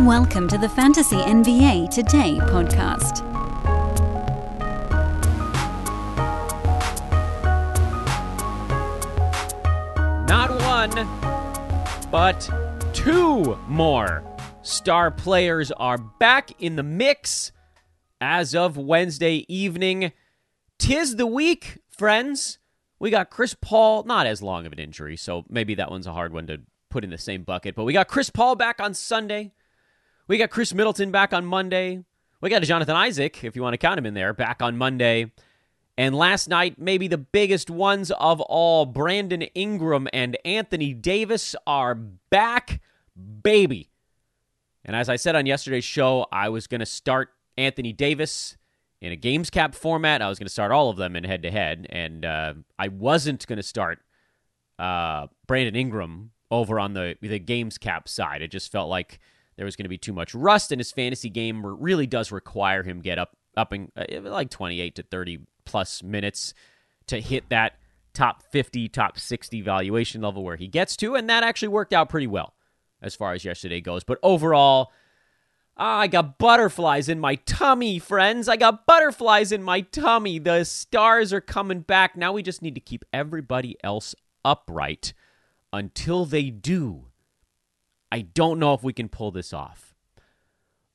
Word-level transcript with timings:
Welcome 0.00 0.48
to 0.48 0.58
the 0.58 0.68
Fantasy 0.68 1.16
NBA 1.16 1.88
Today 1.88 2.38
podcast. 2.40 3.24
Not 10.28 10.50
one, 10.62 12.10
but 12.10 12.50
two 12.92 13.56
more 13.68 14.24
star 14.62 15.12
players 15.12 15.70
are 15.70 15.96
back 15.96 16.50
in 16.60 16.74
the 16.74 16.82
mix 16.82 17.52
as 18.20 18.52
of 18.52 18.76
Wednesday 18.76 19.46
evening. 19.48 20.12
Tis 20.76 21.14
the 21.14 21.26
week, 21.26 21.78
friends. 21.88 22.58
We 22.98 23.10
got 23.10 23.30
Chris 23.30 23.54
Paul, 23.54 24.02
not 24.02 24.26
as 24.26 24.42
long 24.42 24.66
of 24.66 24.72
an 24.72 24.80
injury, 24.80 25.16
so 25.16 25.44
maybe 25.48 25.76
that 25.76 25.92
one's 25.92 26.08
a 26.08 26.12
hard 26.12 26.32
one 26.32 26.48
to 26.48 26.62
put 26.90 27.04
in 27.04 27.10
the 27.10 27.16
same 27.16 27.44
bucket, 27.44 27.76
but 27.76 27.84
we 27.84 27.92
got 27.92 28.08
Chris 28.08 28.28
Paul 28.28 28.56
back 28.56 28.80
on 28.80 28.92
Sunday. 28.92 29.52
We 30.26 30.38
got 30.38 30.50
Khris 30.50 30.72
Middleton 30.72 31.10
back 31.10 31.34
on 31.34 31.44
Monday. 31.44 32.02
We 32.40 32.48
got 32.48 32.62
a 32.62 32.66
Jonathan 32.66 32.96
Isaac, 32.96 33.44
if 33.44 33.54
you 33.54 33.62
want 33.62 33.74
to 33.74 33.78
count 33.78 33.98
him 33.98 34.06
in 34.06 34.14
there, 34.14 34.32
back 34.32 34.62
on 34.62 34.76
Monday. 34.78 35.30
And 35.98 36.14
last 36.14 36.48
night, 36.48 36.78
maybe 36.78 37.08
the 37.08 37.18
biggest 37.18 37.68
ones 37.68 38.10
of 38.10 38.40
all, 38.40 38.86
Brandon 38.86 39.42
Ingram 39.42 40.08
and 40.14 40.38
Anthony 40.42 40.94
Davis 40.94 41.54
are 41.66 41.94
back, 41.94 42.80
baby. 43.42 43.90
And 44.82 44.96
as 44.96 45.10
I 45.10 45.16
said 45.16 45.36
on 45.36 45.44
yesterday's 45.44 45.84
show, 45.84 46.26
I 46.32 46.48
was 46.48 46.66
going 46.66 46.80
to 46.80 46.86
start 46.86 47.28
Anthony 47.58 47.92
Davis 47.92 48.56
in 49.02 49.12
a 49.12 49.16
games 49.16 49.50
cap 49.50 49.74
format. 49.74 50.22
I 50.22 50.28
was 50.30 50.38
going 50.38 50.46
to 50.46 50.52
start 50.52 50.72
all 50.72 50.88
of 50.88 50.96
them 50.96 51.16
in 51.16 51.24
head 51.24 51.42
to 51.42 51.50
head, 51.50 51.86
and 51.90 52.24
uh, 52.24 52.54
I 52.78 52.88
wasn't 52.88 53.46
going 53.46 53.58
to 53.58 53.62
start 53.62 54.00
uh, 54.78 55.26
Brandon 55.46 55.76
Ingram 55.76 56.30
over 56.50 56.80
on 56.80 56.94
the 56.94 57.16
the 57.20 57.38
games 57.38 57.76
cap 57.76 58.08
side. 58.08 58.40
It 58.40 58.50
just 58.50 58.72
felt 58.72 58.88
like 58.88 59.20
there 59.56 59.64
was 59.64 59.76
going 59.76 59.84
to 59.84 59.90
be 59.90 59.98
too 59.98 60.12
much 60.12 60.34
rust, 60.34 60.72
and 60.72 60.80
his 60.80 60.92
fantasy 60.92 61.30
game 61.30 61.64
really 61.64 62.06
does 62.06 62.32
require 62.32 62.82
him 62.82 63.00
get 63.00 63.18
up 63.18 63.36
up 63.56 63.72
in 63.72 63.90
uh, 63.96 64.04
like 64.22 64.50
28 64.50 64.96
to 64.96 65.02
30 65.02 65.38
plus 65.64 66.02
minutes 66.02 66.54
to 67.06 67.20
hit 67.20 67.48
that 67.50 67.74
top 68.12 68.42
50, 68.42 68.88
top 68.88 69.18
60 69.18 69.60
valuation 69.60 70.22
level 70.22 70.42
where 70.42 70.56
he 70.56 70.68
gets 70.68 70.96
to, 70.98 71.14
and 71.14 71.28
that 71.28 71.42
actually 71.42 71.68
worked 71.68 71.92
out 71.92 72.08
pretty 72.08 72.26
well 72.26 72.54
as 73.02 73.14
far 73.14 73.32
as 73.32 73.44
yesterday 73.44 73.80
goes. 73.80 74.04
But 74.04 74.18
overall, 74.22 74.92
ah, 75.76 75.98
I 75.98 76.06
got 76.06 76.38
butterflies 76.38 77.08
in 77.08 77.20
my 77.20 77.34
tummy, 77.36 77.98
friends. 77.98 78.48
I 78.48 78.56
got 78.56 78.86
butterflies 78.86 79.52
in 79.52 79.62
my 79.62 79.82
tummy. 79.82 80.38
The 80.38 80.64
stars 80.64 81.32
are 81.32 81.40
coming 81.40 81.80
back. 81.80 82.16
Now 82.16 82.32
we 82.32 82.42
just 82.42 82.62
need 82.62 82.74
to 82.74 82.80
keep 82.80 83.04
everybody 83.12 83.76
else 83.84 84.14
upright 84.44 85.12
until 85.72 86.24
they 86.24 86.50
do. 86.50 87.06
I 88.10 88.22
don't 88.22 88.58
know 88.58 88.74
if 88.74 88.82
we 88.82 88.92
can 88.92 89.08
pull 89.08 89.30
this 89.30 89.52
off. 89.52 89.94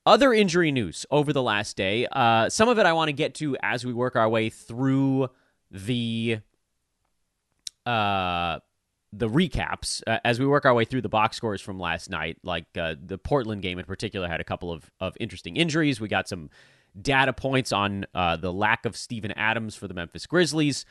Other 0.06 0.32
injury 0.32 0.72
news 0.72 1.04
over 1.10 1.32
the 1.32 1.42
last 1.42 1.76
day. 1.76 2.06
Uh, 2.10 2.48
some 2.48 2.68
of 2.68 2.78
it 2.78 2.86
I 2.86 2.92
want 2.94 3.08
to 3.08 3.12
get 3.12 3.34
to 3.36 3.56
as 3.62 3.84
we 3.84 3.92
work 3.92 4.16
our 4.16 4.28
way 4.28 4.48
through 4.48 5.28
the 5.70 6.38
uh, 7.84 8.58
the 9.12 9.28
recaps 9.28 10.02
uh, 10.06 10.18
as 10.24 10.38
we 10.38 10.46
work 10.46 10.64
our 10.64 10.74
way 10.74 10.84
through 10.84 11.02
the 11.02 11.08
box 11.08 11.36
scores 11.36 11.60
from 11.60 11.78
last 11.78 12.08
night. 12.10 12.38
Like 12.42 12.66
uh, 12.78 12.94
the 13.04 13.18
Portland 13.18 13.62
game 13.62 13.78
in 13.78 13.84
particular 13.84 14.28
had 14.28 14.40
a 14.40 14.44
couple 14.44 14.72
of, 14.72 14.90
of 15.00 15.16
interesting 15.20 15.56
injuries. 15.56 16.00
We 16.00 16.08
got 16.08 16.28
some 16.28 16.50
data 17.00 17.32
points 17.32 17.72
on 17.72 18.06
uh, 18.14 18.36
the 18.36 18.52
lack 18.52 18.86
of 18.86 18.96
Steven 18.96 19.32
Adams 19.32 19.76
for 19.76 19.88
the 19.88 19.94
Memphis 19.94 20.26
Grizzlies. 20.26 20.84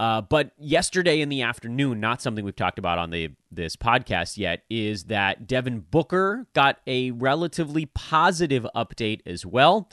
Uh, 0.00 0.22
but 0.22 0.52
yesterday 0.56 1.20
in 1.20 1.28
the 1.28 1.42
afternoon, 1.42 2.00
not 2.00 2.22
something 2.22 2.42
we've 2.42 2.56
talked 2.56 2.78
about 2.78 2.96
on 2.96 3.10
the 3.10 3.28
this 3.52 3.76
podcast 3.76 4.38
yet, 4.38 4.62
is 4.70 5.04
that 5.04 5.46
Devin 5.46 5.80
Booker 5.90 6.46
got 6.54 6.78
a 6.86 7.10
relatively 7.10 7.84
positive 7.84 8.66
update 8.74 9.20
as 9.26 9.44
well. 9.44 9.90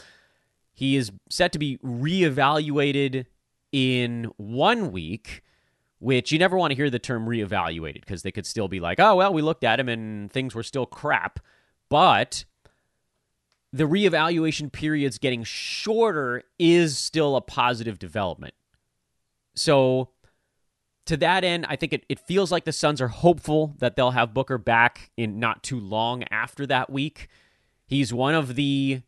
He 0.71 0.95
is 0.95 1.11
set 1.29 1.51
to 1.51 1.59
be 1.59 1.77
reevaluated 1.79 3.25
in 3.73 4.31
one 4.37 4.93
week, 4.93 5.43
which 5.99 6.31
you 6.31 6.39
never 6.39 6.57
want 6.57 6.71
to 6.71 6.77
hear 6.77 6.89
the 6.89 6.99
term 6.99 7.25
reevaluated 7.25 7.99
because 7.99 8.21
they 8.21 8.31
could 8.31 8.45
still 8.45 8.69
be 8.69 8.79
like, 8.79 9.01
oh, 9.01 9.17
well, 9.17 9.33
we 9.33 9.41
looked 9.41 9.65
at 9.65 9.77
him 9.77 9.89
and 9.89 10.31
things 10.31 10.55
were 10.55 10.63
still 10.63 10.85
crap. 10.85 11.41
But 11.89 12.45
the 13.73 13.83
reevaluation 13.83 14.71
periods 14.71 15.17
getting 15.17 15.43
shorter 15.43 16.43
is 16.57 16.97
still 16.97 17.35
a 17.35 17.41
positive 17.41 17.99
development. 17.99 18.53
So 19.57 20.09
to 21.05 21.17
that 21.17 21.43
end, 21.43 21.65
I 21.67 21.75
think 21.75 21.93
it, 21.93 22.05
it 22.09 22.19
feels 22.19 22.51
like 22.51 22.65
the 22.65 22.71
Suns 22.71 23.01
are 23.01 23.07
hopeful 23.07 23.75
that 23.79 23.95
they'll 23.95 24.11
have 24.11 24.33
Booker 24.33 24.57
back 24.57 25.11
in 25.17 25.39
not 25.39 25.63
too 25.63 25.79
long 25.79 26.23
after 26.31 26.65
that 26.67 26.89
week. 26.89 27.27
He's 27.85 28.13
one 28.13 28.35
of 28.35 28.55
the 28.55 29.01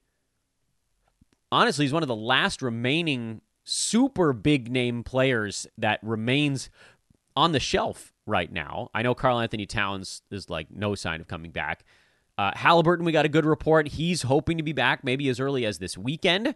honestly, 1.52 1.86
he's 1.86 1.94
one 1.94 2.04
of 2.04 2.08
the 2.08 2.16
last 2.16 2.62
remaining 2.62 3.42
super 3.64 4.34
big 4.34 4.72
name 4.72 5.04
players 5.04 5.68
that 5.78 6.00
remains 6.02 6.70
on 7.36 7.52
the 7.52 7.60
shelf 7.60 8.14
right 8.26 8.52
now. 8.52 8.90
I 8.94 9.02
know 9.02 9.14
Karl-Anthony 9.14 9.66
Towns 9.66 10.22
is 10.32 10.50
like 10.50 10.72
no 10.72 10.96
sign 10.96 11.22
of 11.22 11.28
coming 11.28 11.52
back. 11.52 11.84
Uh, 12.38 12.52
Halliburton, 12.56 13.06
we 13.06 13.12
got 13.12 13.26
a 13.26 13.30
good 13.30 13.46
report. 13.46 13.90
He's 13.90 14.22
hoping 14.22 14.58
to 14.58 14.64
be 14.64 14.72
back 14.72 15.04
maybe 15.04 15.28
as 15.28 15.40
early 15.40 15.66
as 15.66 15.80
this 15.80 15.98
weekend. 15.98 16.56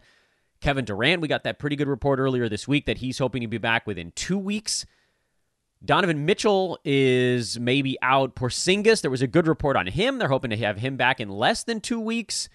Kevin 0.64 0.86
Durant, 0.86 1.20
we 1.20 1.28
got 1.28 1.44
that 1.44 1.58
pretty 1.58 1.76
good 1.76 1.88
report 1.88 2.18
earlier 2.18 2.48
this 2.48 2.66
week 2.66 2.86
that 2.86 2.96
he's 2.96 3.18
hoping 3.18 3.42
to 3.42 3.46
be 3.46 3.58
back 3.58 3.86
within 3.86 4.12
two 4.12 4.38
weeks. 4.38 4.86
Donovan 5.84 6.24
Mitchell 6.24 6.78
is 6.86 7.60
maybe 7.60 7.98
out. 8.00 8.34
Porzingis, 8.34 9.02
there 9.02 9.10
was 9.10 9.20
a 9.20 9.26
good 9.26 9.46
report 9.46 9.76
on 9.76 9.86
him. 9.88 10.16
They're 10.16 10.28
hoping 10.28 10.48
to 10.52 10.56
have 10.56 10.78
him 10.78 10.96
back 10.96 11.20
in 11.20 11.28
less 11.28 11.64
than 11.64 11.82
two 11.82 12.00
weeks. 12.00 12.48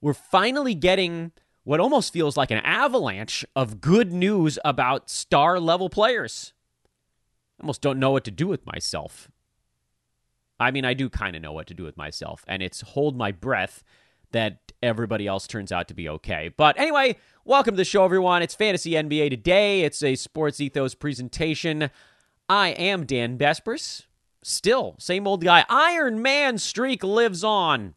We're 0.00 0.14
finally 0.14 0.76
getting 0.76 1.32
what 1.64 1.80
almost 1.80 2.12
feels 2.12 2.36
like 2.36 2.52
an 2.52 2.58
avalanche 2.58 3.44
of 3.56 3.80
good 3.80 4.12
news 4.12 4.56
about 4.64 5.10
star 5.10 5.58
level 5.58 5.88
players. 5.88 6.52
I 7.58 7.64
almost 7.64 7.82
don't 7.82 7.98
know 7.98 8.12
what 8.12 8.22
to 8.26 8.30
do 8.30 8.46
with 8.46 8.64
myself. 8.64 9.28
I 10.60 10.70
mean, 10.70 10.84
I 10.84 10.94
do 10.94 11.10
kind 11.10 11.34
of 11.34 11.42
know 11.42 11.52
what 11.52 11.66
to 11.66 11.74
do 11.74 11.82
with 11.82 11.96
myself, 11.96 12.44
and 12.46 12.62
it's 12.62 12.82
hold 12.82 13.16
my 13.16 13.32
breath 13.32 13.82
that 14.30 14.63
everybody 14.84 15.26
else 15.26 15.46
turns 15.46 15.72
out 15.72 15.88
to 15.88 15.94
be 15.94 16.08
okay. 16.08 16.50
But 16.54 16.78
anyway, 16.78 17.16
welcome 17.44 17.72
to 17.72 17.76
the 17.76 17.84
show, 17.84 18.04
everyone. 18.04 18.42
It's 18.42 18.54
Fantasy 18.54 18.90
NBA 18.90 19.30
Today. 19.30 19.80
It's 19.80 20.02
a 20.02 20.14
Sports 20.14 20.60
Ethos 20.60 20.94
presentation. 20.94 21.90
I 22.48 22.68
am 22.68 23.06
Dan 23.06 23.38
Besbris. 23.38 24.02
Still, 24.42 24.94
same 24.98 25.26
old 25.26 25.42
guy. 25.42 25.64
Iron 25.70 26.20
Man 26.20 26.58
streak 26.58 27.02
lives 27.02 27.42
on. 27.42 27.94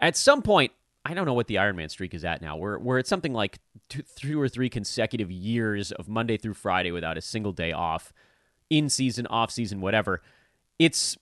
At 0.00 0.16
some 0.16 0.40
point, 0.40 0.72
I 1.04 1.12
don't 1.12 1.26
know 1.26 1.34
what 1.34 1.48
the 1.48 1.58
Iron 1.58 1.76
Man 1.76 1.90
streak 1.90 2.14
is 2.14 2.24
at 2.24 2.40
now. 2.40 2.56
We're, 2.56 2.78
we're 2.78 2.98
at 2.98 3.06
something 3.06 3.34
like 3.34 3.58
two, 3.90 4.04
two 4.16 4.40
or 4.40 4.48
three 4.48 4.70
consecutive 4.70 5.30
years 5.30 5.92
of 5.92 6.08
Monday 6.08 6.38
through 6.38 6.54
Friday 6.54 6.92
without 6.92 7.18
a 7.18 7.22
single 7.22 7.52
day 7.52 7.72
off, 7.72 8.12
in 8.70 8.88
season, 8.88 9.26
off 9.26 9.50
season, 9.50 9.82
whatever. 9.82 10.22
It's 10.78 11.18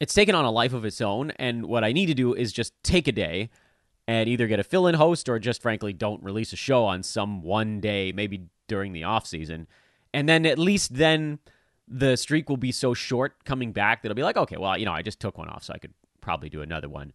it's 0.00 0.14
taken 0.14 0.34
on 0.34 0.44
a 0.44 0.50
life 0.50 0.72
of 0.72 0.84
its 0.84 1.00
own. 1.00 1.30
And 1.32 1.66
what 1.66 1.84
I 1.84 1.92
need 1.92 2.06
to 2.06 2.14
do 2.14 2.34
is 2.34 2.52
just 2.52 2.72
take 2.82 3.06
a 3.06 3.12
day 3.12 3.50
and 4.08 4.28
either 4.28 4.48
get 4.48 4.58
a 4.58 4.64
fill 4.64 4.86
in 4.86 4.94
host 4.96 5.28
or 5.28 5.38
just 5.38 5.62
frankly 5.62 5.92
don't 5.92 6.22
release 6.22 6.52
a 6.52 6.56
show 6.56 6.84
on 6.86 7.02
some 7.02 7.42
one 7.42 7.80
day, 7.80 8.10
maybe 8.10 8.46
during 8.66 8.92
the 8.92 9.04
off 9.04 9.26
season. 9.26 9.68
And 10.12 10.28
then 10.28 10.46
at 10.46 10.58
least 10.58 10.94
then 10.96 11.38
the 11.86 12.16
streak 12.16 12.48
will 12.48 12.56
be 12.56 12.72
so 12.72 12.94
short 12.94 13.44
coming 13.44 13.72
back 13.72 14.02
that 14.02 14.06
it'll 14.06 14.16
be 14.16 14.22
like, 14.22 14.36
okay, 14.36 14.56
well, 14.56 14.78
you 14.78 14.86
know, 14.86 14.92
I 14.92 15.02
just 15.02 15.20
took 15.20 15.38
one 15.38 15.48
off, 15.48 15.64
so 15.64 15.74
I 15.74 15.78
could 15.78 15.92
probably 16.20 16.48
do 16.48 16.62
another 16.62 16.88
one. 16.88 17.12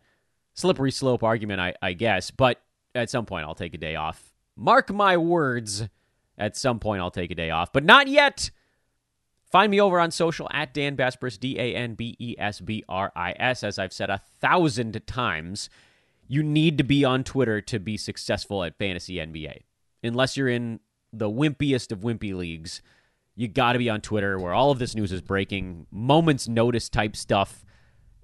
Slippery 0.54 0.92
slope 0.92 1.24
argument, 1.24 1.60
I, 1.60 1.74
I 1.82 1.94
guess. 1.94 2.32
But 2.32 2.62
at 2.94 3.10
some 3.10 3.26
point, 3.26 3.46
I'll 3.46 3.56
take 3.56 3.74
a 3.74 3.78
day 3.78 3.96
off. 3.96 4.34
Mark 4.56 4.92
my 4.94 5.18
words. 5.18 5.88
At 6.38 6.58
some 6.58 6.80
point, 6.80 7.02
I'll 7.02 7.12
take 7.12 7.32
a 7.32 7.36
day 7.36 7.50
off, 7.50 7.72
but 7.72 7.86
not 7.86 8.10
yet. 8.10 8.52
Find 9.56 9.72
me 9.72 9.80
over 9.80 10.02
on 10.02 10.12
social 10.12 10.50
at 10.52 10.74
Dan 10.74 10.98
Besbris, 10.98 11.40
D 11.40 11.58
A 11.58 11.76
N 11.76 11.94
B 11.94 12.18
E 12.20 12.36
S 12.38 12.60
B 12.60 12.84
R 12.90 13.14
I 13.16 13.34
S. 13.40 13.64
As 13.64 13.80
I've 13.80 13.94
said 13.94 14.10
a 14.10 14.22
thousand 14.42 15.02
times, 15.08 15.70
you 16.28 16.44
need 16.44 16.78
to 16.78 16.84
be 16.84 17.06
on 17.06 17.24
Twitter 17.24 17.62
to 17.62 17.80
be 17.80 17.96
successful 17.96 18.66
at 18.66 18.78
Fantasy 18.78 19.16
NBA. 19.16 19.62
Unless 20.04 20.36
you're 20.36 20.50
in 20.50 20.82
the 21.14 21.30
wimpiest 21.30 21.94
of 21.94 22.02
wimpy 22.02 22.36
leagues, 22.36 22.82
you 23.34 23.48
got 23.48 23.72
to 23.72 23.80
be 23.80 23.90
on 23.90 24.02
Twitter 24.02 24.38
where 24.38 24.52
all 24.52 24.72
of 24.72 24.80
this 24.80 24.94
news 24.94 25.14
is 25.14 25.22
breaking, 25.22 25.88
moments 25.90 26.50
notice 26.50 26.90
type 26.90 27.16
stuff. 27.16 27.64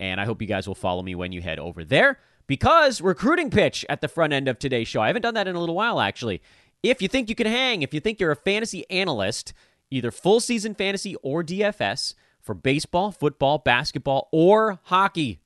And 0.02 0.20
I 0.20 0.26
hope 0.26 0.42
you 0.42 0.50
guys 0.50 0.68
will 0.68 0.76
follow 0.76 1.02
me 1.02 1.16
when 1.16 1.32
you 1.32 1.42
head 1.42 1.60
over 1.60 1.86
there 1.86 2.20
because 2.46 3.00
recruiting 3.00 3.50
pitch 3.50 3.86
at 3.88 4.02
the 4.02 4.10
front 4.10 4.34
end 4.34 4.50
of 4.50 4.60
today's 4.60 4.90
show. 4.90 5.00
I 5.00 5.08
haven't 5.08 5.22
done 5.22 5.36
that 5.36 5.48
in 5.48 5.56
a 5.56 5.62
little 5.62 5.76
while, 5.76 6.02
actually. 6.02 6.42
If 6.84 7.02
you 7.02 7.08
think 7.08 7.30
you 7.30 7.36
can 7.36 7.48
hang, 7.48 7.84
if 7.84 7.94
you 7.94 8.02
think 8.02 8.20
you're 8.20 8.32
a 8.32 8.36
fantasy 8.36 8.84
analyst, 8.90 9.54
either 9.92 10.10
full 10.10 10.40
season 10.40 10.74
fantasy 10.74 11.16
or 11.22 11.44
DFS 11.44 12.16
for 12.42 12.56
baseball, 12.56 13.12
football, 13.12 13.60
basketball, 13.60 14.30
or 14.32 14.80
hockey. 14.84 15.40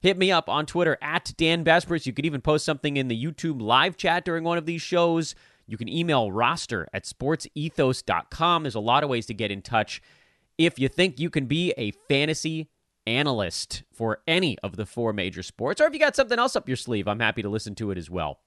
Hit 0.00 0.18
me 0.18 0.30
up 0.30 0.50
on 0.50 0.66
Twitter 0.66 0.98
at 1.00 1.32
Dan 1.38 1.64
Besbris. 1.64 2.04
You 2.04 2.12
could 2.12 2.26
even 2.26 2.42
post 2.42 2.66
something 2.66 2.98
in 2.98 3.08
the 3.08 3.24
YouTube 3.24 3.62
live 3.62 3.96
chat 3.96 4.24
during 4.24 4.44
one 4.44 4.58
of 4.58 4.66
these 4.66 4.82
shows. 4.82 5.34
You 5.66 5.78
can 5.78 5.88
email 5.88 6.30
roster 6.30 6.86
at 6.92 7.04
sportsethos.com. 7.04 8.64
There's 8.64 8.74
a 8.74 8.80
lot 8.80 9.02
of 9.02 9.08
ways 9.08 9.24
to 9.26 9.34
get 9.34 9.50
in 9.50 9.62
touch. 9.62 10.02
If 10.58 10.78
you 10.78 10.88
think 10.88 11.18
you 11.18 11.30
can 11.30 11.46
be 11.46 11.72
a 11.78 11.92
fantasy 12.06 12.68
analyst 13.06 13.82
for 13.92 14.20
any 14.26 14.58
of 14.58 14.76
the 14.76 14.84
four 14.84 15.14
major 15.14 15.42
sports, 15.42 15.80
or 15.80 15.86
if 15.86 15.94
you 15.94 15.98
got 16.00 16.16
something 16.16 16.38
else 16.38 16.54
up 16.54 16.68
your 16.68 16.76
sleeve, 16.76 17.08
I'm 17.08 17.20
happy 17.20 17.40
to 17.40 17.48
listen 17.48 17.74
to 17.76 17.90
it 17.90 17.96
as 17.96 18.10
well. 18.10 18.40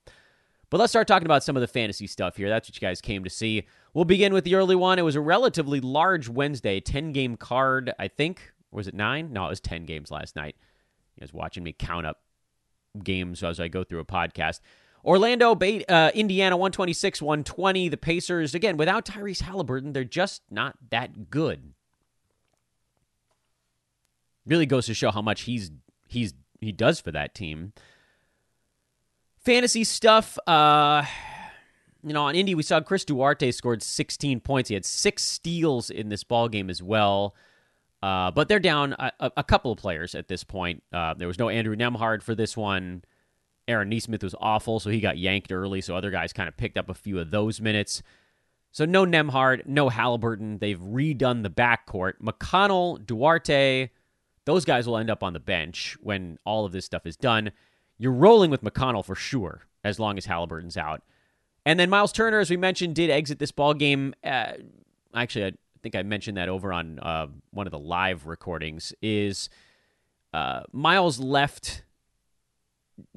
But 0.70 0.78
let's 0.80 0.92
start 0.92 1.08
talking 1.08 1.26
about 1.26 1.42
some 1.42 1.56
of 1.56 1.60
the 1.62 1.68
fantasy 1.68 2.06
stuff 2.06 2.36
here. 2.36 2.48
That's 2.48 2.68
what 2.68 2.76
you 2.76 2.86
guys 2.86 3.00
came 3.00 3.24
to 3.24 3.30
see. 3.30 3.66
We'll 3.94 4.04
begin 4.04 4.34
with 4.34 4.44
the 4.44 4.54
early 4.54 4.76
one. 4.76 4.98
It 4.98 5.02
was 5.02 5.16
a 5.16 5.20
relatively 5.20 5.80
large 5.80 6.28
Wednesday, 6.28 6.78
10 6.80 7.12
game 7.12 7.36
card, 7.36 7.92
I 7.98 8.08
think. 8.08 8.52
was 8.70 8.86
it 8.86 8.94
nine? 8.94 9.32
No, 9.32 9.46
it 9.46 9.50
was 9.50 9.60
10 9.60 9.86
games 9.86 10.10
last 10.10 10.36
night. 10.36 10.56
You 11.16 11.20
guys 11.20 11.32
watching 11.32 11.64
me 11.64 11.72
count 11.72 12.04
up 12.06 12.20
games 13.02 13.42
as 13.42 13.60
I 13.60 13.68
go 13.68 13.82
through 13.82 14.00
a 14.00 14.04
podcast. 14.04 14.60
Orlando, 15.04 15.52
uh, 15.52 16.10
Indiana, 16.14 16.56
126, 16.56 17.22
120. 17.22 17.88
The 17.88 17.96
Pacers, 17.96 18.54
again, 18.54 18.76
without 18.76 19.06
Tyrese 19.06 19.40
Halliburton, 19.40 19.92
they're 19.92 20.04
just 20.04 20.42
not 20.50 20.76
that 20.90 21.30
good. 21.30 21.72
Really 24.44 24.66
goes 24.66 24.86
to 24.86 24.94
show 24.94 25.10
how 25.10 25.22
much 25.22 25.42
he's 25.42 25.70
he's 26.06 26.34
he 26.60 26.72
does 26.72 27.00
for 27.00 27.12
that 27.12 27.34
team. 27.34 27.72
Fantasy 29.48 29.82
stuff, 29.82 30.38
uh, 30.46 31.02
you 32.02 32.12
know, 32.12 32.24
on 32.24 32.34
Indy, 32.34 32.54
we 32.54 32.62
saw 32.62 32.82
Chris 32.82 33.06
Duarte 33.06 33.50
scored 33.50 33.82
16 33.82 34.40
points. 34.40 34.68
He 34.68 34.74
had 34.74 34.84
six 34.84 35.24
steals 35.24 35.88
in 35.88 36.10
this 36.10 36.22
ball 36.22 36.50
game 36.50 36.68
as 36.68 36.82
well. 36.82 37.34
Uh, 38.02 38.30
but 38.30 38.48
they're 38.48 38.60
down 38.60 38.92
a, 38.98 39.10
a, 39.38 39.42
couple 39.42 39.72
of 39.72 39.78
players 39.78 40.14
at 40.14 40.28
this 40.28 40.44
point. 40.44 40.82
Uh, 40.92 41.14
there 41.14 41.26
was 41.26 41.38
no 41.38 41.48
Andrew 41.48 41.74
Nembhard 41.74 42.22
for 42.22 42.34
this 42.34 42.58
one. 42.58 43.02
Aaron 43.66 43.88
Nesmith 43.88 44.22
was 44.22 44.34
awful, 44.38 44.80
so 44.80 44.90
he 44.90 45.00
got 45.00 45.16
yanked 45.16 45.50
early. 45.50 45.80
So 45.80 45.96
other 45.96 46.10
guys 46.10 46.34
kind 46.34 46.50
of 46.50 46.58
picked 46.58 46.76
up 46.76 46.90
a 46.90 46.94
few 46.94 47.18
of 47.18 47.30
those 47.30 47.58
minutes. 47.58 48.02
So 48.70 48.84
no 48.84 49.06
Nembhard, 49.06 49.64
no 49.64 49.88
Halliburton. 49.88 50.58
They've 50.58 50.78
redone 50.78 51.42
the 51.42 51.48
backcourt. 51.48 52.20
McConnell, 52.22 53.06
Duarte, 53.06 53.88
those 54.44 54.66
guys 54.66 54.86
will 54.86 54.98
end 54.98 55.08
up 55.08 55.22
on 55.22 55.32
the 55.32 55.40
bench 55.40 55.96
when 56.02 56.38
all 56.44 56.66
of 56.66 56.72
this 56.72 56.84
stuff 56.84 57.06
is 57.06 57.16
done. 57.16 57.50
You're 57.98 58.12
rolling 58.12 58.50
with 58.50 58.62
McConnell 58.62 59.04
for 59.04 59.14
sure, 59.14 59.62
as 59.84 59.98
long 59.98 60.16
as 60.16 60.26
Halliburton's 60.26 60.76
out. 60.76 61.02
And 61.66 61.78
then 61.78 61.90
Miles 61.90 62.12
Turner, 62.12 62.38
as 62.38 62.48
we 62.48 62.56
mentioned, 62.56 62.94
did 62.94 63.10
exit 63.10 63.38
this 63.38 63.52
ball 63.52 63.74
game. 63.74 64.14
Uh, 64.24 64.52
actually, 65.14 65.46
I 65.46 65.52
think 65.82 65.94
I 65.94 66.02
mentioned 66.02 66.36
that 66.36 66.48
over 66.48 66.72
on 66.72 66.98
uh, 67.00 67.26
one 67.50 67.66
of 67.66 67.72
the 67.72 67.78
live 67.78 68.26
recordings. 68.26 68.92
Is 69.02 69.50
uh, 70.32 70.62
Miles 70.72 71.18
left 71.18 71.82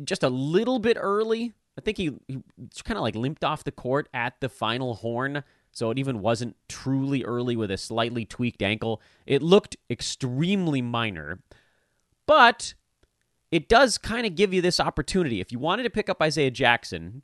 just 0.04 0.24
a 0.24 0.30
little 0.30 0.80
bit 0.80 0.98
early? 1.00 1.54
I 1.78 1.82
think 1.82 1.98
he, 1.98 2.12
he 2.28 2.40
kind 2.84 2.98
of 2.98 3.04
like 3.04 3.16
limped 3.16 3.44
off 3.44 3.64
the 3.64 3.72
court 3.72 4.10
at 4.14 4.40
the 4.42 4.50
final 4.50 4.96
horn, 4.96 5.44
so 5.72 5.90
it 5.90 5.98
even 5.98 6.20
wasn't 6.20 6.58
truly 6.68 7.24
early 7.24 7.56
with 7.56 7.72
a 7.72 7.78
slightly 7.78 8.26
tweaked 8.26 8.62
ankle. 8.62 9.02
It 9.26 9.42
looked 9.42 9.78
extremely 9.90 10.82
minor, 10.82 11.40
but 12.28 12.74
it 13.52 13.68
does 13.68 13.98
kind 13.98 14.26
of 14.26 14.36
give 14.36 14.54
you 14.54 14.62
this 14.62 14.80
opportunity. 14.80 15.42
If 15.42 15.52
you 15.52 15.60
wanted 15.60 15.84
to 15.84 15.90
pick 15.90 16.10
up 16.10 16.22
Isaiah 16.22 16.52
Jackson, 16.52 17.22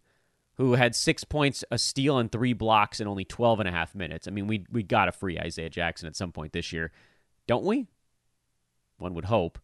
who 0.55 0.73
had 0.73 0.95
six 0.95 1.23
points, 1.23 1.63
a 1.71 1.77
steal, 1.77 2.17
and 2.17 2.31
three 2.31 2.53
blocks 2.53 2.99
in 2.99 3.07
only 3.07 3.23
12 3.23 3.61
and 3.61 3.69
a 3.69 3.71
half 3.71 3.95
minutes, 3.95 4.27
I 4.27 4.31
mean, 4.31 4.47
we, 4.47 4.65
we 4.71 4.83
got 4.83 5.05
to 5.05 5.11
free 5.11 5.39
Isaiah 5.39 5.69
Jackson 5.69 6.07
at 6.07 6.15
some 6.15 6.31
point 6.31 6.51
this 6.51 6.73
year, 6.73 6.91
don't 7.47 7.63
we? 7.63 7.87
One 8.97 9.13
would 9.13 9.25
hope. 9.25 9.57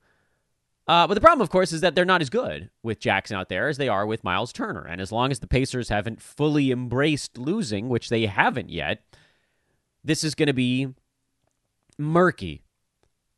Uh, 0.88 1.08
but 1.08 1.14
the 1.14 1.22
problem, 1.22 1.42
of 1.42 1.50
course, 1.50 1.72
is 1.72 1.82
that 1.82 1.96
they're 1.96 2.06
not 2.06 2.22
as 2.22 2.30
good 2.30 2.70
with 2.82 3.00
Jackson 3.00 3.38
out 3.38 3.50
there 3.50 3.68
as 3.68 3.78
they 3.78 3.88
are 3.88 4.06
with 4.06 4.24
Miles 4.24 4.52
Turner. 4.52 4.86
And 4.86 5.00
as 5.00 5.12
long 5.12 5.32
as 5.32 5.40
the 5.40 5.48
Pacers 5.48 5.90
haven't 5.90 6.22
fully 6.22 6.72
embraced 6.72 7.38
losing, 7.38 7.88
which 7.90 8.10
they 8.10 8.26
haven't 8.26 8.70
yet, 8.70 9.04
this 10.04 10.24
is 10.24 10.36
going 10.36 10.48
to 10.48 10.54
be 10.54 10.90
murky. 11.98 12.64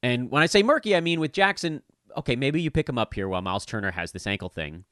And 0.01 0.31
when 0.31 0.41
I 0.41 0.47
say 0.47 0.63
murky, 0.63 0.95
I 0.95 1.01
mean 1.01 1.19
with 1.19 1.33
Jackson 1.33 1.83
okay, 2.17 2.35
maybe 2.35 2.61
you 2.61 2.71
pick 2.71 2.89
him 2.89 2.97
up 2.97 3.13
here 3.13 3.27
while 3.27 3.41
Miles 3.41 3.65
Turner 3.65 3.91
has 3.91 4.11
this 4.11 4.27
ankle 4.27 4.49
thing, 4.49 4.85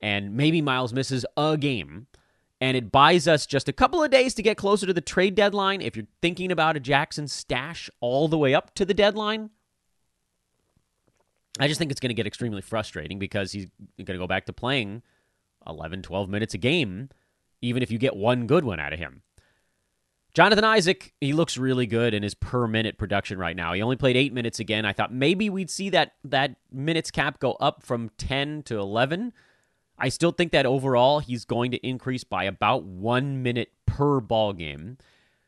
and 0.00 0.36
maybe 0.36 0.60
Miles 0.60 0.92
misses 0.92 1.24
a 1.36 1.56
game, 1.56 2.06
and 2.60 2.76
it 2.76 2.90
buys 2.90 3.28
us 3.28 3.46
just 3.46 3.68
a 3.68 3.72
couple 3.72 4.02
of 4.02 4.10
days 4.10 4.34
to 4.34 4.42
get 4.42 4.56
closer 4.56 4.86
to 4.86 4.92
the 4.92 5.00
trade 5.00 5.34
deadline. 5.34 5.80
If 5.80 5.96
you're 5.96 6.06
thinking 6.22 6.50
about 6.50 6.76
a 6.76 6.80
Jackson 6.80 7.28
stash 7.28 7.90
all 8.00 8.28
the 8.28 8.38
way 8.38 8.54
up 8.54 8.74
to 8.74 8.84
the 8.84 8.94
deadline, 8.94 9.50
I 11.58 11.68
just 11.68 11.78
think 11.78 11.90
it's 11.90 12.00
going 12.00 12.10
to 12.10 12.14
get 12.14 12.26
extremely 12.26 12.62
frustrating 12.62 13.18
because 13.18 13.52
he's 13.52 13.66
going 13.96 14.06
to 14.06 14.18
go 14.18 14.26
back 14.26 14.46
to 14.46 14.52
playing 14.52 15.02
11, 15.66 16.02
12 16.02 16.28
minutes 16.28 16.54
a 16.54 16.58
game, 16.58 17.08
even 17.62 17.82
if 17.82 17.90
you 17.90 17.98
get 17.98 18.16
one 18.16 18.46
good 18.46 18.64
one 18.64 18.80
out 18.80 18.92
of 18.92 18.98
him. 18.98 19.22
Jonathan 20.36 20.64
Isaac, 20.64 21.14
he 21.18 21.32
looks 21.32 21.56
really 21.56 21.86
good 21.86 22.12
in 22.12 22.22
his 22.22 22.34
per 22.34 22.66
minute 22.66 22.98
production 22.98 23.38
right 23.38 23.56
now. 23.56 23.72
He 23.72 23.80
only 23.80 23.96
played 23.96 24.18
eight 24.18 24.34
minutes 24.34 24.60
again. 24.60 24.84
I 24.84 24.92
thought 24.92 25.10
maybe 25.10 25.48
we'd 25.48 25.70
see 25.70 25.88
that 25.88 26.12
that 26.24 26.56
minutes 26.70 27.10
cap 27.10 27.40
go 27.40 27.52
up 27.52 27.82
from 27.82 28.10
ten 28.18 28.62
to 28.64 28.78
eleven. 28.78 29.32
I 29.98 30.10
still 30.10 30.32
think 30.32 30.52
that 30.52 30.66
overall 30.66 31.20
he's 31.20 31.46
going 31.46 31.70
to 31.70 31.78
increase 31.78 32.22
by 32.22 32.44
about 32.44 32.84
one 32.84 33.42
minute 33.42 33.72
per 33.86 34.20
ball 34.20 34.52
game. 34.52 34.98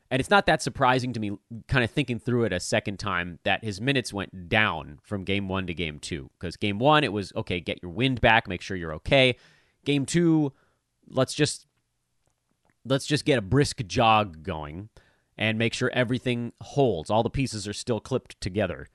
And 0.09 0.19
it's 0.19 0.31
not 0.31 0.47
that 0.47 0.63
surprising 0.63 1.13
to 1.13 1.19
me, 1.19 1.37
kind 1.67 1.83
of 1.83 1.91
thinking 1.91 2.17
through 2.17 2.45
it 2.45 2.51
a 2.51 2.59
second 2.59 2.97
time, 2.97 3.37
that 3.43 3.63
his 3.63 3.79
minutes 3.79 4.11
went 4.11 4.49
down 4.49 4.97
from 5.03 5.23
game 5.23 5.47
one 5.47 5.67
to 5.67 5.73
game 5.75 5.99
two. 5.99 6.31
Because 6.39 6.57
game 6.57 6.79
one, 6.79 7.03
it 7.03 7.13
was 7.13 7.31
okay, 7.35 7.59
get 7.59 7.77
your 7.83 7.91
wind 7.91 8.21
back, 8.21 8.47
make 8.47 8.63
sure 8.63 8.75
you're 8.75 8.95
okay. 8.95 9.35
Game 9.85 10.07
two, 10.07 10.51
let's 11.07 11.35
just 11.35 11.67
let's 12.85 13.05
just 13.05 13.25
get 13.25 13.39
a 13.39 13.41
brisk 13.41 13.85
jog 13.87 14.43
going 14.43 14.89
and 15.37 15.57
make 15.57 15.73
sure 15.73 15.89
everything 15.93 16.53
holds. 16.61 17.09
All 17.09 17.23
the 17.23 17.29
pieces 17.29 17.67
are 17.67 17.73
still 17.73 17.99
clipped 17.99 18.39
together. 18.41 18.87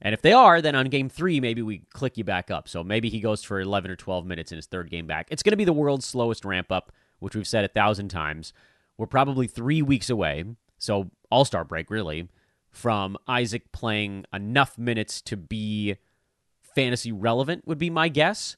And 0.00 0.14
if 0.14 0.22
they 0.22 0.32
are, 0.32 0.60
then 0.60 0.74
on 0.74 0.86
game 0.86 1.08
three, 1.08 1.38
maybe 1.38 1.62
we 1.62 1.84
click 1.92 2.18
you 2.18 2.24
back 2.24 2.50
up. 2.50 2.68
So 2.68 2.82
maybe 2.82 3.08
he 3.08 3.20
goes 3.20 3.44
for 3.44 3.60
11 3.60 3.90
or 3.90 3.96
12 3.96 4.26
minutes 4.26 4.50
in 4.50 4.56
his 4.56 4.66
third 4.66 4.90
game 4.90 5.06
back. 5.06 5.28
It's 5.30 5.42
going 5.42 5.52
to 5.52 5.56
be 5.56 5.64
the 5.64 5.72
world's 5.72 6.06
slowest 6.06 6.44
ramp 6.44 6.72
up, 6.72 6.90
which 7.20 7.36
we've 7.36 7.46
said 7.46 7.64
a 7.64 7.68
thousand 7.68 8.08
times. 8.08 8.52
We're 8.98 9.06
probably 9.06 9.46
three 9.46 9.80
weeks 9.80 10.10
away, 10.10 10.44
so 10.78 11.10
all 11.30 11.44
star 11.44 11.64
break 11.64 11.90
really, 11.90 12.28
from 12.70 13.16
Isaac 13.28 13.70
playing 13.70 14.24
enough 14.32 14.76
minutes 14.76 15.20
to 15.22 15.36
be 15.36 15.96
fantasy 16.62 17.12
relevant, 17.12 17.66
would 17.66 17.78
be 17.78 17.90
my 17.90 18.08
guess. 18.08 18.56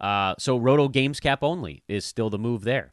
Uh, 0.00 0.34
so 0.38 0.56
Roto 0.56 0.88
Games 0.88 1.20
Cap 1.20 1.42
only 1.42 1.82
is 1.88 2.04
still 2.04 2.30
the 2.30 2.38
move 2.38 2.62
there. 2.64 2.92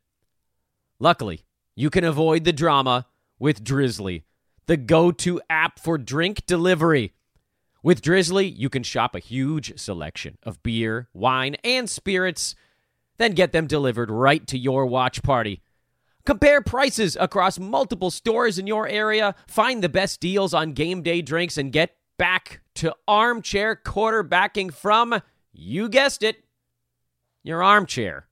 Luckily, 1.01 1.41
you 1.75 1.89
can 1.89 2.03
avoid 2.03 2.43
the 2.43 2.53
drama 2.53 3.07
with 3.39 3.63
Drizly, 3.63 4.21
the 4.67 4.77
go 4.77 5.11
to 5.11 5.41
app 5.49 5.79
for 5.79 5.97
drink 5.97 6.45
delivery. 6.45 7.13
With 7.81 8.03
Drizly, 8.03 8.53
you 8.55 8.69
can 8.69 8.83
shop 8.83 9.15
a 9.15 9.19
huge 9.19 9.79
selection 9.79 10.37
of 10.43 10.61
beer, 10.61 11.09
wine, 11.11 11.55
and 11.63 11.89
spirits, 11.89 12.53
then 13.17 13.31
get 13.31 13.51
them 13.51 13.65
delivered 13.65 14.11
right 14.11 14.45
to 14.45 14.59
your 14.59 14.85
watch 14.85 15.23
party. 15.23 15.63
Compare 16.23 16.61
prices 16.61 17.17
across 17.19 17.57
multiple 17.57 18.11
stores 18.11 18.59
in 18.59 18.67
your 18.67 18.87
area, 18.87 19.33
find 19.47 19.83
the 19.83 19.89
best 19.89 20.19
deals 20.19 20.53
on 20.53 20.73
game 20.73 21.01
day 21.01 21.23
drinks, 21.23 21.57
and 21.57 21.71
get 21.71 21.95
back 22.19 22.61
to 22.75 22.95
armchair 23.07 23.75
quarterbacking 23.75 24.71
from, 24.71 25.19
you 25.51 25.89
guessed 25.89 26.21
it, 26.21 26.43
your 27.41 27.63
armchair. 27.63 28.27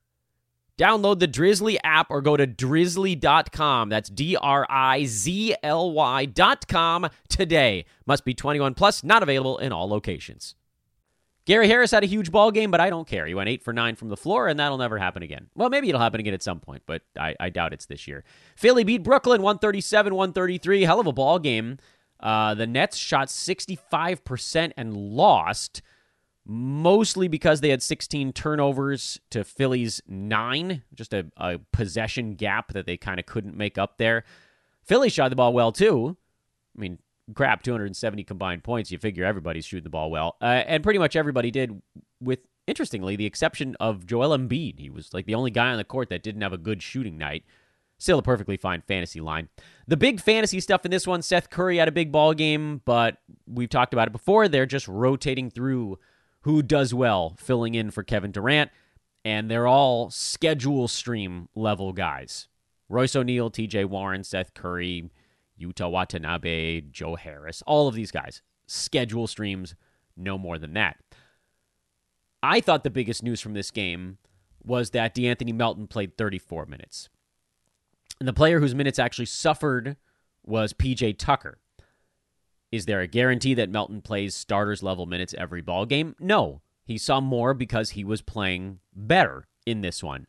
Download 0.80 1.18
the 1.18 1.28
Drizly 1.28 1.76
app 1.84 2.10
or 2.10 2.22
go 2.22 2.38
to 2.38 2.46
drizly.com. 2.46 3.90
That's 3.90 4.08
D 4.08 4.34
R 4.36 4.66
I 4.70 5.04
Z 5.04 5.54
L 5.62 5.92
Y.com 5.92 7.10
today. 7.28 7.84
Must 8.06 8.24
be 8.24 8.32
21 8.32 8.72
plus, 8.72 9.04
not 9.04 9.22
available 9.22 9.58
in 9.58 9.72
all 9.72 9.86
locations. 9.90 10.54
Gary 11.44 11.68
Harris 11.68 11.90
had 11.90 12.02
a 12.02 12.06
huge 12.06 12.32
ball 12.32 12.50
game, 12.50 12.70
but 12.70 12.80
I 12.80 12.88
don't 12.88 13.06
care. 13.06 13.26
He 13.26 13.34
went 13.34 13.50
eight 13.50 13.62
for 13.62 13.74
nine 13.74 13.94
from 13.94 14.08
the 14.08 14.16
floor, 14.16 14.48
and 14.48 14.58
that'll 14.58 14.78
never 14.78 14.96
happen 14.96 15.22
again. 15.22 15.48
Well, 15.54 15.68
maybe 15.68 15.90
it'll 15.90 16.00
happen 16.00 16.20
again 16.20 16.32
at 16.32 16.42
some 16.42 16.60
point, 16.60 16.84
but 16.86 17.02
I, 17.18 17.36
I 17.38 17.50
doubt 17.50 17.74
it's 17.74 17.84
this 17.84 18.08
year. 18.08 18.24
Philly 18.56 18.84
beat 18.84 19.02
Brooklyn 19.02 19.42
137 19.42 20.14
133. 20.14 20.82
Hell 20.82 21.00
of 21.00 21.06
a 21.06 21.12
ball 21.12 21.38
game. 21.38 21.76
Uh, 22.20 22.54
the 22.54 22.66
Nets 22.66 22.96
shot 22.96 23.28
65% 23.28 24.72
and 24.78 24.96
lost 24.96 25.82
mostly 26.52 27.28
because 27.28 27.60
they 27.60 27.68
had 27.68 27.80
16 27.80 28.32
turnovers 28.32 29.20
to 29.30 29.44
Philly's 29.44 30.02
nine, 30.08 30.82
just 30.92 31.14
a, 31.14 31.26
a 31.36 31.60
possession 31.72 32.34
gap 32.34 32.72
that 32.72 32.86
they 32.86 32.96
kind 32.96 33.20
of 33.20 33.26
couldn't 33.26 33.56
make 33.56 33.78
up 33.78 33.98
there. 33.98 34.24
Philly 34.82 35.10
shot 35.10 35.28
the 35.28 35.36
ball 35.36 35.52
well 35.52 35.70
too. 35.70 36.16
I 36.76 36.80
mean, 36.80 36.98
crap, 37.34 37.62
270 37.62 38.24
combined 38.24 38.64
points. 38.64 38.90
You 38.90 38.98
figure 38.98 39.24
everybody's 39.24 39.64
shooting 39.64 39.84
the 39.84 39.90
ball 39.90 40.10
well, 40.10 40.36
uh, 40.42 40.64
and 40.66 40.82
pretty 40.82 40.98
much 40.98 41.14
everybody 41.14 41.52
did. 41.52 41.80
With 42.20 42.40
interestingly, 42.66 43.14
the 43.14 43.26
exception 43.26 43.76
of 43.78 44.04
Joel 44.04 44.36
Embiid, 44.36 44.80
he 44.80 44.90
was 44.90 45.14
like 45.14 45.26
the 45.26 45.36
only 45.36 45.52
guy 45.52 45.68
on 45.68 45.76
the 45.76 45.84
court 45.84 46.08
that 46.08 46.24
didn't 46.24 46.42
have 46.42 46.52
a 46.52 46.58
good 46.58 46.82
shooting 46.82 47.16
night. 47.16 47.44
Still 47.98 48.18
a 48.18 48.22
perfectly 48.22 48.56
fine 48.56 48.82
fantasy 48.88 49.20
line. 49.20 49.50
The 49.86 49.96
big 49.96 50.20
fantasy 50.20 50.58
stuff 50.58 50.84
in 50.84 50.90
this 50.90 51.06
one, 51.06 51.22
Seth 51.22 51.48
Curry 51.48 51.76
had 51.76 51.86
a 51.86 51.92
big 51.92 52.10
ball 52.10 52.34
game, 52.34 52.80
but 52.84 53.18
we've 53.46 53.68
talked 53.68 53.92
about 53.92 54.08
it 54.08 54.12
before. 54.12 54.48
They're 54.48 54.66
just 54.66 54.88
rotating 54.88 55.48
through 55.50 55.98
who 56.42 56.62
does 56.62 56.94
well, 56.94 57.34
filling 57.38 57.74
in 57.74 57.90
for 57.90 58.02
Kevin 58.02 58.32
Durant, 58.32 58.70
and 59.24 59.50
they're 59.50 59.66
all 59.66 60.10
schedule 60.10 60.88
stream 60.88 61.48
level 61.54 61.92
guys. 61.92 62.48
Royce 62.88 63.14
O'Neale, 63.14 63.50
TJ 63.50 63.84
Warren, 63.86 64.24
Seth 64.24 64.54
Curry, 64.54 65.10
Yuta 65.60 65.90
Watanabe, 65.90 66.80
Joe 66.90 67.14
Harris, 67.14 67.62
all 67.66 67.86
of 67.86 67.94
these 67.94 68.10
guys. 68.10 68.42
Schedule 68.66 69.26
streams, 69.26 69.74
no 70.16 70.38
more 70.38 70.58
than 70.58 70.72
that. 70.74 70.96
I 72.42 72.60
thought 72.60 72.84
the 72.84 72.90
biggest 72.90 73.22
news 73.22 73.40
from 73.40 73.52
this 73.52 73.70
game 73.70 74.18
was 74.64 74.90
that 74.90 75.14
De'Anthony 75.14 75.54
Melton 75.54 75.86
played 75.86 76.16
34 76.16 76.66
minutes. 76.66 77.08
And 78.18 78.28
the 78.28 78.32
player 78.32 78.60
whose 78.60 78.74
minutes 78.74 78.98
actually 78.98 79.26
suffered 79.26 79.96
was 80.44 80.72
PJ 80.72 81.16
Tucker. 81.18 81.58
Is 82.72 82.86
there 82.86 83.00
a 83.00 83.06
guarantee 83.06 83.54
that 83.54 83.70
Melton 83.70 84.00
plays 84.00 84.34
starters 84.34 84.82
level 84.82 85.06
minutes 85.06 85.34
every 85.36 85.60
ball 85.60 85.86
game? 85.86 86.14
No. 86.20 86.60
He 86.84 86.98
saw 86.98 87.20
more 87.20 87.54
because 87.54 87.90
he 87.90 88.04
was 88.04 88.22
playing 88.22 88.80
better 88.94 89.46
in 89.66 89.80
this 89.80 90.02
one. 90.02 90.26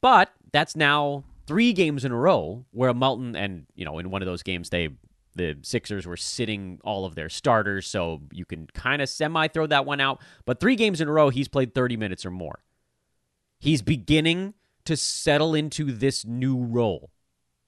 But 0.00 0.30
that's 0.52 0.76
now 0.76 1.24
three 1.46 1.72
games 1.72 2.04
in 2.04 2.12
a 2.12 2.16
row 2.16 2.64
where 2.70 2.92
Melton 2.94 3.34
and, 3.36 3.66
you 3.74 3.84
know, 3.84 3.98
in 3.98 4.10
one 4.10 4.22
of 4.22 4.26
those 4.26 4.42
games 4.42 4.70
they 4.70 4.90
the 5.34 5.56
Sixers 5.62 6.04
were 6.04 6.16
sitting 6.16 6.80
all 6.84 7.04
of 7.04 7.14
their 7.14 7.28
starters, 7.28 7.86
so 7.86 8.20
you 8.32 8.44
can 8.44 8.66
kind 8.74 9.00
of 9.00 9.08
semi 9.08 9.48
throw 9.48 9.66
that 9.68 9.86
one 9.86 10.00
out. 10.00 10.20
But 10.44 10.60
three 10.60 10.76
games 10.76 11.00
in 11.00 11.08
a 11.08 11.12
row, 11.12 11.30
he's 11.30 11.48
played 11.48 11.74
30 11.74 11.96
minutes 11.96 12.26
or 12.26 12.30
more. 12.30 12.58
He's 13.58 13.80
beginning 13.80 14.54
to 14.84 14.96
settle 14.96 15.54
into 15.54 15.92
this 15.92 16.24
new 16.24 16.58
role, 16.58 17.10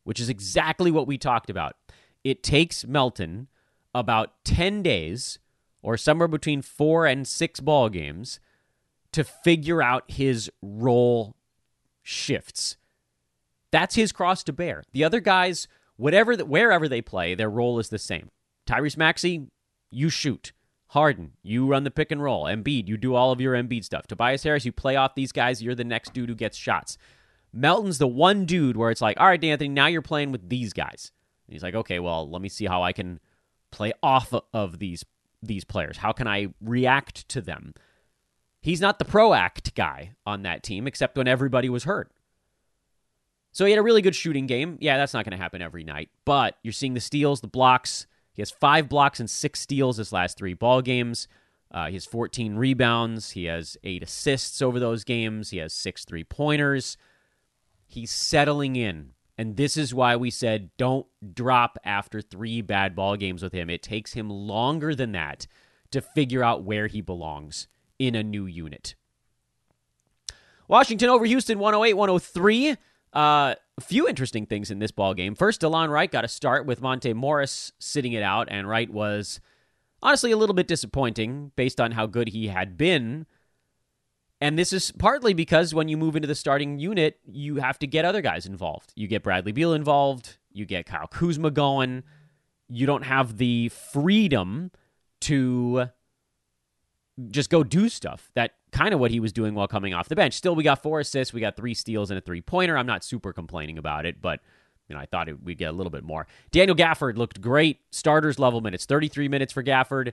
which 0.04 0.20
is 0.20 0.28
exactly 0.28 0.90
what 0.90 1.06
we 1.06 1.16
talked 1.16 1.48
about. 1.48 1.76
It 2.24 2.42
takes 2.42 2.84
Melton 2.84 3.48
about 3.94 4.44
10 4.44 4.82
days 4.82 5.38
or 5.82 5.96
somewhere 5.96 6.28
between 6.28 6.62
four 6.62 7.06
and 7.06 7.26
six 7.26 7.60
ball 7.60 7.88
games 7.88 8.40
to 9.12 9.24
figure 9.24 9.82
out 9.82 10.04
his 10.08 10.50
role 10.62 11.34
shifts. 12.02 12.76
That's 13.70 13.94
his 13.94 14.12
cross 14.12 14.42
to 14.44 14.52
bear. 14.52 14.82
The 14.92 15.04
other 15.04 15.20
guys, 15.20 15.68
whatever, 15.96 16.34
wherever 16.36 16.88
they 16.88 17.02
play, 17.02 17.34
their 17.34 17.50
role 17.50 17.78
is 17.78 17.88
the 17.88 17.98
same. 17.98 18.30
Tyrese 18.66 18.96
Maxey, 18.96 19.46
you 19.90 20.10
shoot. 20.10 20.52
Harden, 20.88 21.32
you 21.44 21.68
run 21.68 21.84
the 21.84 21.90
pick 21.90 22.10
and 22.10 22.20
roll. 22.20 22.46
Embiid, 22.46 22.88
you 22.88 22.96
do 22.96 23.14
all 23.14 23.30
of 23.30 23.40
your 23.40 23.54
Embiid 23.54 23.84
stuff. 23.84 24.08
Tobias 24.08 24.42
Harris, 24.42 24.64
you 24.64 24.72
play 24.72 24.96
off 24.96 25.14
these 25.14 25.30
guys. 25.30 25.62
You're 25.62 25.76
the 25.76 25.84
next 25.84 26.12
dude 26.12 26.28
who 26.28 26.34
gets 26.34 26.58
shots. 26.58 26.98
Melton's 27.52 27.98
the 27.98 28.08
one 28.08 28.44
dude 28.44 28.76
where 28.76 28.90
it's 28.90 29.00
like, 29.00 29.18
all 29.20 29.28
right, 29.28 29.42
Anthony, 29.42 29.68
now 29.68 29.86
you're 29.86 30.02
playing 30.02 30.32
with 30.32 30.48
these 30.48 30.72
guys. 30.72 31.12
And 31.46 31.52
he's 31.52 31.62
like, 31.62 31.76
okay, 31.76 32.00
well, 32.00 32.28
let 32.28 32.42
me 32.42 32.48
see 32.48 32.66
how 32.66 32.82
I 32.82 32.92
can 32.92 33.20
play 33.70 33.92
off 34.02 34.32
of 34.52 34.78
these 34.78 35.04
these 35.42 35.64
players. 35.64 35.98
How 35.98 36.12
can 36.12 36.28
I 36.28 36.48
react 36.60 37.26
to 37.30 37.40
them? 37.40 37.72
He's 38.60 38.80
not 38.80 38.98
the 38.98 39.06
proact 39.06 39.74
guy 39.74 40.12
on 40.26 40.42
that 40.42 40.62
team, 40.62 40.86
except 40.86 41.16
when 41.16 41.26
everybody 41.26 41.70
was 41.70 41.84
hurt. 41.84 42.10
So 43.52 43.64
he 43.64 43.72
had 43.72 43.78
a 43.78 43.82
really 43.82 44.02
good 44.02 44.14
shooting 44.14 44.46
game. 44.46 44.76
Yeah, 44.80 44.98
that's 44.98 45.14
not 45.14 45.24
going 45.24 45.36
to 45.36 45.42
happen 45.42 45.62
every 45.62 45.82
night, 45.82 46.10
but 46.26 46.56
you're 46.62 46.74
seeing 46.74 46.92
the 46.92 47.00
steals, 47.00 47.40
the 47.40 47.48
blocks, 47.48 48.06
he 48.32 48.42
has 48.42 48.50
five 48.50 48.88
blocks 48.88 49.20
and 49.20 49.28
six 49.28 49.60
steals 49.60 49.96
his 49.96 50.12
last 50.12 50.38
three 50.38 50.54
ball 50.54 50.82
games. 50.82 51.28
Uh, 51.70 51.88
he 51.88 51.92
has 51.92 52.06
14 52.06 52.56
rebounds. 52.56 53.32
He 53.32 53.44
has 53.44 53.76
eight 53.84 54.02
assists 54.02 54.62
over 54.62 54.80
those 54.80 55.04
games. 55.04 55.50
He 55.50 55.58
has 55.58 55.72
six 55.72 56.04
three 56.04 56.24
pointers. 56.24 56.96
He's 57.86 58.10
settling 58.10 58.76
in. 58.76 59.10
And 59.40 59.56
this 59.56 59.78
is 59.78 59.94
why 59.94 60.16
we 60.16 60.30
said 60.30 60.68
don't 60.76 61.06
drop 61.32 61.78
after 61.82 62.20
three 62.20 62.60
bad 62.60 62.94
ball 62.94 63.16
games 63.16 63.42
with 63.42 63.54
him. 63.54 63.70
It 63.70 63.82
takes 63.82 64.12
him 64.12 64.28
longer 64.28 64.94
than 64.94 65.12
that 65.12 65.46
to 65.92 66.02
figure 66.02 66.44
out 66.44 66.64
where 66.64 66.88
he 66.88 67.00
belongs 67.00 67.66
in 67.98 68.14
a 68.14 68.22
new 68.22 68.44
unit. 68.44 68.96
Washington 70.68 71.08
over 71.08 71.24
Houston 71.24 71.58
108 71.58 71.94
103. 71.94 72.72
Uh, 72.72 72.74
a 73.14 73.56
few 73.80 74.06
interesting 74.06 74.44
things 74.44 74.70
in 74.70 74.78
this 74.78 74.90
ball 74.90 75.14
game. 75.14 75.34
First, 75.34 75.62
Delon 75.62 75.88
Wright 75.88 76.12
got 76.12 76.26
a 76.26 76.28
start 76.28 76.66
with 76.66 76.82
Monte 76.82 77.14
Morris 77.14 77.72
sitting 77.78 78.12
it 78.12 78.22
out, 78.22 78.46
and 78.50 78.68
Wright 78.68 78.90
was 78.90 79.40
honestly 80.02 80.32
a 80.32 80.36
little 80.36 80.54
bit 80.54 80.68
disappointing 80.68 81.52
based 81.56 81.80
on 81.80 81.92
how 81.92 82.04
good 82.04 82.28
he 82.28 82.48
had 82.48 82.76
been. 82.76 83.24
And 84.40 84.58
this 84.58 84.72
is 84.72 84.90
partly 84.92 85.34
because 85.34 85.74
when 85.74 85.88
you 85.88 85.96
move 85.96 86.16
into 86.16 86.26
the 86.26 86.34
starting 86.34 86.78
unit, 86.78 87.18
you 87.26 87.56
have 87.56 87.78
to 87.80 87.86
get 87.86 88.04
other 88.04 88.22
guys 88.22 88.46
involved. 88.46 88.92
You 88.96 89.06
get 89.06 89.22
Bradley 89.22 89.52
Beal 89.52 89.74
involved, 89.74 90.38
you 90.50 90.64
get 90.64 90.86
Kyle 90.86 91.06
Kuzma 91.06 91.50
going. 91.50 92.02
You 92.68 92.86
don't 92.86 93.02
have 93.02 93.36
the 93.36 93.68
freedom 93.68 94.70
to 95.22 95.88
just 97.28 97.50
go 97.50 97.62
do 97.62 97.88
stuff 97.88 98.30
that 98.34 98.52
kind 98.72 98.94
of 98.94 99.00
what 99.00 99.10
he 99.10 99.20
was 99.20 99.32
doing 99.32 99.54
while 99.54 99.68
coming 99.68 99.92
off 99.92 100.08
the 100.08 100.16
bench. 100.16 100.34
Still, 100.34 100.54
we 100.54 100.62
got 100.62 100.82
four 100.82 101.00
assists, 101.00 101.34
we 101.34 101.40
got 101.40 101.56
three 101.56 101.74
steals 101.74 102.10
and 102.10 102.16
a 102.16 102.20
three 102.20 102.40
pointer. 102.40 102.78
I'm 102.78 102.86
not 102.86 103.04
super 103.04 103.32
complaining 103.32 103.76
about 103.76 104.06
it, 104.06 104.22
but 104.22 104.40
you 104.88 104.94
know 104.94 105.00
I 105.00 105.06
thought 105.06 105.28
it, 105.28 105.42
we'd 105.42 105.58
get 105.58 105.68
a 105.68 105.72
little 105.72 105.90
bit 105.90 106.04
more. 106.04 106.26
Daniel 106.50 106.76
Gafford 106.76 107.16
looked 107.16 107.40
great. 107.40 107.80
Starters 107.90 108.38
level 108.38 108.60
minutes, 108.60 108.86
33 108.86 109.28
minutes 109.28 109.52
for 109.52 109.62
Gafford. 109.62 110.12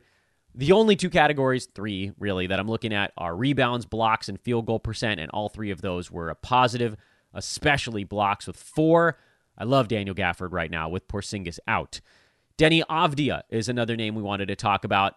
The 0.57 0.71
only 0.71 0.95
two 0.95 1.11
categories, 1.11 1.67
three 1.67 2.13
really, 2.17 2.47
that 2.47 2.59
I'm 2.59 2.67
looking 2.67 2.91
at 2.91 3.13
are 3.15 3.35
rebounds, 3.35 3.85
blocks, 3.85 4.27
and 4.27 4.41
field 4.41 4.65
goal 4.65 4.79
percent, 4.79 5.19
and 5.19 5.29
all 5.29 5.49
three 5.49 5.69
of 5.69 5.81
those 5.81 6.09
were 6.09 6.29
a 6.29 6.35
positive, 6.35 6.97
especially 7.31 8.03
blocks 8.03 8.47
with 8.47 8.57
four. 8.57 9.19
I 9.55 9.65
love 9.65 9.87
Daniel 9.87 10.15
Gafford 10.15 10.51
right 10.51 10.71
now 10.71 10.89
with 10.89 11.07
Porzingis 11.07 11.59
out. 11.67 12.01
Deni 12.57 12.81
Avdija 12.89 13.43
is 13.51 13.69
another 13.69 13.95
name 13.95 14.15
we 14.15 14.23
wanted 14.23 14.47
to 14.47 14.55
talk 14.55 14.83
about. 14.83 15.13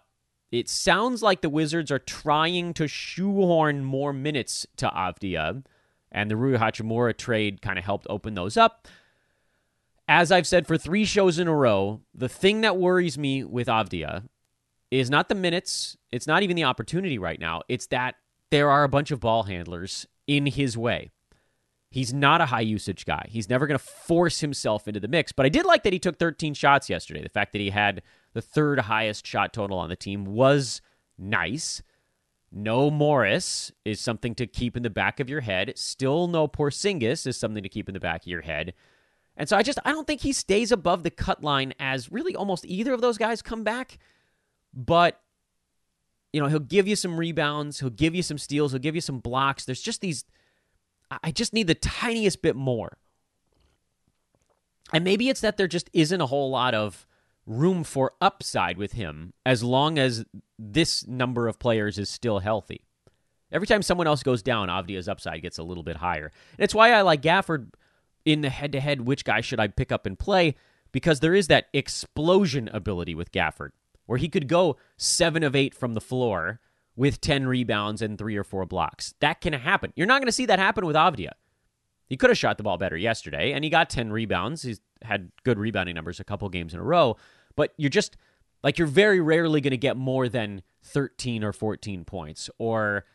It 0.51 0.69
sounds 0.69 1.23
like 1.23 1.41
the 1.41 1.49
Wizards 1.49 1.89
are 1.89 1.97
trying 1.97 2.75
to 2.75 2.87
shoehorn 2.87 3.83
more 3.83 4.13
minutes 4.13 4.67
to 4.77 4.89
Avdija, 4.89 5.63
and 6.11 6.29
the 6.29 6.35
Rui 6.35 6.59
Hachimura 6.59 7.17
trade 7.17 7.63
kind 7.63 7.79
of 7.79 7.85
helped 7.85 8.05
open 8.11 8.35
those 8.35 8.57
up. 8.57 8.87
As 10.07 10.31
I've 10.31 10.45
said 10.45 10.67
for 10.67 10.77
three 10.77 11.05
shows 11.05 11.39
in 11.39 11.47
a 11.47 11.55
row, 11.55 12.01
the 12.13 12.29
thing 12.29 12.61
that 12.61 12.77
worries 12.77 13.17
me 13.17 13.43
with 13.43 13.65
Avdija 13.65 14.27
is 14.91 15.09
not 15.09 15.29
the 15.29 15.35
minutes, 15.35 15.97
it's 16.11 16.27
not 16.27 16.43
even 16.43 16.55
the 16.55 16.65
opportunity 16.65 17.17
right 17.17 17.39
now, 17.39 17.61
it's 17.69 17.87
that 17.87 18.15
there 18.51 18.69
are 18.69 18.83
a 18.83 18.89
bunch 18.89 19.11
of 19.11 19.21
ball 19.21 19.43
handlers 19.43 20.05
in 20.27 20.45
his 20.45 20.77
way. 20.77 21.09
He's 21.89 22.13
not 22.13 22.39
a 22.39 22.45
high 22.45 22.61
usage 22.61 23.05
guy. 23.05 23.25
He's 23.29 23.49
never 23.49 23.67
going 23.67 23.77
to 23.77 23.83
force 23.83 24.39
himself 24.39 24.87
into 24.87 24.99
the 24.99 25.09
mix. 25.09 25.33
But 25.33 25.45
I 25.45 25.49
did 25.49 25.65
like 25.65 25.83
that 25.83 25.91
he 25.91 25.99
took 25.99 26.17
13 26.17 26.53
shots 26.53 26.89
yesterday. 26.89 27.21
The 27.21 27.29
fact 27.29 27.51
that 27.51 27.59
he 27.59 27.69
had 27.69 28.01
the 28.33 28.41
third 28.41 28.79
highest 28.79 29.27
shot 29.27 29.51
total 29.51 29.77
on 29.77 29.89
the 29.89 29.97
team 29.97 30.23
was 30.23 30.81
nice. 31.17 31.81
No 32.49 32.89
Morris 32.89 33.71
is 33.83 33.99
something 33.99 34.35
to 34.35 34.47
keep 34.47 34.77
in 34.77 34.83
the 34.83 34.89
back 34.89 35.19
of 35.19 35.29
your 35.29 35.41
head. 35.41 35.73
Still 35.75 36.27
no 36.27 36.47
Porzingis 36.47 37.27
is 37.27 37.35
something 37.35 37.63
to 37.63 37.69
keep 37.69 37.89
in 37.89 37.93
the 37.93 37.99
back 37.99 38.23
of 38.23 38.27
your 38.27 38.41
head. 38.41 38.73
And 39.35 39.47
so 39.47 39.57
I 39.57 39.63
just 39.63 39.79
I 39.85 39.91
don't 39.91 40.07
think 40.07 40.21
he 40.21 40.33
stays 40.33 40.71
above 40.71 41.03
the 41.03 41.09
cut 41.09 41.43
line 41.43 41.73
as 41.79 42.11
really 42.11 42.35
almost 42.35 42.65
either 42.65 42.93
of 42.93 43.01
those 43.01 43.17
guys 43.17 43.41
come 43.41 43.63
back. 43.63 43.97
But 44.73 45.19
you 46.33 46.39
know, 46.39 46.47
he'll 46.47 46.59
give 46.59 46.87
you 46.87 46.95
some 46.95 47.17
rebounds, 47.17 47.79
he'll 47.79 47.89
give 47.89 48.15
you 48.15 48.23
some 48.23 48.37
steals, 48.37 48.71
he'll 48.71 48.79
give 48.79 48.95
you 48.95 49.01
some 49.01 49.19
blocks. 49.19 49.65
There's 49.65 49.81
just 49.81 50.01
these 50.01 50.25
I 51.23 51.31
just 51.31 51.53
need 51.53 51.67
the 51.67 51.75
tiniest 51.75 52.41
bit 52.41 52.55
more. 52.55 52.97
And 54.93 55.03
maybe 55.03 55.29
it's 55.29 55.41
that 55.41 55.57
there 55.57 55.67
just 55.67 55.89
isn't 55.93 56.21
a 56.21 56.25
whole 56.25 56.49
lot 56.49 56.73
of 56.73 57.05
room 57.45 57.83
for 57.83 58.13
upside 58.21 58.77
with 58.77 58.93
him 58.93 59.33
as 59.45 59.63
long 59.63 59.97
as 59.97 60.25
this 60.57 61.07
number 61.07 61.47
of 61.47 61.59
players 61.59 61.97
is 61.97 62.09
still 62.09 62.39
healthy. 62.39 62.85
Every 63.51 63.67
time 63.67 63.81
someone 63.81 64.07
else 64.07 64.23
goes 64.23 64.41
down, 64.41 64.69
Avdija's 64.69 65.09
upside 65.09 65.41
gets 65.41 65.57
a 65.57 65.63
little 65.63 65.83
bit 65.83 65.97
higher. 65.97 66.31
And 66.57 66.63
it's 66.63 66.75
why 66.75 66.91
I 66.91 67.01
like 67.01 67.21
Gafford 67.21 67.73
in 68.23 68.41
the 68.41 68.49
head 68.49 68.71
to 68.71 68.79
head 68.79 69.01
which 69.01 69.25
guy 69.25 69.41
should 69.41 69.59
I 69.59 69.67
pick 69.67 69.91
up 69.91 70.05
and 70.05 70.17
play 70.17 70.55
because 70.91 71.19
there 71.19 71.33
is 71.33 71.47
that 71.47 71.67
explosion 71.73 72.69
ability 72.71 73.15
with 73.15 73.31
Gafford 73.31 73.71
where 74.11 74.17
he 74.17 74.27
could 74.27 74.49
go 74.49 74.75
7 74.97 75.41
of 75.41 75.55
8 75.55 75.73
from 75.73 75.93
the 75.93 76.01
floor 76.01 76.59
with 76.97 77.21
10 77.21 77.47
rebounds 77.47 78.01
and 78.01 78.17
3 78.17 78.35
or 78.35 78.43
4 78.43 78.65
blocks. 78.65 79.13
That 79.21 79.39
can 79.39 79.53
happen. 79.53 79.93
You're 79.95 80.05
not 80.05 80.19
going 80.19 80.25
to 80.25 80.33
see 80.33 80.45
that 80.47 80.59
happen 80.59 80.85
with 80.85 80.97
Avdija. 80.97 81.31
He 82.07 82.17
could 82.17 82.29
have 82.29 82.37
shot 82.37 82.57
the 82.57 82.63
ball 82.63 82.77
better 82.77 82.97
yesterday, 82.97 83.53
and 83.53 83.63
he 83.63 83.69
got 83.69 83.89
10 83.89 84.11
rebounds. 84.11 84.63
He's 84.63 84.81
had 85.01 85.31
good 85.45 85.57
rebounding 85.57 85.95
numbers 85.95 86.19
a 86.19 86.25
couple 86.25 86.49
games 86.49 86.73
in 86.73 86.81
a 86.81 86.83
row, 86.83 87.15
but 87.55 87.73
you're 87.77 87.89
just 87.89 88.17
like 88.65 88.77
you're 88.77 88.85
very 88.85 89.21
rarely 89.21 89.61
going 89.61 89.71
to 89.71 89.77
get 89.77 89.95
more 89.95 90.27
than 90.27 90.61
13 90.83 91.41
or 91.41 91.53
14 91.53 92.03
points 92.03 92.49
or, 92.57 93.05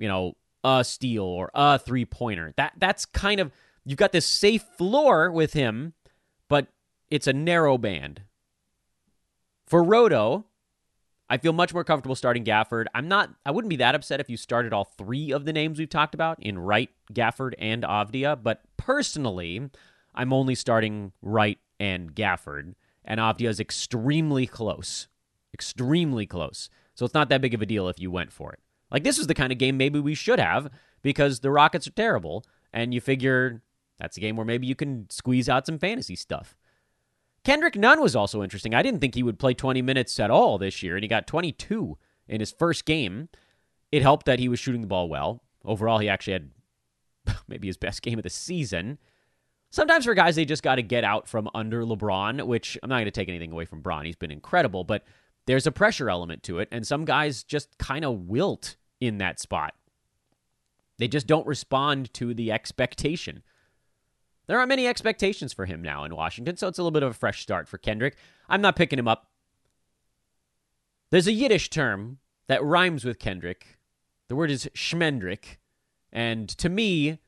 you 0.00 0.08
know, 0.08 0.34
a 0.64 0.82
steal 0.82 1.22
or 1.22 1.52
a 1.54 1.78
three 1.78 2.04
pointer. 2.04 2.52
That 2.56 2.72
that's 2.76 3.06
kind 3.06 3.38
of 3.38 3.52
you've 3.84 3.98
got 3.98 4.10
this 4.10 4.26
safe 4.26 4.64
floor 4.76 5.30
with 5.30 5.52
him, 5.52 5.92
but 6.48 6.66
it's 7.08 7.28
a 7.28 7.32
narrow 7.32 7.78
band. 7.78 8.22
For 9.70 9.84
Roto, 9.84 10.46
I 11.28 11.36
feel 11.36 11.52
much 11.52 11.72
more 11.72 11.84
comfortable 11.84 12.16
starting 12.16 12.44
Gafford. 12.44 12.86
I'm 12.92 13.06
not 13.06 13.30
I 13.46 13.52
wouldn't 13.52 13.70
be 13.70 13.76
that 13.76 13.94
upset 13.94 14.18
if 14.18 14.28
you 14.28 14.36
started 14.36 14.72
all 14.72 14.82
three 14.82 15.30
of 15.30 15.44
the 15.44 15.52
names 15.52 15.78
we've 15.78 15.88
talked 15.88 16.12
about 16.12 16.42
in 16.42 16.58
Wright, 16.58 16.90
Gafford, 17.12 17.54
and 17.56 17.84
Avdija, 17.84 18.42
but 18.42 18.62
personally, 18.76 19.70
I'm 20.12 20.32
only 20.32 20.56
starting 20.56 21.12
Wright 21.22 21.60
and 21.78 22.12
Gafford, 22.16 22.74
and 23.04 23.20
Avdija 23.20 23.48
is 23.48 23.60
extremely 23.60 24.44
close. 24.44 25.06
Extremely 25.54 26.26
close. 26.26 26.68
So 26.96 27.04
it's 27.04 27.14
not 27.14 27.28
that 27.28 27.40
big 27.40 27.54
of 27.54 27.62
a 27.62 27.66
deal 27.66 27.88
if 27.88 28.00
you 28.00 28.10
went 28.10 28.32
for 28.32 28.52
it. 28.52 28.58
Like 28.90 29.04
this 29.04 29.18
was 29.18 29.28
the 29.28 29.34
kind 29.34 29.52
of 29.52 29.58
game 29.58 29.76
maybe 29.76 30.00
we 30.00 30.16
should 30.16 30.40
have 30.40 30.68
because 31.00 31.40
the 31.40 31.52
Rockets 31.52 31.86
are 31.86 31.92
terrible, 31.92 32.44
and 32.72 32.92
you 32.92 33.00
figure 33.00 33.62
that's 34.00 34.16
a 34.16 34.20
game 34.20 34.34
where 34.34 34.44
maybe 34.44 34.66
you 34.66 34.74
can 34.74 35.08
squeeze 35.10 35.48
out 35.48 35.64
some 35.64 35.78
fantasy 35.78 36.16
stuff. 36.16 36.56
Kendrick 37.44 37.76
Nunn 37.76 38.00
was 38.00 38.14
also 38.14 38.42
interesting. 38.42 38.74
I 38.74 38.82
didn't 38.82 39.00
think 39.00 39.14
he 39.14 39.22
would 39.22 39.38
play 39.38 39.54
20 39.54 39.80
minutes 39.82 40.20
at 40.20 40.30
all 40.30 40.58
this 40.58 40.82
year, 40.82 40.96
and 40.96 41.02
he 41.02 41.08
got 41.08 41.26
22 41.26 41.96
in 42.28 42.40
his 42.40 42.52
first 42.52 42.84
game. 42.84 43.28
It 43.90 44.02
helped 44.02 44.26
that 44.26 44.38
he 44.38 44.48
was 44.48 44.58
shooting 44.58 44.82
the 44.82 44.86
ball 44.86 45.08
well. 45.08 45.42
Overall, 45.64 45.98
he 45.98 46.08
actually 46.08 46.34
had 46.34 46.50
maybe 47.48 47.66
his 47.66 47.76
best 47.76 48.02
game 48.02 48.18
of 48.18 48.22
the 48.22 48.30
season. 48.30 48.98
Sometimes 49.70 50.04
for 50.04 50.14
guys, 50.14 50.36
they 50.36 50.44
just 50.44 50.62
got 50.62 50.76
to 50.76 50.82
get 50.82 51.04
out 51.04 51.28
from 51.28 51.48
under 51.54 51.84
LeBron, 51.84 52.44
which 52.46 52.76
I'm 52.82 52.88
not 52.88 52.96
going 52.96 53.04
to 53.06 53.10
take 53.10 53.28
anything 53.28 53.52
away 53.52 53.64
from 53.64 53.82
Bron. 53.82 54.04
He's 54.04 54.16
been 54.16 54.32
incredible, 54.32 54.84
but 54.84 55.04
there's 55.46 55.66
a 55.66 55.72
pressure 55.72 56.10
element 56.10 56.42
to 56.44 56.58
it, 56.58 56.68
and 56.70 56.86
some 56.86 57.04
guys 57.04 57.42
just 57.44 57.78
kind 57.78 58.04
of 58.04 58.28
wilt 58.28 58.76
in 59.00 59.18
that 59.18 59.40
spot. 59.40 59.74
They 60.98 61.08
just 61.08 61.26
don't 61.26 61.46
respond 61.46 62.12
to 62.14 62.34
the 62.34 62.52
expectation. 62.52 63.42
There 64.50 64.58
aren't 64.58 64.70
many 64.70 64.88
expectations 64.88 65.52
for 65.52 65.64
him 65.64 65.80
now 65.80 66.02
in 66.02 66.12
Washington, 66.12 66.56
so 66.56 66.66
it's 66.66 66.76
a 66.76 66.82
little 66.82 66.90
bit 66.90 67.04
of 67.04 67.12
a 67.12 67.14
fresh 67.14 67.40
start 67.40 67.68
for 67.68 67.78
Kendrick. 67.78 68.16
I'm 68.48 68.60
not 68.60 68.74
picking 68.74 68.98
him 68.98 69.06
up. 69.06 69.30
There's 71.12 71.28
a 71.28 71.32
Yiddish 71.32 71.70
term 71.70 72.18
that 72.48 72.60
rhymes 72.64 73.04
with 73.04 73.20
Kendrick. 73.20 73.78
The 74.26 74.34
word 74.34 74.50
is 74.50 74.68
schmendrick. 74.74 75.58
And 76.12 76.48
to 76.48 76.68
me, 76.68 77.20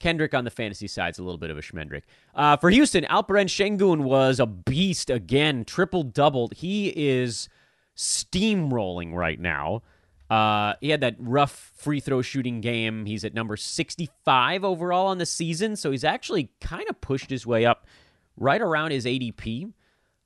Kendrick 0.00 0.34
on 0.34 0.42
the 0.42 0.50
fantasy 0.50 0.88
side 0.88 1.14
is 1.14 1.20
a 1.20 1.22
little 1.22 1.38
bit 1.38 1.50
of 1.50 1.56
a 1.56 1.62
schmendrick. 1.62 2.02
Uh, 2.34 2.56
for 2.56 2.68
Houston, 2.70 3.04
Alperen 3.04 3.46
Sengun 3.46 4.00
was 4.00 4.40
a 4.40 4.46
beast 4.46 5.08
again, 5.08 5.64
triple 5.64 6.02
doubled. 6.02 6.54
He 6.54 6.88
is 6.88 7.48
steamrolling 7.96 9.14
right 9.14 9.38
now. 9.38 9.82
Uh, 10.30 10.74
he 10.80 10.90
had 10.90 11.00
that 11.00 11.16
rough 11.18 11.72
free 11.76 11.98
throw 11.98 12.22
shooting 12.22 12.60
game. 12.60 13.04
He's 13.04 13.24
at 13.24 13.34
number 13.34 13.56
65 13.56 14.64
overall 14.64 15.08
on 15.08 15.18
the 15.18 15.26
season, 15.26 15.74
so 15.74 15.90
he's 15.90 16.04
actually 16.04 16.50
kind 16.60 16.88
of 16.88 17.00
pushed 17.00 17.30
his 17.30 17.44
way 17.44 17.66
up 17.66 17.86
right 18.36 18.60
around 18.62 18.92
his 18.92 19.04
ADP. 19.04 19.72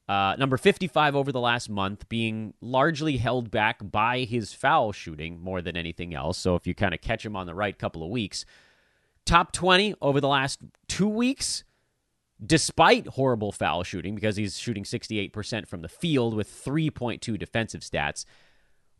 Uh, 0.06 0.36
number 0.38 0.58
55 0.58 1.16
over 1.16 1.32
the 1.32 1.40
last 1.40 1.70
month, 1.70 2.06
being 2.10 2.52
largely 2.60 3.16
held 3.16 3.50
back 3.50 3.78
by 3.90 4.20
his 4.20 4.52
foul 4.52 4.92
shooting 4.92 5.40
more 5.40 5.62
than 5.62 5.78
anything 5.78 6.14
else. 6.14 6.36
So 6.36 6.54
if 6.54 6.66
you 6.66 6.74
kind 6.74 6.92
of 6.92 7.00
catch 7.00 7.24
him 7.24 7.34
on 7.34 7.46
the 7.46 7.54
right 7.54 7.76
couple 7.78 8.02
of 8.02 8.10
weeks, 8.10 8.44
top 9.24 9.52
20 9.52 9.94
over 10.02 10.20
the 10.20 10.28
last 10.28 10.60
two 10.88 11.08
weeks, 11.08 11.64
despite 12.44 13.06
horrible 13.06 13.52
foul 13.52 13.82
shooting, 13.82 14.14
because 14.14 14.36
he's 14.36 14.58
shooting 14.58 14.84
68% 14.84 15.66
from 15.66 15.80
the 15.80 15.88
field 15.88 16.34
with 16.34 16.50
3.2 16.50 17.38
defensive 17.38 17.80
stats. 17.80 18.26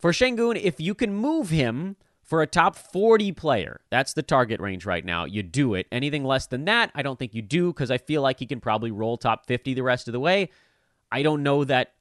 For 0.04 0.12
Sengun, 0.12 0.60
if 0.62 0.82
you 0.82 0.94
can 0.94 1.14
move 1.14 1.48
him 1.48 1.96
for 2.22 2.42
a 2.42 2.46
top 2.46 2.76
40 2.76 3.32
player, 3.32 3.80
that's 3.88 4.12
the 4.12 4.22
target 4.22 4.60
range 4.60 4.84
right 4.84 5.02
now, 5.02 5.24
you 5.24 5.42
do 5.42 5.72
it. 5.72 5.86
Anything 5.90 6.24
less 6.24 6.46
than 6.46 6.66
that, 6.66 6.90
I 6.94 7.00
don't 7.00 7.18
think 7.18 7.32
you 7.32 7.40
do 7.40 7.72
because 7.72 7.90
I 7.90 7.96
feel 7.96 8.20
like 8.20 8.38
he 8.38 8.44
can 8.44 8.60
probably 8.60 8.90
roll 8.90 9.16
top 9.16 9.46
50 9.46 9.72
the 9.72 9.82
rest 9.82 10.06
of 10.06 10.12
the 10.12 10.20
way. 10.20 10.50
I 11.10 11.22
don't 11.22 11.42
know 11.42 11.64
that, 11.64 11.94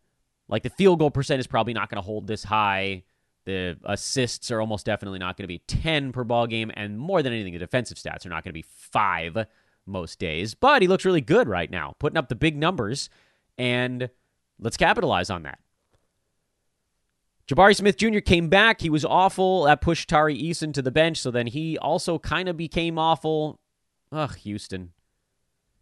like, 0.49 0.63
the 0.63 0.69
field 0.69 0.99
goal 0.99 1.11
percent 1.11 1.39
is 1.39 1.47
probably 1.47 1.73
not 1.73 1.89
going 1.89 1.95
to 1.95 2.05
hold 2.05 2.27
this 2.27 2.43
high. 2.43 3.03
The 3.45 3.77
assists 3.85 4.51
are 4.51 4.59
almost 4.59 4.85
definitely 4.85 5.19
not 5.19 5.37
going 5.37 5.45
to 5.45 5.47
be 5.47 5.59
10 5.59 6.11
per 6.11 6.25
ball 6.25 6.45
game. 6.45 6.73
And 6.73 6.99
more 6.99 7.23
than 7.23 7.31
anything, 7.31 7.53
the 7.53 7.59
defensive 7.59 7.97
stats 7.97 8.25
are 8.25 8.29
not 8.29 8.43
going 8.43 8.49
to 8.49 8.51
be 8.51 8.65
five 8.67 9.45
most 9.85 10.19
days. 10.19 10.55
But 10.55 10.81
he 10.81 10.89
looks 10.89 11.05
really 11.05 11.21
good 11.21 11.47
right 11.47 11.71
now, 11.71 11.95
putting 11.99 12.17
up 12.17 12.27
the 12.27 12.35
big 12.35 12.57
numbers. 12.57 13.09
And 13.57 14.09
let's 14.59 14.75
capitalize 14.75 15.29
on 15.29 15.43
that. 15.43 15.59
Jabari 17.47 17.75
Smith 17.75 17.97
Jr. 17.97 18.19
came 18.19 18.47
back. 18.47 18.81
He 18.81 18.89
was 18.89 19.03
awful. 19.03 19.63
That 19.63 19.81
pushed 19.81 20.09
Tari 20.09 20.41
Eason 20.41 20.73
to 20.73 20.81
the 20.81 20.91
bench, 20.91 21.17
so 21.17 21.29
then 21.29 21.47
he 21.47 21.77
also 21.77 22.17
kind 22.17 22.47
of 22.47 22.55
became 22.55 22.97
awful. 22.97 23.59
Ugh, 24.11 24.35
Houston. 24.37 24.91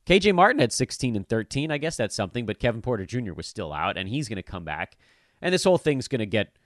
KJ 0.08 0.34
Martin 0.34 0.60
had 0.60 0.74
16 0.74 1.16
and 1.16 1.28
13. 1.28 1.72
I 1.72 1.78
guess 1.78 1.98
that's 1.98 2.16
something, 2.16 2.46
but 2.46 2.60
Kevin 2.60 2.82
Porter 2.82 3.06
Jr. 3.06 3.34
was 3.34 3.46
still 3.46 3.72
out, 3.72 3.98
and 3.98 4.10
he's 4.10 4.28
going 4.28 4.38
to 4.38 4.44
come 4.44 4.66
back. 4.66 4.98
And 5.42 5.54
this 5.54 5.64
whole 5.64 5.78
thing's 5.78 6.08
going 6.08 6.20
to 6.20 6.26
get 6.26 6.58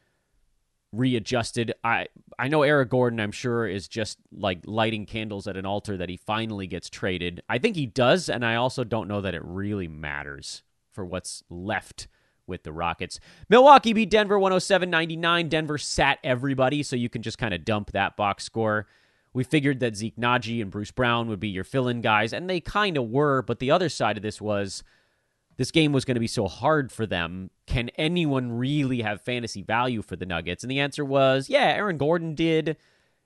readjusted. 0.93 1.73
I 1.83 2.07
I 2.39 2.47
know 2.47 2.63
Eric 2.63 2.89
Gordon, 2.89 3.19
I'm 3.19 3.33
sure, 3.33 3.67
is 3.67 3.89
just 3.89 4.19
like 4.31 4.59
lighting 4.65 5.05
candles 5.05 5.47
at 5.47 5.57
an 5.57 5.65
altar 5.65 5.97
that 5.97 6.09
he 6.09 6.17
finally 6.17 6.67
gets 6.67 6.89
traded. 6.89 7.41
I 7.49 7.57
think 7.57 7.75
he 7.75 7.85
does, 7.85 8.29
and 8.29 8.45
I 8.45 8.55
also 8.55 8.85
don't 8.85 9.09
know 9.09 9.19
that 9.21 9.35
it 9.35 9.43
really 9.43 9.89
matters 9.89 10.63
for 10.93 11.03
what's 11.03 11.43
left 11.49 12.07
with 12.47 12.63
the 12.63 12.71
Rockets. 12.71 13.19
Milwaukee 13.49 13.93
beat 13.93 14.09
Denver 14.09 14.39
107 14.39 14.89
99. 14.89 15.49
Denver 15.49 15.77
sat 15.77 16.19
everybody, 16.23 16.83
so 16.83 16.95
you 16.95 17.09
can 17.09 17.21
just 17.21 17.37
kind 17.37 17.53
of 17.53 17.65
dump 17.65 17.91
that 17.91 18.15
box 18.15 18.43
score. 18.43 18.87
We 19.33 19.43
figured 19.43 19.81
that 19.81 19.97
Zeke 19.97 20.15
Nnaji 20.15 20.61
and 20.61 20.71
Bruce 20.71 20.91
Brown 20.91 21.27
would 21.27 21.41
be 21.41 21.49
your 21.49 21.65
fill 21.65 21.87
in 21.87 22.01
guys, 22.01 22.31
and 22.31 22.49
they 22.49 22.61
kind 22.61 22.97
of 22.97 23.09
were, 23.09 23.41
but 23.41 23.59
the 23.59 23.71
other 23.71 23.89
side 23.89 24.15
of 24.15 24.23
this 24.23 24.39
was 24.39 24.83
this 25.57 25.71
game 25.71 25.91
was 25.91 26.05
going 26.05 26.15
to 26.15 26.21
be 26.21 26.27
so 26.27 26.47
hard 26.47 26.91
for 26.91 27.05
them. 27.05 27.49
Can 27.65 27.89
anyone 27.97 28.51
really 28.51 29.01
have 29.01 29.21
fantasy 29.21 29.61
value 29.61 30.01
for 30.01 30.15
the 30.15 30.25
Nuggets? 30.25 30.63
And 30.63 30.71
the 30.71 30.79
answer 30.79 31.03
was 31.03 31.49
yeah, 31.49 31.73
Aaron 31.75 31.97
Gordon 31.97 32.35
did, 32.35 32.77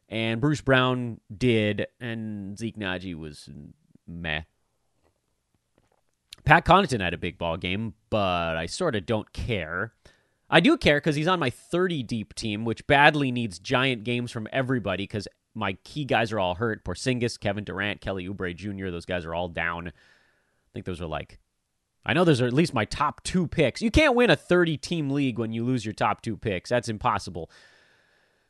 and 0.08 0.42
Bruce 0.42 0.62
Brown 0.62 1.20
did, 1.36 1.88
and 2.00 2.58
Zeke 2.58 2.78
Nnaji 2.78 3.16
was 3.16 3.50
meh. 4.08 4.42
Pat 6.46 6.66
Connaughton 6.66 7.02
had 7.02 7.14
a 7.14 7.18
big 7.18 7.38
ball 7.38 7.58
game, 7.58 7.94
but 8.10 8.58
I 8.58 8.66
sort 8.66 8.96
of 8.96 9.06
don't 9.06 9.32
care. 9.34 9.94
I 10.50 10.60
do 10.60 10.78
care 10.78 10.98
because 10.98 11.16
he's 11.16 11.28
on 11.28 11.40
my 11.40 11.50
30 11.50 12.04
deep 12.04 12.34
team, 12.34 12.66
which 12.66 12.88
badly 12.88 13.32
needs 13.32 13.60
giant 13.60 14.04
games 14.04 14.32
from 14.32 14.48
everybody 14.52 15.04
because 15.04 15.28
my 15.54 15.74
key 15.84 16.06
guys 16.06 16.32
are 16.32 16.40
all 16.40 16.56
hurt. 16.56 16.84
Porzingis, 16.84 17.40
Kevin 17.40 17.64
Durant, 17.64 18.02
Kelly 18.02 18.28
Oubre 18.28 18.56
Jr., 18.56 18.90
those 18.90 19.06
guys 19.06 19.26
are 19.26 19.36
all 19.36 19.48
down. 19.48 19.90
I 19.90 19.92
think 20.74 20.86
those 20.86 21.02
are 21.02 21.08
like, 21.08 21.40
I 22.06 22.14
know 22.14 22.24
those 22.24 22.42
are 22.42 22.48
at 22.48 22.54
least 22.54 22.74
my 22.74 22.86
top 22.86 23.22
two 23.24 23.46
picks. 23.46 23.82
You 23.82 23.92
can't 23.92 24.16
win 24.16 24.30
a 24.30 24.36
30 24.36 24.78
team 24.78 25.10
league 25.10 25.38
when 25.38 25.52
you 25.52 25.64
lose 25.64 25.86
your 25.86 25.94
top 25.94 26.22
two 26.22 26.38
picks. 26.38 26.70
That's 26.70 26.90
impossible. 26.90 27.52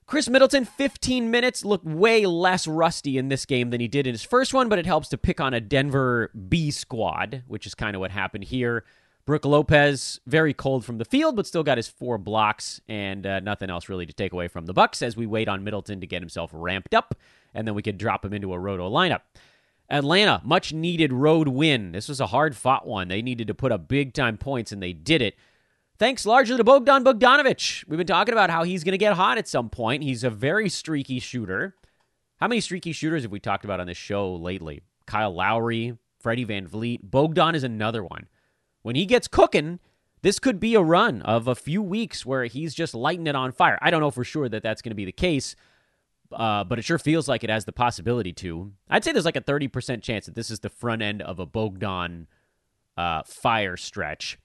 Khris 0.09 0.27
Middleton, 0.27 0.65
15 0.65 1.29
minutes, 1.29 1.63
looked 1.63 1.85
way 1.85 2.25
less 2.25 2.65
rusty 2.65 3.19
in 3.19 3.29
this 3.29 3.45
game 3.45 3.69
than 3.69 3.79
he 3.79 3.87
did 3.87 4.07
in 4.07 4.13
his 4.15 4.23
first 4.23 4.55
one, 4.55 4.67
but 4.67 4.79
it 4.79 4.87
helps 4.87 5.07
to 5.09 5.19
pick 5.19 5.39
on 5.39 5.53
a 5.53 5.61
Denver 5.61 6.31
B 6.49 6.71
squad, 6.71 7.43
which 7.45 7.67
is 7.67 7.75
kind 7.75 7.95
of 7.95 7.99
what 7.99 8.09
happened 8.09 8.45
here. 8.45 8.85
Brook 9.27 9.45
Lopez, 9.45 10.19
very 10.25 10.51
cold 10.51 10.83
from 10.83 10.97
the 10.97 11.05
field, 11.05 11.35
but 11.35 11.45
still 11.45 11.61
got 11.61 11.77
his 11.77 11.87
four 11.87 12.17
blocks 12.17 12.81
and 12.89 13.27
uh, 13.27 13.39
nothing 13.41 13.69
else 13.69 13.87
really 13.87 14.07
to 14.07 14.13
take 14.13 14.33
away 14.33 14.47
from 14.47 14.65
the 14.65 14.73
Bucks 14.73 15.03
as 15.03 15.15
we 15.15 15.27
wait 15.27 15.47
on 15.47 15.63
Middleton 15.63 16.01
to 16.01 16.07
get 16.07 16.23
himself 16.23 16.49
ramped 16.55 16.95
up, 16.95 17.13
and 17.53 17.67
then 17.67 17.75
we 17.75 17.83
could 17.83 17.99
drop 17.99 18.25
him 18.25 18.33
into 18.33 18.51
a 18.51 18.57
roto 18.57 18.89
lineup. 18.89 19.21
Atlanta, 19.91 20.41
much 20.43 20.73
needed 20.73 21.13
road 21.13 21.49
win. 21.49 21.91
This 21.91 22.09
was 22.09 22.19
a 22.19 22.27
hard 22.27 22.55
fought 22.55 22.87
one. 22.87 23.09
They 23.09 23.21
needed 23.21 23.45
to 23.45 23.53
put 23.53 23.71
up 23.71 23.87
big 23.87 24.15
time 24.15 24.37
points, 24.37 24.71
and 24.71 24.81
they 24.81 24.91
did 24.91 25.21
it. 25.21 25.35
Thanks 25.99 26.25
largely 26.25 26.55
to 26.55 26.63
Bogdan 26.63 27.03
Bogdanovic. 27.03 27.83
We've 27.89 27.97
been 27.97 28.07
talking 28.07 28.31
about 28.31 28.49
how 28.49 28.63
he's 28.63 28.85
going 28.85 28.93
to 28.93 28.97
get 28.97 29.15
hot 29.15 29.37
at 29.37 29.49
some 29.49 29.69
point. 29.69 30.01
He's 30.01 30.23
a 30.23 30.29
very 30.29 30.69
streaky 30.69 31.19
shooter. 31.19 31.75
How 32.37 32.47
many 32.47 32.61
streaky 32.61 32.93
shooters 32.93 33.23
have 33.23 33.33
we 33.33 33.41
talked 33.41 33.65
about 33.65 33.81
on 33.81 33.87
this 33.87 33.97
show 33.97 34.33
lately? 34.33 34.79
Kyle 35.05 35.35
Lowry, 35.35 35.97
Freddie 36.21 36.45
VanVleet. 36.45 36.99
Bogdan 37.03 37.53
is 37.53 37.65
another 37.65 38.01
one. 38.01 38.29
When 38.81 38.95
he 38.95 39.05
gets 39.05 39.27
cooking, 39.27 39.79
this 40.21 40.39
could 40.39 40.57
be 40.57 40.73
a 40.73 40.81
run 40.81 41.21
of 41.23 41.49
a 41.49 41.55
few 41.55 41.81
weeks 41.81 42.25
where 42.25 42.45
he's 42.45 42.73
just 42.73 42.93
lighting 42.93 43.27
it 43.27 43.35
on 43.35 43.51
fire. 43.51 43.77
I 43.81 43.91
don't 43.91 43.99
know 43.99 44.09
for 44.09 44.23
sure 44.23 44.47
that 44.47 44.63
that's 44.63 44.81
going 44.81 44.91
to 44.91 44.95
be 44.95 45.03
the 45.03 45.11
case, 45.11 45.57
uh, 46.31 46.63
but 46.63 46.79
it 46.79 46.83
sure 46.83 46.97
feels 46.97 47.27
like 47.27 47.43
it 47.43 47.49
has 47.49 47.65
the 47.65 47.73
possibility 47.73 48.31
to. 48.31 48.71
I'd 48.89 49.03
say 49.03 49.11
there's 49.11 49.25
like 49.25 49.35
a 49.35 49.41
30% 49.41 50.01
chance 50.01 50.27
that 50.27 50.35
this 50.35 50.49
is 50.49 50.61
the 50.61 50.69
front 50.69 51.01
end 51.01 51.21
of 51.21 51.39
a 51.39 51.45
Bogdan 51.45 52.27
uh, 52.95 53.23
fire 53.23 53.75
stretch. 53.75 54.37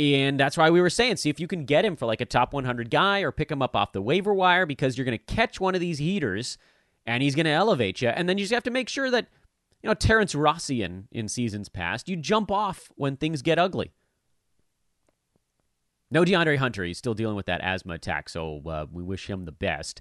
And 0.00 0.40
that's 0.40 0.56
why 0.56 0.70
we 0.70 0.80
were 0.80 0.88
saying, 0.88 1.16
see 1.16 1.28
if 1.28 1.38
you 1.38 1.46
can 1.46 1.66
get 1.66 1.84
him 1.84 1.94
for 1.94 2.06
like 2.06 2.22
a 2.22 2.24
top 2.24 2.54
100 2.54 2.90
guy 2.90 3.20
or 3.20 3.30
pick 3.30 3.50
him 3.50 3.60
up 3.60 3.76
off 3.76 3.92
the 3.92 4.00
waiver 4.00 4.32
wire 4.32 4.64
because 4.64 4.96
you're 4.96 5.04
going 5.04 5.18
to 5.18 5.34
catch 5.34 5.60
one 5.60 5.74
of 5.74 5.80
these 5.82 5.98
heaters 5.98 6.56
and 7.04 7.22
he's 7.22 7.34
going 7.34 7.44
to 7.44 7.50
elevate 7.50 8.00
you. 8.00 8.08
And 8.08 8.26
then 8.26 8.38
you 8.38 8.44
just 8.44 8.54
have 8.54 8.62
to 8.62 8.70
make 8.70 8.88
sure 8.88 9.10
that, 9.10 9.26
you 9.82 9.88
know, 9.88 9.94
Terrence 9.94 10.34
Rossian 10.34 11.06
in 11.12 11.28
seasons 11.28 11.68
past, 11.68 12.08
you 12.08 12.16
jump 12.16 12.50
off 12.50 12.90
when 12.96 13.18
things 13.18 13.42
get 13.42 13.58
ugly. 13.58 13.92
No 16.10 16.24
DeAndre 16.24 16.56
Hunter. 16.56 16.82
He's 16.82 16.98
still 16.98 17.14
dealing 17.14 17.36
with 17.36 17.46
that 17.46 17.60
asthma 17.60 17.92
attack, 17.92 18.30
so 18.30 18.62
uh, 18.66 18.86
we 18.90 19.02
wish 19.02 19.28
him 19.28 19.44
the 19.44 19.52
best. 19.52 20.00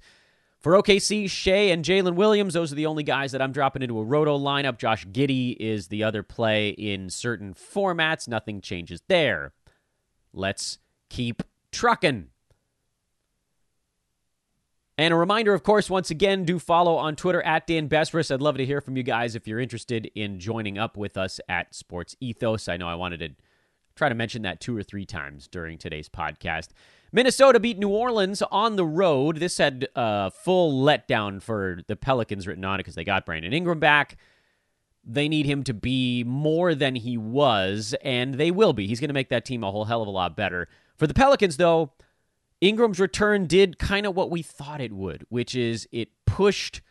For 0.59 0.73
OKC, 0.73 1.29
Shai 1.29 1.71
and 1.71 1.85
Jalen 1.85 2.15
Williams, 2.15 2.53
those 2.53 2.71
are 2.71 2.75
the 2.75 2.85
only 2.85 3.03
guys 3.03 3.31
that 3.31 3.41
I'm 3.41 3.51
dropping 3.51 3.81
into 3.81 3.97
a 3.99 4.03
roto 4.03 4.37
lineup. 4.37 4.77
Josh 4.77 5.05
Giddey 5.07 5.55
is 5.57 5.87
the 5.87 6.03
other 6.03 6.23
play 6.23 6.69
in 6.69 7.09
certain 7.09 7.53
formats. 7.53 8.27
Nothing 8.27 8.59
changes 8.59 9.01
there. 9.07 9.53
Let's 10.33 10.79
keep 11.09 11.43
trucking. 11.71 12.27
And 14.97 15.13
a 15.13 15.17
reminder, 15.17 15.53
of 15.53 15.63
course, 15.63 15.89
once 15.89 16.11
again, 16.11 16.43
do 16.43 16.59
follow 16.59 16.97
on 16.97 17.15
Twitter 17.15 17.41
at 17.43 17.65
Dan 17.65 17.87
Besbris. 17.87 18.33
I'd 18.33 18.41
love 18.41 18.57
to 18.57 18.65
hear 18.65 18.81
from 18.81 18.97
you 18.97 19.03
guys 19.03 19.33
if 19.33 19.47
you're 19.47 19.59
interested 19.59 20.11
in 20.13 20.41
joining 20.41 20.77
up 20.77 20.97
with 20.97 21.15
us 21.15 21.39
at 21.47 21.73
Sports 21.73 22.17
Ethos. 22.19 22.67
I 22.67 22.75
know 22.75 22.89
I 22.89 22.95
wanted 22.95 23.21
to 23.21 23.29
try 23.95 24.09
to 24.09 24.15
mention 24.15 24.41
that 24.41 24.59
two 24.59 24.75
or 24.75 24.83
three 24.83 25.05
times 25.05 25.47
during 25.47 25.77
today's 25.77 26.09
podcast. 26.09 26.69
Minnesota 27.13 27.61
beat 27.61 27.79
New 27.79 27.89
Orleans 27.89 28.41
on 28.51 28.75
the 28.75 28.85
road. 28.85 29.37
This 29.37 29.57
had 29.57 29.87
a 29.95 30.31
full 30.31 30.83
letdown 30.83 31.41
for 31.41 31.79
the 31.87 31.95
Pelicans 31.95 32.45
written 32.45 32.65
on 32.65 32.75
it 32.75 32.79
because 32.79 32.95
they 32.95 33.05
got 33.05 33.25
Brandon 33.25 33.53
Ingram 33.53 33.79
back. 33.79 34.17
They 35.11 35.27
need 35.27 35.47
him 35.47 35.63
to 35.63 35.73
be 35.73 36.23
more 36.23 36.75
than 36.75 36.93
he 36.95 37.17
was, 37.17 37.95
and 38.03 38.35
they 38.35 38.51
will 38.51 38.73
be. 38.73 38.85
He's 38.85 38.99
going 38.99 39.09
to 39.09 39.13
make 39.13 39.29
that 39.29 39.43
team 39.43 39.63
a 39.63 39.71
whole 39.71 39.85
hell 39.85 40.03
of 40.03 40.07
a 40.07 40.11
lot 40.11 40.37
better. 40.37 40.67
For 40.97 41.07
the 41.07 41.15
Pelicans, 41.15 41.57
though, 41.57 41.93
Ingram's 42.61 42.99
return 42.99 43.47
did 43.47 43.79
kind 43.79 44.05
of 44.05 44.15
what 44.15 44.29
we 44.29 44.43
thought 44.43 44.81
it 44.81 44.93
would, 44.93 45.25
which 45.29 45.55
is 45.55 45.87
it 45.91 46.09
pushed 46.27 46.81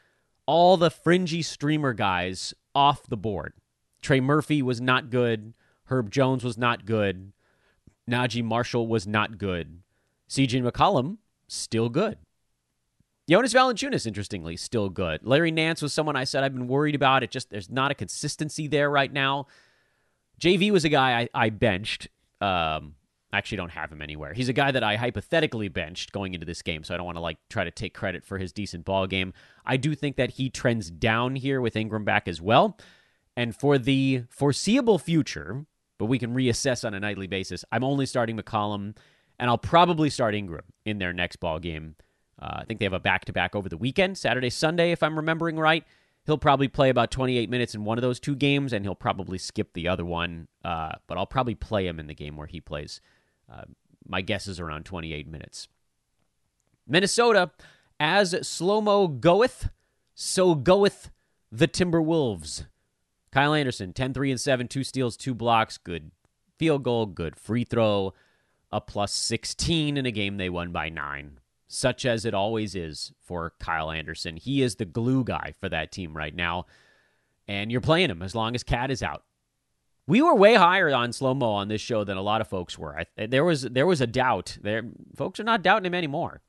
all 0.46 0.76
the 0.76 0.90
fringy 0.90 1.42
streamer 1.42 1.92
guys 1.92 2.54
off 2.74 3.07
the 3.07 3.16
board. 3.16 3.52
Trey 4.02 4.18
Murphy 4.18 4.62
was 4.62 4.81
not 4.81 5.11
good. 5.11 5.54
Herb 5.85 6.11
Jones 6.11 6.42
was 6.42 6.59
not 6.59 6.87
good. 6.87 7.33
Naji 8.11 8.42
Marshall 8.42 8.88
was 8.88 9.07
not 9.07 9.38
good. 9.38 9.83
CJ 10.28 10.68
McCollum, 10.68 11.18
still 11.46 11.88
good. 11.88 12.18
Jonas 13.29 13.53
Valanciunas, 13.53 14.07
interestingly, 14.07 14.57
still 14.57 14.88
good. 14.88 15.21
Larry 15.23 15.51
Nance 15.51 15.83
was 15.83 15.93
someone 15.93 16.17
I 16.17 16.25
said 16.25 16.45
I've 16.45 16.55
been 16.55 16.67
worried 16.67 16.95
about. 16.95 17.23
It 17.23 17.31
just 17.31 17.51
there's 17.51 17.69
not 17.69 17.91
a 17.91 17.95
consistency 17.95 18.69
there 18.69 18.91
right 18.91 19.12
now. 19.12 19.47
JV 20.41 20.71
was 20.71 20.85
a 20.85 20.88
guy 20.88 21.21
I, 21.21 21.29
I 21.35 21.51
benched. 21.51 22.09
Um, 22.41 22.95
I 23.31 23.37
actually 23.37 23.59
don't 23.59 23.73
have 23.73 23.93
him 23.93 24.01
anywhere. 24.01 24.33
He's 24.33 24.49
a 24.49 24.55
guy 24.55 24.71
that 24.71 24.83
I 24.83 24.97
hypothetically 24.97 25.69
benched 25.69 26.12
going 26.12 26.33
into 26.33 26.47
this 26.47 26.62
game, 26.62 26.83
so 26.85 26.95
I 26.95 26.97
don't 26.97 27.05
want 27.05 27.17
to 27.17 27.23
like 27.23 27.37
try 27.51 27.64
to 27.64 27.71
take 27.71 27.93
credit 27.93 28.25
for 28.25 28.38
his 28.38 28.53
decent 28.53 28.87
ball 28.87 29.07
game. 29.07 29.35
I 29.67 29.77
do 29.77 29.95
think 29.95 30.17
that 30.17 30.31
he 30.31 30.49
trends 30.49 30.91
down 30.91 31.37
here 31.37 31.61
with 31.61 31.77
Ingram 31.77 32.05
back 32.05 32.29
as 32.29 32.41
well. 32.41 32.79
And 33.37 33.55
for 33.55 33.77
the 33.77 34.25
foreseeable 34.31 34.99
future, 34.99 35.67
but 35.99 36.07
we 36.07 36.19
can 36.19 36.35
reassess 36.35 36.85
on 36.87 36.95
a 36.95 37.01
nightly 37.01 37.27
basis, 37.27 37.64
I'm 37.71 37.85
only 37.85 38.07
starting 38.07 38.38
McCollum, 38.38 38.97
and 39.38 39.51
I'll 39.51 39.59
probably 39.59 40.09
start 40.09 40.35
Ingram 40.35 40.64
in 40.87 40.99
their 40.99 41.12
next 41.12 41.37
ball 41.37 41.59
game. 41.59 41.97
Uh, 42.40 42.59
I 42.61 42.64
think 42.64 42.79
they 42.79 42.87
have 42.87 42.92
a 42.92 43.01
back 43.01 43.24
to 43.27 43.33
back 43.33 43.55
over 43.55 43.68
the 43.68 43.77
weekend, 43.77 44.16
Saturday, 44.16 44.51
Sunday, 44.51 44.92
if 44.92 45.03
I'm 45.03 45.16
remembering 45.16 45.59
right. 45.59 45.85
He'll 46.24 46.38
probably 46.38 46.68
play 46.68 46.90
about 46.90 47.11
28 47.11 47.48
minutes 47.48 47.74
in 47.74 47.85
one 47.85 47.96
of 47.96 48.03
those 48.03 48.20
two 48.20 48.37
games, 48.37 48.72
and 48.72 48.85
he'll 48.85 48.94
probably 48.94 49.38
skip 49.38 49.72
the 49.72 49.88
other 49.88 50.05
one. 50.05 50.48
Uh, 50.62 50.92
but 51.07 51.16
I'll 51.16 51.27
probably 51.27 51.55
play 51.55 51.87
him 51.87 51.98
in 51.98 52.07
the 52.07 52.14
game 52.14 52.37
where 52.37 52.46
he 52.46 52.61
plays. 52.61 53.01
Uh, 53.51 53.62
my 54.07 54.20
guess 54.20 54.46
is 54.46 54.61
around 54.61 54.85
28 54.85 55.27
minutes. 55.27 55.68
Minnesota, 56.87 57.51
as 57.98 58.46
slow 58.46 58.81
mo 58.81 59.09
goeth, 59.09 59.70
so 60.14 60.55
goeth 60.55 61.11
the 61.51 61.68
Timberwolves. 61.68 62.66
Kyle 63.31 63.55
Anderson, 63.55 63.92
10 63.92 64.14
3 64.14 64.31
and 64.33 64.40
7, 64.40 64.68
two 64.68 64.85
steals, 64.85 65.16
two 65.16 65.35
blocks, 65.35 65.79
good 65.79 66.11
field 66.59 66.83
goal, 66.83 67.07
good 67.07 67.37
free 67.37 67.64
throw, 67.64 68.14
a 68.72 68.81
plus 68.81 69.12
16 69.12 69.96
in 69.96 70.07
a 70.07 70.11
game 70.11 70.37
they 70.37 70.48
won 70.48 70.72
by 70.72 70.88
nine, 70.88 71.38
such 71.68 72.07
as 72.07 72.24
it 72.24 72.35
always 72.35 72.74
is 72.74 73.12
for 73.20 73.52
Kyle 73.61 73.90
Anderson. 73.90 74.37
He 74.37 74.62
is 74.62 74.76
the 74.76 74.87
glue 74.87 75.22
guy 75.22 75.54
for 75.61 75.68
that 75.68 75.92
team 75.92 76.16
right 76.16 76.35
now, 76.35 76.66
and 77.46 77.70
you're 77.70 77.81
playing 77.81 78.11
him 78.11 78.22
as 78.22 78.35
long 78.35 78.54
as 78.54 78.62
Cat 78.62 78.90
is 78.90 79.02
out. 79.02 79.22
We 80.07 80.22
were 80.22 80.35
way 80.35 80.54
higher 80.54 80.92
on 80.94 81.12
slow 81.12 81.35
mo 81.35 81.50
on 81.50 81.68
this 81.68 81.83
show 81.83 82.02
than 82.02 82.16
a 82.16 82.22
lot 82.22 82.40
of 82.40 82.48
folks 82.48 82.78
were. 82.78 82.98
I, 82.98 83.26
there 83.26 83.44
was 83.44 83.62
there 83.62 83.87
was 83.87 84.00
a 84.00 84.07
doubt. 84.07 84.57
There, 84.62 84.83
folks 85.14 85.38
are 85.38 85.44
not 85.44 85.62
doubting 85.62 85.85
him 85.85 85.94
anymore. 85.94 86.40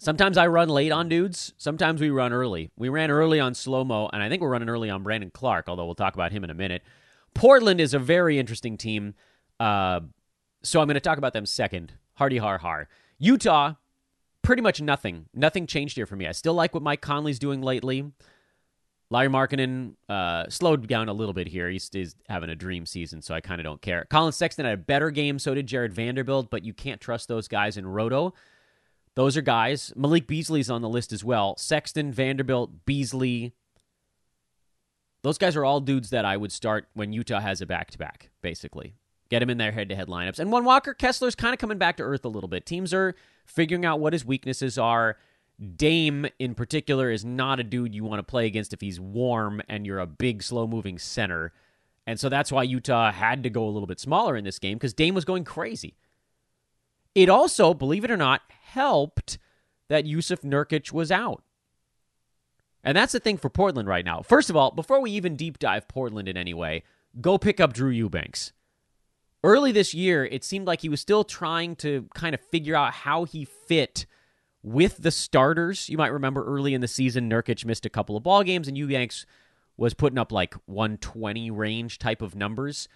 Sometimes 0.00 0.38
I 0.38 0.46
run 0.46 0.68
late 0.68 0.92
on 0.92 1.08
dudes. 1.08 1.52
Sometimes 1.58 2.00
we 2.00 2.10
run 2.10 2.32
early. 2.32 2.70
We 2.76 2.88
ran 2.88 3.10
early 3.10 3.40
on 3.40 3.54
slow 3.54 3.82
mo, 3.82 4.08
and 4.12 4.22
I 4.22 4.28
think 4.28 4.40
we're 4.40 4.50
running 4.50 4.68
early 4.68 4.88
on 4.88 5.02
Brandon 5.02 5.32
Clarke. 5.32 5.68
Although 5.68 5.86
we'll 5.86 5.96
talk 5.96 6.14
about 6.14 6.30
him 6.30 6.44
in 6.44 6.50
a 6.50 6.54
minute. 6.54 6.82
Portland 7.34 7.80
is 7.80 7.94
a 7.94 7.98
very 7.98 8.38
interesting 8.38 8.76
team. 8.76 9.14
Uh, 9.58 10.00
so 10.62 10.80
I'm 10.80 10.86
going 10.86 10.94
to 10.94 11.00
talk 11.00 11.18
about 11.18 11.32
them 11.32 11.46
second. 11.46 11.94
Hardy 12.18 12.38
har 12.38 12.58
har. 12.58 12.88
Utah, 13.18 13.74
pretty 14.42 14.60
much 14.60 14.80
nothing. 14.80 15.26
Nothing 15.32 15.66
changed 15.66 15.94
here 15.96 16.06
for 16.06 16.16
me. 16.16 16.26
I 16.26 16.32
still 16.32 16.54
like 16.54 16.74
what 16.74 16.82
Mike 16.82 17.00
Conley's 17.00 17.38
doing 17.38 17.62
lately. 17.62 18.12
Lauri 19.10 19.28
Markkanen 19.28 19.94
uh, 20.08 20.48
slowed 20.48 20.86
down 20.88 21.08
a 21.08 21.12
little 21.12 21.32
bit 21.32 21.46
here. 21.46 21.70
He's, 21.70 21.88
he's 21.90 22.16
having 22.28 22.50
a 22.50 22.56
dream 22.56 22.86
season, 22.86 23.22
so 23.22 23.34
I 23.34 23.40
kind 23.40 23.60
of 23.60 23.64
don't 23.64 23.80
care. 23.80 24.04
Collin 24.10 24.32
Sexton 24.32 24.64
had 24.66 24.74
a 24.74 24.82
better 24.82 25.10
game, 25.10 25.38
so 25.38 25.54
did 25.54 25.66
Jarred 25.66 25.94
Vanderbilt, 25.94 26.50
but 26.50 26.64
you 26.64 26.74
can't 26.74 27.00
trust 27.00 27.28
those 27.28 27.48
guys 27.48 27.76
in 27.76 27.86
Roto. 27.86 28.34
Those 29.14 29.36
are 29.36 29.42
guys. 29.42 29.92
Malik 29.96 30.26
Beasley's 30.26 30.68
on 30.68 30.82
the 30.82 30.88
list 30.88 31.12
as 31.12 31.24
well. 31.24 31.56
Sexton, 31.56 32.12
Vanderbilt, 32.12 32.84
Beasley. 32.84 33.52
Those 35.22 35.38
guys 35.38 35.56
are 35.56 35.64
all 35.64 35.80
dudes 35.80 36.10
that 36.10 36.24
I 36.24 36.36
would 36.36 36.52
start 36.52 36.88
when 36.94 37.12
Utah 37.12 37.40
has 37.40 37.60
a 37.60 37.66
back 37.66 37.92
to 37.92 37.98
back, 37.98 38.30
basically. 38.42 38.94
Get 39.30 39.42
him 39.42 39.50
in 39.50 39.58
their 39.58 39.72
head 39.72 39.88
to 39.90 39.96
head 39.96 40.08
lineups. 40.08 40.38
And 40.38 40.50
one 40.50 40.64
Walker 40.64 40.94
Kessler's 40.94 41.34
kind 41.34 41.52
of 41.52 41.60
coming 41.60 41.78
back 41.78 41.96
to 41.98 42.02
earth 42.02 42.24
a 42.24 42.28
little 42.28 42.48
bit. 42.48 42.64
Teams 42.64 42.94
are 42.94 43.14
figuring 43.44 43.84
out 43.84 44.00
what 44.00 44.12
his 44.12 44.24
weaknesses 44.24 44.78
are 44.78 45.16
Dame, 45.76 46.26
in 46.38 46.54
particular, 46.54 47.10
is 47.10 47.24
not 47.24 47.58
a 47.58 47.64
dude 47.64 47.94
you 47.94 48.04
want 48.04 48.20
to 48.20 48.30
play 48.30 48.46
against 48.46 48.72
if 48.72 48.80
he's 48.80 49.00
warm 49.00 49.60
and 49.68 49.86
you're 49.86 49.98
a 49.98 50.06
big, 50.06 50.42
slow 50.42 50.68
moving 50.68 50.98
center. 50.98 51.52
And 52.06 52.18
so 52.20 52.28
that's 52.28 52.52
why 52.52 52.62
Utah 52.62 53.10
had 53.10 53.42
to 53.42 53.50
go 53.50 53.64
a 53.64 53.70
little 53.70 53.88
bit 53.88 53.98
smaller 53.98 54.36
in 54.36 54.44
this 54.44 54.60
game 54.60 54.78
because 54.78 54.94
Dame 54.94 55.14
was 55.14 55.24
going 55.24 55.44
crazy. 55.44 55.96
It 57.14 57.28
also, 57.28 57.74
believe 57.74 58.04
it 58.04 58.10
or 58.10 58.16
not, 58.16 58.42
helped 58.48 59.38
that 59.88 60.04
Jusuf 60.04 60.42
Nurkic 60.42 60.92
was 60.92 61.10
out. 61.10 61.42
And 62.84 62.96
that's 62.96 63.12
the 63.12 63.20
thing 63.20 63.36
for 63.36 63.50
Portland 63.50 63.88
right 63.88 64.04
now. 64.04 64.22
First 64.22 64.50
of 64.50 64.56
all, 64.56 64.70
before 64.70 65.00
we 65.00 65.10
even 65.10 65.34
deep 65.34 65.58
dive 65.58 65.88
Portland 65.88 66.28
in 66.28 66.36
any 66.36 66.54
way, 66.54 66.84
go 67.20 67.36
pick 67.36 67.58
up 67.58 67.72
Drew 67.72 67.90
Eubanks. 67.90 68.52
Early 69.48 69.72
this 69.72 69.94
year, 69.94 70.24
it 70.24 70.44
seemed 70.44 70.66
like 70.66 70.82
he 70.82 70.88
was 70.88 71.00
still 71.00 71.24
trying 71.24 71.76
to 71.76 72.06
kind 72.14 72.34
of 72.34 72.40
figure 72.40 72.74
out 72.74 72.92
how 72.92 73.24
he 73.24 73.44
fit– 73.44 74.06
with 74.62 74.98
the 74.98 75.10
starters. 75.10 75.88
You 75.88 75.98
might 75.98 76.12
remember 76.12 76.44
early 76.44 76.74
in 76.74 76.80
the 76.80 76.88
season, 76.88 77.30
Nurkic 77.30 77.64
missed 77.64 77.86
a 77.86 77.90
couple 77.90 78.16
of 78.16 78.22
ball 78.22 78.42
games, 78.42 78.68
and 78.68 78.76
Eubanks 78.76 79.26
was 79.76 79.94
putting 79.94 80.18
up 80.18 80.32
like 80.32 80.54
120 80.66 81.50
range 81.50 81.98
type 81.98 82.22
of 82.22 82.34
numbers. 82.34 82.88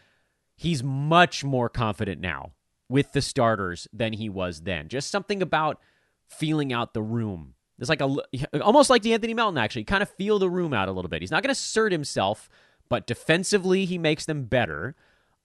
He's 0.57 0.83
much 0.83 1.45
more 1.45 1.69
confident 1.69 2.21
now 2.21 2.53
with 2.89 3.13
the 3.13 3.23
starters 3.23 3.89
than 3.93 4.13
he 4.13 4.29
was 4.29 4.63
then. 4.63 4.89
Just 4.89 5.11
something 5.11 5.41
about 5.41 5.81
feeling 6.29 6.73
out 6.73 6.95
the 6.95 7.03
room. 7.03 7.55
It's 7.79 7.89
like 7.89 8.01
a 8.01 8.17
almost 8.61 8.91
like 8.91 9.03
De'Anthony 9.03 9.35
Melton 9.35 9.59
actually. 9.59 9.85
Kind 9.85 10.03
of 10.03 10.11
feel 10.11 10.39
the 10.39 10.51
room 10.51 10.75
out 10.75 10.89
a 10.89 10.93
little 10.93 11.09
bit. 11.09 11.23
He's 11.23 11.31
not 11.31 11.43
going 11.43 11.49
to 11.49 11.59
assert 11.59 11.93
himself, 11.93 12.49
but 12.89 13.07
defensively 13.07 13.85
he 13.85 13.99
makes 13.99 14.27
them 14.27 14.45
better. 14.45 14.95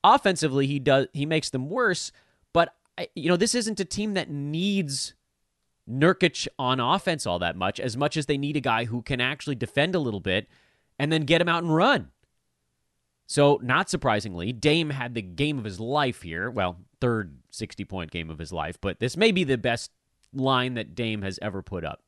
Offensively 0.04 0.68
he 0.68 0.80
does 0.80 1.08
he 1.14 1.26
makes 1.26 1.50
them 1.50 1.70
worse. 1.70 2.12
But 2.54 2.74
you 3.16 3.30
know 3.30 3.38
this 3.38 3.56
isn't 3.56 3.80
a 3.80 3.86
team 3.86 4.14
that 4.16 4.30
needs 4.30 5.14
Nurkic 5.90 6.48
on 6.60 6.80
offense 6.80 7.26
all 7.26 7.40
that 7.40 7.56
much, 7.56 7.80
as 7.80 7.96
much 7.96 8.18
as 8.18 8.26
they 8.26 8.38
need 8.38 8.58
a 8.58 8.62
guy 8.62 8.86
who 8.86 9.02
can 9.02 9.22
actually 9.22 9.56
defend 9.56 9.96
a 9.96 10.00
little 10.00 10.20
bit 10.20 10.48
and 11.00 11.12
then 11.12 11.22
get 11.22 11.42
him 11.42 11.50
out 11.50 11.64
and 11.64 11.74
run. 11.74 12.10
So, 13.26 13.60
not 13.62 13.90
surprisingly, 13.90 14.54
Dame 14.54 14.90
had 14.90 15.14
the 15.14 15.22
game 15.22 15.58
of 15.58 15.66
his 15.66 15.80
life 15.80 16.22
here. 16.22 16.50
Well, 16.50 16.78
third 17.02 17.38
60 17.52 17.86
point 17.86 18.12
game 18.12 18.30
of 18.30 18.40
his 18.40 18.54
life, 18.54 18.80
but 18.80 19.00
this 19.00 19.18
may 19.18 19.32
be 19.32 19.44
the 19.44 19.58
best 19.58 19.92
line 20.34 20.76
that 20.76 20.96
Dame 20.96 21.22
has 21.22 21.40
ever 21.42 21.62
put 21.62 21.84
up 21.84 22.04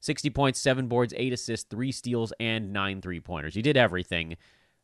60 0.00 0.30
points, 0.30 0.60
seven 0.60 0.86
boards, 0.86 1.14
eight 1.16 1.32
assists, 1.32 1.66
three 1.68 1.92
steals, 1.92 2.32
and 2.38 2.72
nine 2.72 3.00
three 3.00 3.20
pointers. 3.20 3.54
He 3.54 3.62
did 3.62 3.76
everything. 3.76 4.36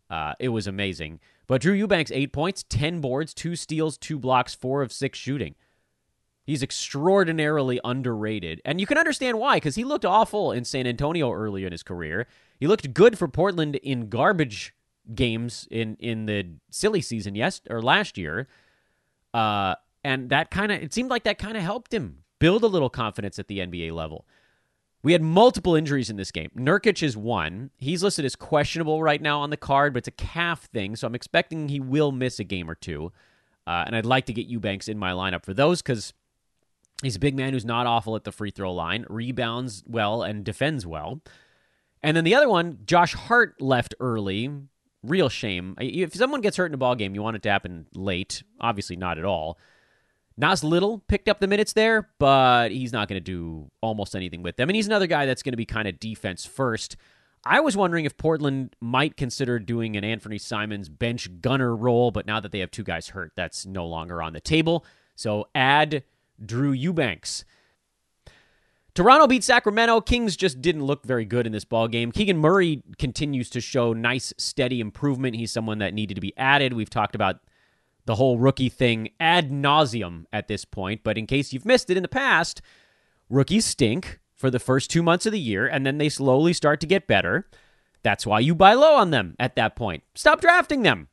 Uh, 0.09 0.35
it 0.41 0.49
was 0.49 0.67
amazing. 0.67 1.21
But 1.51 1.63
Drew 1.63 1.73
Eubanks, 1.73 2.13
eight 2.13 2.33
points, 2.33 2.65
10 2.69 3.01
boards, 3.01 3.35
two 3.35 3.57
steals, 3.57 3.99
two 3.99 4.21
blocks, 4.21 4.55
four 4.55 4.83
of 4.83 4.93
six 4.93 5.19
shooting. 5.19 5.57
He's 6.45 6.63
extraordinarily 6.63 7.81
underrated. 7.83 8.63
And 8.65 8.81
you 8.81 8.87
can 8.87 8.97
understand 8.97 9.37
why, 9.37 9.57
because 9.57 9.75
he 9.75 9.83
looked 9.83 10.05
awful 10.05 10.53
in 10.53 10.65
San 10.65 10.87
Antonio 10.87 11.33
early 11.33 11.65
in 11.65 11.73
his 11.73 11.83
career. 11.83 12.29
He 12.61 12.69
looked 12.69 12.95
good 12.95 13.19
for 13.19 13.27
Portland 13.27 13.75
in 13.75 14.09
garbage 14.09 14.77
games 15.13 15.67
in, 15.73 15.97
in 15.97 16.27
the 16.27 16.51
silly 16.71 17.01
season 17.01 17.35
yes 17.35 17.61
or 17.69 17.83
last 17.83 18.17
year. 18.17 18.47
Uh, 19.35 19.75
and 20.05 20.31
that 20.31 20.53
kind 20.53 20.71
of 20.71 20.81
it 20.81 20.95
seemed 20.95 21.11
like 21.11 21.25
that 21.25 21.39
kind 21.39 21.57
of 21.57 21.65
helped 21.65 21.93
him 21.93 22.19
build 22.39 22.63
a 22.63 22.69
little 22.69 22.91
confidence 22.91 23.41
at 23.41 23.49
the 23.49 23.59
NBA 23.59 23.91
level. 23.91 24.25
We 25.03 25.13
had 25.13 25.23
multiple 25.23 25.75
injuries 25.75 26.11
in 26.11 26.17
this 26.17 26.31
game. 26.31 26.51
Nurkic 26.57 27.03
is 27.03 27.17
one. 27.17 27.71
He's 27.79 28.03
listed 28.03 28.25
as 28.25 28.37
questionable 28.37 29.03
right 29.03 29.21
now 29.21 29.41
on 29.41 29.51
the 29.51 29.57
card, 29.57 29.95
but 29.95 29.99
it's 29.99 30.09
a 30.09 30.13
calf 30.13 30.65
thing, 30.65 30.95
so 30.95 31.07
I'm 31.07 31.15
expecting 31.15 31.69
he 31.69 31.81
will 31.81 32.13
miss 32.13 32.39
a 32.39 32.45
game 32.45 32.71
or 32.71 32.75
two. 32.75 33.13
Uh, 33.67 33.85
and 33.87 33.97
I'd 33.97 34.05
like 34.05 34.27
to 34.27 34.33
get 34.33 34.47
Eubanks 34.47 34.89
in 34.89 34.99
my 34.99 35.13
lineup 35.13 35.45
for 35.45 35.55
those 35.55 35.81
because 35.81 36.13
He's 37.03 37.17
a 37.17 37.21
big 37.21 37.35
man 37.35 37.53
who's 37.53 37.65
not 37.65 37.87
awful 37.87 38.15
at 38.15 38.25
the 38.25 38.33
free 38.33 38.51
throw 38.51 38.73
line, 38.73 39.07
rebounds 39.09 39.83
well, 39.87 40.23
and 40.23 40.45
defends 40.45 40.87
well. 40.87 41.21
And 42.03 42.17
then 42.17 42.25
the 42.25 42.35
other 42.35 42.49
one, 42.49 42.81
Josh 42.85 43.15
Hart 43.15 43.61
left 43.61 43.95
early. 44.01 44.51
real 45.03 45.31
shame. 45.31 45.75
If 45.79 46.15
someone 46.15 46.43
gets 46.43 46.59
hurt 46.59 46.67
in 46.67 46.75
a 46.75 46.79
ball 46.79 46.95
game, 46.95 47.15
you 47.15 47.23
want 47.23 47.37
it 47.37 47.43
to 47.45 47.51
happen 47.51 47.87
late. 47.95 48.43
Obviously, 48.61 48.97
not 48.97 49.17
at 49.19 49.25
all. 49.25 49.59
Nas 50.41 50.65
Little 50.65 51.01
picked 51.07 51.29
up 51.29 51.39
the 51.39 51.47
minutes 51.47 51.75
there, 51.75 52.09
but 52.19 52.71
he's 52.71 52.93
not 52.93 53.09
going 53.09 53.23
to 53.23 53.25
do 53.25 53.71
almost 53.83 54.17
anything 54.17 54.43
with 54.43 54.57
them. 54.57 54.71
And 54.71 54.77
he's 54.77 54.87
another 54.87 55.07
guy 55.07 55.27
that's 55.27 55.43
going 55.43 55.53
to 55.53 55.59
be 55.59 55.67
kind 55.67 55.87
of 55.87 56.01
defense 56.01 56.47
first. 56.47 56.97
I 57.45 57.61
was 57.61 57.77
wondering 57.77 58.07
if 58.07 58.17
Portland 58.17 58.75
might 58.81 59.17
consider 59.17 59.59
doing 59.59 59.97
an 59.97 60.05
Anfernee 60.05 60.41
Simons 60.41 60.89
bench 60.89 61.41
gunner 61.41 61.77
role, 61.77 62.11
but 62.11 62.27
now 62.27 62.41
that 62.41 62.53
they 62.53 62.61
have 62.61 62.71
two 62.71 62.83
guys 62.83 63.09
hurt, 63.09 63.33
that's 63.37 63.67
no 63.67 63.87
longer 63.87 64.23
on 64.23 64.33
the 64.33 64.41
table. 64.41 64.85
So 65.15 65.49
add 65.55 66.05
Drew 66.45 66.73
Eubanks. 66.73 67.45
Toronto 68.95 69.27
beat 69.27 69.45
Sacramento. 69.45 70.01
Kings 70.01 70.37
just 70.37 70.61
didn't 70.61 70.85
look 70.85 71.05
very 71.05 71.25
good 71.25 71.47
in 71.47 71.53
this 71.53 71.65
ball 71.65 71.87
game. 71.87 72.13
Keegan 72.13 72.39
Murray 72.39 72.83
continues 72.99 73.49
to 73.51 73.61
show 73.61 73.93
nice, 73.93 74.33
steady 74.37 74.81
improvement. 74.81 75.37
He's 75.37 75.53
someone 75.53 75.79
that 75.79 75.95
needed 75.95 76.15
to 76.15 76.21
be 76.21 76.37
added. 76.37 76.73
We've 76.73 76.91
talked 76.91 77.15
about 77.15 77.41
the 78.07 78.15
whole 78.17 78.39
rookie 78.39 78.69
thing 78.69 79.11
ad 79.21 79.51
nauseum 79.51 80.25
at 80.33 80.49
this 80.49 80.65
point, 80.65 81.03
but 81.03 81.19
in 81.19 81.27
case 81.27 81.53
you've 81.53 81.67
missed 81.67 81.91
it 81.91 81.97
in 81.97 82.03
the 82.03 82.09
past, 82.09 82.61
rookies 83.29 83.65
stink 83.65 84.21
for 84.35 84.51
the 84.51 84.59
first 84.59 84.91
two 84.91 85.03
months 85.03 85.27
of 85.27 85.33
the 85.33 85.41
year, 85.41 85.67
and 85.67 85.85
then 85.85 85.99
they 85.99 86.09
slowly 86.09 86.53
start 86.53 86.81
to 86.81 86.87
get 86.87 87.07
better. 87.07 87.47
That's 88.03 88.27
why 88.27 88.41
you 88.41 88.55
buy 88.55 88.75
low 88.75 88.95
on 88.95 89.11
them 89.11 89.37
at 89.39 89.57
that 89.57 89.77
point. 89.77 90.03
Stop 90.15 90.41
drafting 90.41 90.83
them. 90.83 91.09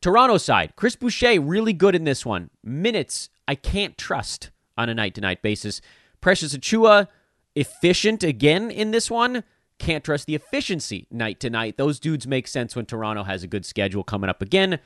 Toronto 0.00 0.38
side, 0.38 0.74
Chris 0.76 0.96
Boucher, 0.96 1.40
really 1.40 1.72
good 1.72 1.94
in 1.94 2.04
this 2.04 2.24
one. 2.24 2.50
Minutes, 2.62 3.28
I 3.46 3.54
can't 3.54 3.98
trust 3.98 4.50
on 4.76 4.88
a 4.88 4.94
night 4.94 5.14
to 5.16 5.20
night 5.20 5.42
basis. 5.42 5.80
Precious 6.20 6.56
Achiuwa, 6.56 7.08
efficient 7.54 8.22
again 8.22 8.70
in 8.70 8.92
this 8.92 9.10
one. 9.10 9.44
Can't 9.78 10.04
trust 10.04 10.26
the 10.26 10.34
efficiency 10.34 11.06
night 11.10 11.40
to 11.40 11.50
night. 11.50 11.76
Those 11.76 12.00
dudes 12.00 12.26
make 12.26 12.48
sense 12.48 12.74
when 12.74 12.86
Toronto 12.86 13.24
has 13.24 13.42
a 13.42 13.48
good 13.48 13.66
schedule 13.66 14.02
coming 14.02 14.30
up 14.30 14.40
again. 14.40 14.78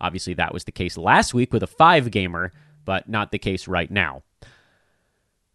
Obviously, 0.00 0.34
that 0.34 0.52
was 0.52 0.64
the 0.64 0.72
case 0.72 0.96
last 0.96 1.34
week 1.34 1.52
with 1.52 1.62
a 1.62 1.66
five 1.66 2.10
gamer, 2.10 2.52
but 2.84 3.08
not 3.08 3.30
the 3.30 3.38
case 3.38 3.68
right 3.68 3.90
now. 3.90 4.22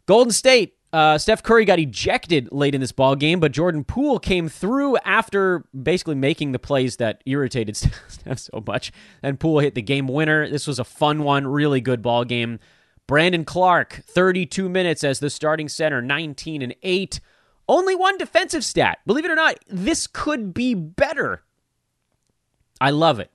Golden 0.05 0.31
State, 0.31 0.75
uh, 0.93 1.17
Steph 1.17 1.43
Curry 1.43 1.65
got 1.65 1.79
ejected 1.79 2.49
late 2.51 2.75
in 2.75 2.81
this 2.81 2.91
ball 2.91 3.15
game, 3.15 3.39
but 3.39 3.51
Jordan 3.51 3.83
Poole 3.83 4.19
came 4.19 4.47
through 4.47 4.97
after 4.97 5.65
basically 5.81 6.15
making 6.15 6.51
the 6.51 6.59
plays 6.59 6.97
that 6.97 7.21
irritated 7.25 7.75
Steph 8.07 8.39
so 8.39 8.63
much. 8.65 8.91
And 9.23 9.39
Poole 9.39 9.59
hit 9.59 9.75
the 9.75 9.81
game 9.81 10.07
winner. 10.07 10.49
This 10.49 10.67
was 10.67 10.79
a 10.79 10.83
fun 10.83 11.23
one, 11.23 11.47
really 11.47 11.81
good 11.81 12.01
ball 12.01 12.23
game. 12.23 12.59
Brandon 13.07 13.45
Clarke, 13.45 14.03
32 14.07 14.69
minutes 14.69 15.03
as 15.03 15.19
the 15.19 15.29
starting 15.29 15.69
center, 15.69 16.01
19 16.01 16.61
and 16.61 16.75
8. 16.81 17.19
Only 17.67 17.95
one 17.95 18.17
defensive 18.17 18.63
stat. 18.63 18.99
Believe 19.05 19.25
it 19.25 19.31
or 19.31 19.35
not, 19.35 19.57
this 19.67 20.07
could 20.07 20.53
be 20.53 20.73
better. 20.73 21.43
I 22.79 22.91
love 22.91 23.19
it. 23.19 23.31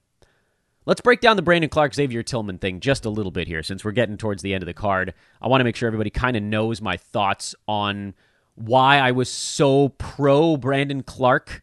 Let's 0.86 1.00
break 1.00 1.20
down 1.20 1.36
the 1.36 1.42
Brandon 1.42 1.70
Clarke 1.70 1.94
Xavier 1.94 2.22
Tillman 2.22 2.58
thing 2.58 2.80
just 2.80 3.04
a 3.04 3.10
little 3.10 3.30
bit 3.30 3.46
here 3.46 3.62
since 3.62 3.84
we're 3.84 3.92
getting 3.92 4.16
towards 4.16 4.42
the 4.42 4.54
end 4.54 4.62
of 4.62 4.66
the 4.66 4.74
card. 4.74 5.14
I 5.40 5.48
want 5.48 5.60
to 5.60 5.64
make 5.64 5.76
sure 5.76 5.86
everybody 5.86 6.10
kind 6.10 6.36
of 6.36 6.42
knows 6.42 6.80
my 6.80 6.96
thoughts 6.96 7.54
on 7.68 8.14
why 8.54 8.98
I 8.98 9.12
was 9.12 9.28
so 9.30 9.90
pro 9.90 10.56
Brandon 10.56 11.02
Clarke 11.02 11.62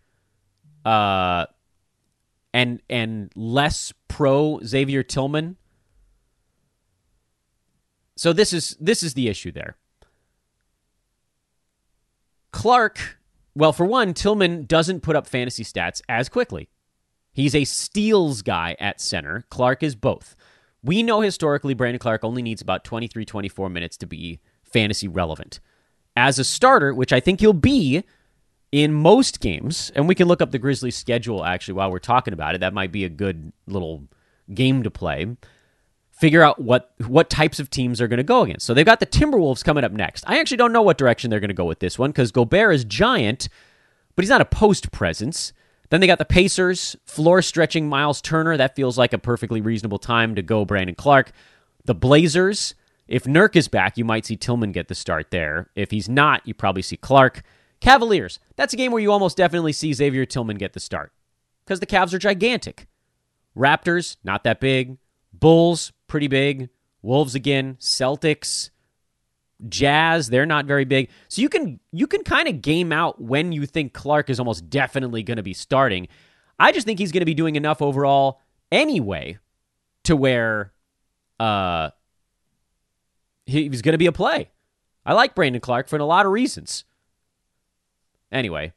uh 0.86 1.46
and 2.54 2.82
and 2.90 3.32
less 3.36 3.94
pro 4.08 4.60
Xavier 4.64 5.04
Tillman 5.04 5.58
so 8.18 8.34
this 8.34 8.52
is 8.52 8.76
this 8.80 9.04
is 9.04 9.14
the 9.14 9.30
issue 9.30 9.52
there. 9.52 9.78
Clarke, 12.52 13.20
well, 13.56 13.72
for 13.72 13.86
one, 13.86 14.16
Tillman 14.16 14.66
doesn't 14.66 15.02
put 15.02 15.16
up 15.16 15.28
fantasy 15.28 15.64
stats 15.64 16.02
as 16.10 16.28
quickly. 16.28 16.70
He's 17.38 17.54
a 17.54 17.66
steals 17.66 18.42
guy 18.42 18.76
at 18.80 19.00
center. 19.00 19.46
Clarke 19.52 19.84
is 19.84 19.94
both. 19.94 20.36
We 20.82 21.04
know 21.04 21.22
historically 21.22 21.76
Brandon 21.76 22.00
Clarke 22.00 22.24
only 22.24 22.42
needs 22.42 22.64
about 22.64 22.84
23, 22.84 23.26
24 23.26 23.70
minutes 23.70 23.96
to 23.98 24.08
be 24.08 24.40
fantasy 24.64 25.08
relevant. 25.08 25.60
As 26.16 26.40
a 26.40 26.44
starter, 26.44 26.96
which 26.96 27.14
I 27.14 27.20
think 27.20 27.40
he'll 27.40 27.54
be 27.54 28.04
in 28.72 28.92
most 28.92 29.40
games, 29.40 29.92
and 29.94 30.08
we 30.08 30.16
can 30.16 30.28
look 30.28 30.42
up 30.42 30.50
the 30.50 30.58
Grizzlies 30.58 30.96
schedule 30.96 31.46
actually 31.46 31.76
while 31.76 31.92
we're 31.92 32.00
talking 32.00 32.34
about 32.34 32.56
it. 32.56 32.62
That 32.62 32.74
might 32.74 32.92
be 32.92 33.06
a 33.06 33.10
good 33.10 33.54
little 33.68 34.08
game 34.52 34.82
to 34.82 34.90
play 34.90 35.28
figure 36.18 36.42
out 36.42 36.60
what 36.60 36.96
what 37.06 37.30
types 37.30 37.60
of 37.60 37.70
teams 37.70 38.02
are 38.02 38.08
going 38.08 38.18
to 38.18 38.24
go 38.24 38.42
against. 38.42 38.66
So 38.66 38.74
they've 38.74 38.84
got 38.84 39.00
the 39.00 39.06
Timberwolves 39.06 39.64
coming 39.64 39.84
up 39.84 39.92
next. 39.92 40.24
I 40.26 40.40
actually 40.40 40.58
don't 40.58 40.74
know 40.74 40.82
what 40.82 40.98
direction 40.98 41.30
they're 41.30 41.40
going 41.40 41.50
to 41.50 41.54
go 41.54 41.66
with 41.66 41.78
this 41.78 42.00
one 42.00 42.10
because 42.10 42.32
Gobert 42.32 42.74
is 42.74 42.84
giant, 42.84 43.48
but 44.16 44.24
he's 44.24 44.32
not 44.32 44.42
a 44.42 44.46
post 44.46 44.92
presence. 44.92 45.54
Then 45.90 46.02
they 46.02 46.08
got 46.08 46.20
the 46.20 46.26
Pacers, 46.26 46.96
floor 47.06 47.42
stretching 47.42 47.88
Miles 47.88 48.22
Turner. 48.22 48.58
That 48.58 48.76
feels 48.76 48.98
like 48.98 49.14
a 49.14 49.18
perfectly 49.18 49.62
reasonable 49.62 50.00
time 50.00 50.36
to 50.36 50.42
go 50.42 50.66
Brandon 50.66 50.96
Clarke. 50.96 51.32
The 51.86 51.96
Blazers, 51.96 52.76
if 53.08 53.24
Nurk 53.24 53.56
is 53.56 53.68
back, 53.68 53.98
you 53.98 54.04
might 54.04 54.26
see 54.26 54.36
Tillman 54.36 54.74
get 54.74 54.90
the 54.90 54.96
start 54.96 55.32
there. 55.32 55.70
If 55.76 55.92
he's 55.92 56.10
not, 56.10 56.46
you 56.46 56.54
probably 56.54 56.82
see 56.82 56.98
Clarke. 56.98 57.44
Cavaliers, 57.80 58.40
that's 58.56 58.74
a 58.74 58.78
game 58.78 58.92
where 58.92 59.02
you 59.02 59.12
almost 59.12 59.38
definitely 59.38 59.72
see 59.72 59.94
Xavier 59.94 60.26
Tillman 60.26 60.58
get 60.58 60.74
the 60.74 60.80
start 60.80 61.12
because 61.64 61.80
the 61.80 61.86
Cavs 61.86 62.14
are 62.14 62.20
gigantic. 62.20 62.88
Raptors, 63.56 64.18
not 64.24 64.44
that 64.44 64.60
big. 64.60 64.98
Bulls, 65.32 65.92
pretty 66.08 66.28
big. 66.28 66.70
Wolves 67.02 67.36
again. 67.36 67.78
Celtics, 67.80 68.72
Jazz, 69.70 70.30
they're 70.30 70.46
not 70.46 70.66
very 70.66 70.86
big. 70.86 71.10
So 71.30 71.42
you 71.42 71.50
can 71.50 71.80
you 71.92 72.08
can 72.08 72.24
kind 72.24 72.48
of 72.48 72.62
game 72.62 72.92
out 72.92 73.22
when 73.22 73.52
you 73.52 73.66
think 73.66 73.94
Clarke 73.94 74.30
is 74.30 74.40
almost 74.40 74.70
definitely 74.70 75.24
going 75.24 75.38
to 75.38 75.44
be 75.44 75.54
starting. 75.54 76.08
I 76.60 76.72
just 76.72 76.86
think 76.86 77.00
he's 77.00 77.12
going 77.12 77.22
to 77.22 77.26
be 77.26 77.34
doing 77.34 77.56
enough 77.56 77.82
overall 77.82 78.42
anyway 78.72 79.40
to 80.04 80.16
where 80.16 80.74
uh 81.40 81.90
he, 83.46 83.70
he's 83.70 83.82
going 83.82 83.94
to 83.94 83.98
be 83.98 84.08
a 84.08 84.12
play. 84.12 84.50
I 85.06 85.14
like 85.14 85.36
Brandon 85.36 85.62
Clarke 85.62 85.88
for 85.88 85.98
a 85.98 86.06
lot 86.06 86.26
of 86.26 86.32
reasons. 86.32 86.84
Anyway, 88.32 88.74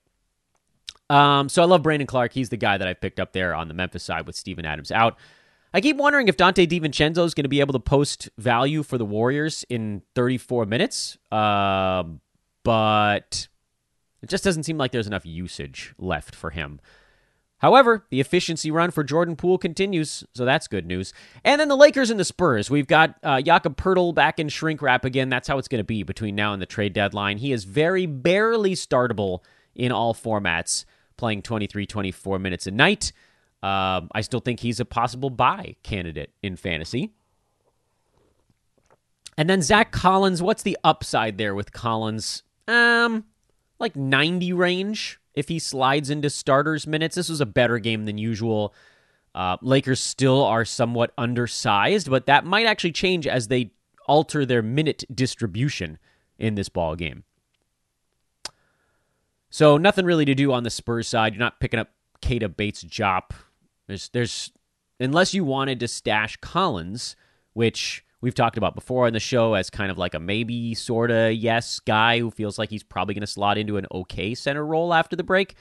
um, 1.10 1.48
so 1.48 1.60
I 1.60 1.64
love 1.66 1.82
Brandon 1.82 2.06
Clarke. 2.06 2.32
He's 2.32 2.50
the 2.50 2.56
guy 2.56 2.78
that 2.78 2.86
I 2.86 2.94
picked 2.94 3.18
up 3.18 3.32
there 3.32 3.52
on 3.52 3.66
the 3.66 3.74
Memphis 3.74 4.04
side 4.04 4.26
with 4.26 4.36
Steven 4.36 4.64
Adams 4.64 4.92
out. 4.92 5.18
I 5.72 5.80
keep 5.80 5.96
wondering 5.96 6.26
if 6.28 6.36
Donte 6.36 6.66
DiVincenzo 6.66 7.24
is 7.24 7.34
going 7.34 7.44
to 7.44 7.48
be 7.48 7.60
able 7.60 7.72
to 7.74 7.80
post 7.80 8.28
value 8.36 8.82
for 8.82 8.98
the 8.98 9.04
Warriors 9.04 9.64
in 9.68 10.02
34 10.16 10.66
minutes, 10.66 11.16
uh, 11.30 12.02
but 12.64 13.48
it 14.20 14.28
just 14.28 14.42
doesn't 14.42 14.64
seem 14.64 14.78
like 14.78 14.90
there's 14.90 15.06
enough 15.06 15.24
usage 15.24 15.94
left 15.96 16.34
for 16.34 16.50
him. 16.50 16.80
However, 17.58 18.06
the 18.10 18.20
efficiency 18.20 18.70
run 18.70 18.90
for 18.90 19.04
Jordan 19.04 19.36
Poole 19.36 19.58
continues, 19.58 20.24
so 20.34 20.44
that's 20.46 20.66
good 20.66 20.86
news. 20.86 21.12
And 21.44 21.60
then 21.60 21.68
the 21.68 21.76
Lakers 21.76 22.10
and 22.10 22.18
the 22.18 22.24
Spurs. 22.24 22.70
We've 22.70 22.86
got 22.86 23.16
uh, 23.22 23.42
Jakob 23.42 23.76
Poeltl 23.76 24.14
back 24.14 24.38
in 24.38 24.48
shrink 24.48 24.80
wrap 24.80 25.04
again. 25.04 25.28
That's 25.28 25.46
how 25.46 25.58
it's 25.58 25.68
going 25.68 25.80
to 25.80 25.84
be 25.84 26.02
between 26.02 26.34
now 26.34 26.54
and 26.54 26.60
the 26.60 26.66
trade 26.66 26.94
deadline. 26.94 27.36
He 27.38 27.52
is 27.52 27.64
very 27.64 28.06
barely 28.06 28.72
startable 28.72 29.40
in 29.74 29.92
all 29.92 30.14
formats, 30.14 30.86
playing 31.18 31.42
23, 31.42 31.86
24 31.86 32.38
minutes 32.38 32.66
a 32.66 32.70
night. 32.70 33.12
Um, 33.62 34.08
I 34.14 34.22
still 34.22 34.40
think 34.40 34.60
he's 34.60 34.80
a 34.80 34.84
possible 34.84 35.30
buy 35.30 35.76
candidate 35.82 36.32
in 36.42 36.56
fantasy. 36.56 37.12
And 39.36 39.48
then 39.48 39.62
Zach 39.62 39.92
Collins, 39.92 40.42
what's 40.42 40.62
the 40.62 40.78
upside 40.82 41.38
there 41.38 41.54
with 41.54 41.72
Collins? 41.72 42.42
Um, 42.68 43.24
like 43.78 43.96
90 43.96 44.52
range 44.52 45.20
if 45.34 45.48
he 45.48 45.58
slides 45.58 46.10
into 46.10 46.30
starters 46.30 46.86
minutes. 46.86 47.16
This 47.16 47.28
was 47.28 47.40
a 47.40 47.46
better 47.46 47.78
game 47.78 48.04
than 48.06 48.18
usual. 48.18 48.74
Uh, 49.34 49.56
Lakers 49.62 50.00
still 50.00 50.42
are 50.42 50.64
somewhat 50.64 51.12
undersized, 51.16 52.10
but 52.10 52.26
that 52.26 52.44
might 52.44 52.66
actually 52.66 52.92
change 52.92 53.26
as 53.26 53.48
they 53.48 53.72
alter 54.06 54.44
their 54.44 54.62
minute 54.62 55.04
distribution 55.14 55.98
in 56.38 56.54
this 56.54 56.68
ball 56.68 56.96
game. 56.96 57.24
So 59.50 59.76
nothing 59.76 60.04
really 60.04 60.24
to 60.24 60.34
do 60.34 60.52
on 60.52 60.64
the 60.64 60.70
Spurs 60.70 61.08
side. 61.08 61.34
You're 61.34 61.40
not 61.40 61.60
picking 61.60 61.80
up 61.80 61.90
Keita 62.22 62.56
Bates 62.56 62.84
Diop 62.84 63.30
there's 63.90 64.08
there's 64.10 64.52
unless 64.98 65.34
you 65.34 65.44
wanted 65.44 65.80
to 65.80 65.88
stash 65.88 66.36
Collins, 66.38 67.16
which 67.52 68.04
we've 68.20 68.34
talked 68.34 68.56
about 68.56 68.74
before 68.74 69.06
on 69.06 69.12
the 69.12 69.20
show 69.20 69.54
as 69.54 69.70
kind 69.70 69.90
of 69.90 69.98
like 69.98 70.14
a 70.14 70.20
maybe 70.20 70.74
sorta 70.74 71.32
yes 71.32 71.80
guy 71.80 72.18
who 72.18 72.30
feels 72.30 72.58
like 72.58 72.70
he's 72.70 72.82
probably 72.82 73.14
going 73.14 73.22
to 73.22 73.26
slot 73.26 73.58
into 73.58 73.76
an 73.76 73.86
okay 73.92 74.34
center 74.34 74.64
role 74.64 74.94
after 74.94 75.16
the 75.16 75.24
break. 75.24 75.54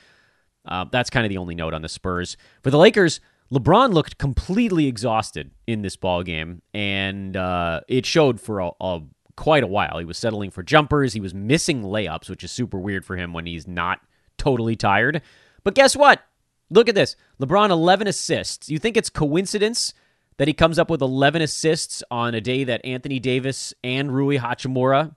Uh, 0.66 0.86
that's 0.92 1.10
kind 1.10 1.26
of 1.26 1.30
the 1.30 1.38
only 1.38 1.56
note 1.56 1.74
on 1.74 1.82
the 1.82 1.90
Spurs. 1.90 2.38
For 2.62 2.70
the 2.70 2.78
Lakers, 2.78 3.22
LeBron 3.52 3.94
looked 3.94 4.18
completely 4.18 4.88
exhausted 4.88 5.52
in 5.66 5.82
this 5.82 5.96
ball 5.96 6.22
game, 6.22 6.62
and 6.74 7.36
uh, 7.36 7.82
it 7.88 8.06
showed 8.06 8.40
for 8.40 8.60
a, 8.60 8.72
a 8.80 9.02
quite 9.36 9.64
a 9.64 9.68
while. 9.68 9.98
He 9.98 10.06
was 10.06 10.18
settling 10.18 10.52
for 10.52 10.62
jumpers. 10.62 11.14
He 11.14 11.22
was 11.22 11.34
missing 11.34 11.82
layups, 11.82 12.30
which 12.30 12.44
is 12.44 12.52
super 12.52 12.78
weird 12.78 13.06
for 13.06 13.16
him 13.16 13.34
when 13.34 13.46
he's 13.46 13.68
not 13.68 14.02
totally 14.38 14.76
tired. 14.76 15.22
But 15.64 15.76
guess 15.76 15.96
what? 15.96 16.22
Look 16.70 16.90
at 16.90 16.96
this. 16.96 17.16
LeBron 17.42 17.70
11 17.70 18.08
assists. 18.08 18.70
You 18.70 18.80
think 18.80 18.96
it's 18.96 19.10
coincidence 19.10 19.94
that 20.38 20.48
he 20.48 20.54
comes 20.54 20.80
up 20.80 20.90
with 20.90 21.02
11 21.02 21.42
assists 21.42 22.04
on 22.10 22.36
a 22.36 22.42
day 22.42 22.64
that 22.64 22.86
Anthony 22.86 23.20
Davis 23.20 23.74
and 23.84 24.14
Rui 24.14 24.38
Hachimura 24.38 25.16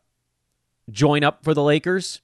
join 0.91 1.23
up 1.23 1.45
for 1.45 1.55
the 1.55 1.63
Lakers? 1.63 2.21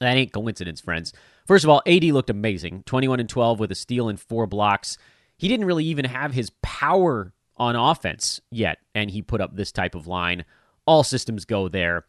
That 0.00 0.16
ain't 0.16 0.32
coincidence, 0.32 0.80
friends. 0.80 1.12
First 1.46 1.64
of 1.64 1.70
all, 1.70 1.82
AD 1.86 2.04
looked 2.04 2.30
amazing 2.30 2.84
21 2.86 3.20
and 3.20 3.28
12 3.28 3.60
with 3.60 3.70
a 3.70 3.74
steal 3.74 4.08
and 4.08 4.18
four 4.18 4.46
blocks. 4.46 4.96
He 5.36 5.48
didn't 5.48 5.66
really 5.66 5.84
even 5.84 6.06
have 6.06 6.32
his 6.32 6.50
power 6.62 7.32
on 7.56 7.76
offense 7.76 8.40
yet, 8.50 8.78
and 8.94 9.10
he 9.10 9.20
put 9.20 9.40
up 9.40 9.54
this 9.54 9.72
type 9.72 9.94
of 9.94 10.06
line. 10.06 10.44
All 10.86 11.04
systems 11.04 11.44
go 11.44 11.68
there. 11.68 12.04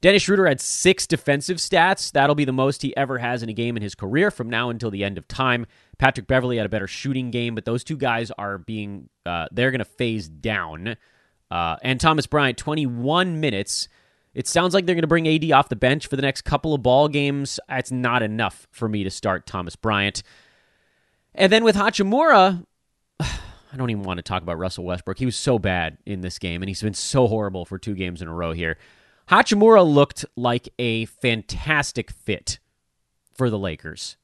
Dennis 0.00 0.22
Schroeder 0.22 0.46
had 0.46 0.60
six 0.60 1.06
defensive 1.06 1.56
stats. 1.56 2.12
That'll 2.12 2.34
be 2.34 2.44
the 2.44 2.52
most 2.52 2.82
he 2.82 2.96
ever 2.96 3.18
has 3.18 3.42
in 3.42 3.48
a 3.48 3.52
game 3.52 3.76
in 3.76 3.82
his 3.82 3.94
career 3.94 4.30
from 4.30 4.50
now 4.50 4.70
until 4.70 4.90
the 4.90 5.04
end 5.04 5.18
of 5.18 5.26
time. 5.26 5.66
Patrick 5.98 6.26
Beverley 6.26 6.58
had 6.58 6.66
a 6.66 6.70
better 6.70 6.86
shooting 6.86 7.30
game, 7.30 7.54
but 7.54 7.64
those 7.64 7.82
two 7.82 7.96
guys 7.96 8.30
are 8.32 8.58
being, 8.58 9.08
uh, 9.24 9.46
they're 9.52 9.70
going 9.70 9.78
to 9.78 9.84
phase 9.84 10.28
down. 10.28 10.96
Uh, 11.50 11.76
and 11.82 12.00
Thomas 12.00 12.26
Bryant, 12.26 12.58
21 12.58 13.40
minutes. 13.40 13.88
It 14.34 14.46
sounds 14.46 14.74
like 14.74 14.84
they're 14.84 14.94
going 14.94 15.02
to 15.02 15.08
bring 15.08 15.26
AD 15.26 15.50
off 15.52 15.70
the 15.70 15.76
bench 15.76 16.08
for 16.08 16.16
the 16.16 16.22
next 16.22 16.42
couple 16.42 16.74
of 16.74 16.82
ball 16.82 17.08
games. 17.08 17.58
That's 17.68 17.90
not 17.90 18.22
enough 18.22 18.66
for 18.70 18.88
me 18.88 19.02
to 19.04 19.10
start 19.10 19.46
Thomas 19.46 19.76
Bryant. 19.76 20.22
And 21.34 21.50
then 21.50 21.64
with 21.64 21.76
Hachimura, 21.76 22.66
I 23.20 23.76
don't 23.76 23.88
even 23.88 24.02
want 24.02 24.18
to 24.18 24.22
talk 24.22 24.42
about 24.42 24.58
Russell 24.58 24.84
Westbrook. 24.84 25.18
He 25.18 25.24
was 25.24 25.36
so 25.36 25.58
bad 25.58 25.96
in 26.04 26.20
this 26.20 26.38
game, 26.38 26.62
and 26.62 26.68
he's 26.68 26.82
been 26.82 26.92
so 26.92 27.26
horrible 27.26 27.64
for 27.64 27.78
two 27.78 27.94
games 27.94 28.20
in 28.20 28.28
a 28.28 28.34
row 28.34 28.52
here. 28.52 28.76
Hachimura 29.30 29.84
looked 29.86 30.24
like 30.36 30.68
a 30.78 31.06
fantastic 31.06 32.10
fit 32.10 32.58
for 33.34 33.50
the 33.50 33.58
Lakers. 33.58 34.16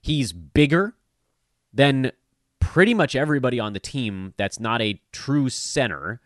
He's 0.00 0.32
bigger 0.32 0.94
than 1.72 2.12
pretty 2.58 2.94
much 2.94 3.14
everybody 3.14 3.60
on 3.60 3.72
the 3.72 3.80
team 3.80 4.34
that's 4.36 4.58
not 4.58 4.80
a 4.80 5.00
true 5.12 5.48
center 5.48 6.20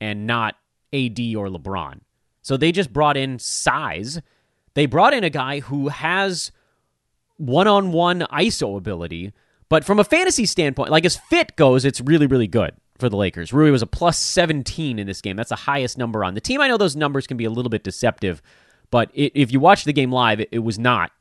and 0.00 0.26
not 0.26 0.56
AD 0.92 1.18
or 1.34 1.48
LeBron. 1.48 2.00
So 2.42 2.56
they 2.56 2.72
just 2.72 2.92
brought 2.92 3.16
in 3.16 3.38
size. 3.38 4.20
They 4.74 4.86
brought 4.86 5.14
in 5.14 5.24
a 5.24 5.30
guy 5.30 5.60
who 5.60 5.88
has 5.88 6.52
one 7.38 7.66
on 7.66 7.90
one 7.90 8.20
ISO 8.32 8.76
ability, 8.76 9.32
but 9.68 9.84
from 9.84 9.98
a 9.98 10.04
fantasy 10.04 10.46
standpoint, 10.46 10.90
like 10.90 11.04
as 11.04 11.16
fit 11.16 11.56
goes, 11.56 11.84
it's 11.84 12.00
really, 12.00 12.26
really 12.26 12.46
good 12.46 12.74
for 12.98 13.08
the 13.08 13.16
Lakers. 13.16 13.52
Rui 13.52 13.70
was 13.70 13.82
a 13.82 13.86
plus 13.86 14.18
17 14.18 14.98
in 14.98 15.06
this 15.06 15.20
game. 15.20 15.36
That's 15.36 15.50
the 15.50 15.56
highest 15.56 15.98
number 15.98 16.24
on 16.24 16.34
the 16.34 16.40
team. 16.40 16.60
I 16.60 16.68
know 16.68 16.76
those 16.76 16.96
numbers 16.96 17.26
can 17.26 17.36
be 17.36 17.44
a 17.44 17.50
little 17.50 17.70
bit 17.70 17.84
deceptive, 17.84 18.42
but 18.90 19.10
it, 19.14 19.32
if 19.34 19.52
you 19.52 19.60
watch 19.60 19.84
the 19.84 19.92
game 19.92 20.12
live, 20.12 20.40
it, 20.40 20.48
it 20.52 20.60
was 20.60 20.78
not. 20.78 21.12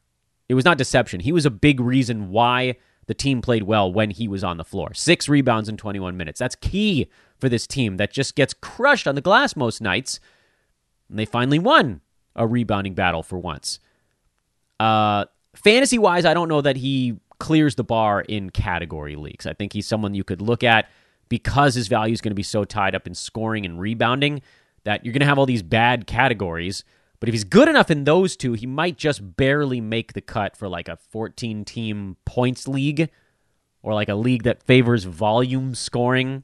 It 0.47 0.53
was 0.53 0.65
not 0.65 0.77
deception. 0.77 1.21
He 1.21 1.31
was 1.31 1.45
a 1.45 1.51
big 1.51 1.79
reason 1.79 2.29
why 2.29 2.75
the 3.07 3.13
team 3.13 3.41
played 3.41 3.63
well 3.63 3.91
when 3.91 4.11
he 4.11 4.27
was 4.27 4.43
on 4.43 4.57
the 4.57 4.63
floor. 4.63 4.93
Six 4.93 5.27
rebounds 5.27 5.69
in 5.69 5.77
21 5.77 6.17
minutes. 6.17 6.39
That's 6.39 6.55
key 6.55 7.09
for 7.37 7.49
this 7.49 7.67
team 7.67 7.97
that 7.97 8.11
just 8.11 8.35
gets 8.35 8.53
crushed 8.53 9.07
on 9.07 9.15
the 9.15 9.21
glass 9.21 9.55
most 9.55 9.81
nights. 9.81 10.19
And 11.09 11.19
they 11.19 11.25
finally 11.25 11.59
won 11.59 12.01
a 12.35 12.47
rebounding 12.47 12.93
battle 12.93 13.23
for 13.23 13.37
once. 13.37 13.79
Uh, 14.79 15.25
fantasy 15.55 15.97
wise, 15.97 16.25
I 16.25 16.33
don't 16.33 16.49
know 16.49 16.61
that 16.61 16.77
he 16.77 17.17
clears 17.39 17.75
the 17.75 17.83
bar 17.83 18.21
in 18.21 18.49
category 18.49 19.15
leagues. 19.15 19.45
I 19.45 19.53
think 19.53 19.73
he's 19.73 19.87
someone 19.87 20.13
you 20.13 20.23
could 20.23 20.41
look 20.41 20.63
at 20.63 20.89
because 21.29 21.75
his 21.75 21.87
value 21.87 22.13
is 22.13 22.21
going 22.21 22.31
to 22.31 22.35
be 22.35 22.43
so 22.43 22.63
tied 22.63 22.95
up 22.95 23.07
in 23.07 23.13
scoring 23.13 23.65
and 23.65 23.79
rebounding 23.79 24.41
that 24.83 25.03
you're 25.03 25.13
going 25.13 25.21
to 25.21 25.25
have 25.25 25.37
all 25.37 25.45
these 25.45 25.63
bad 25.63 26.07
categories. 26.07 26.83
But 27.19 27.29
if 27.29 27.33
he's 27.33 27.43
good 27.43 27.67
enough 27.67 27.89
in 27.89 28.03
those 28.03 28.35
two, 28.35 28.53
he 28.53 28.65
might 28.67 28.97
just 28.97 29.35
barely 29.35 29.81
make 29.81 30.13
the 30.13 30.21
cut 30.21 30.55
for 30.55 30.67
like 30.67 30.87
a 30.87 30.97
14 30.97 31.65
team 31.65 32.17
points 32.25 32.67
league 32.67 33.09
or 33.81 33.93
like 33.93 34.09
a 34.09 34.15
league 34.15 34.43
that 34.43 34.63
favors 34.63 35.03
volume 35.03 35.75
scoring. 35.75 36.43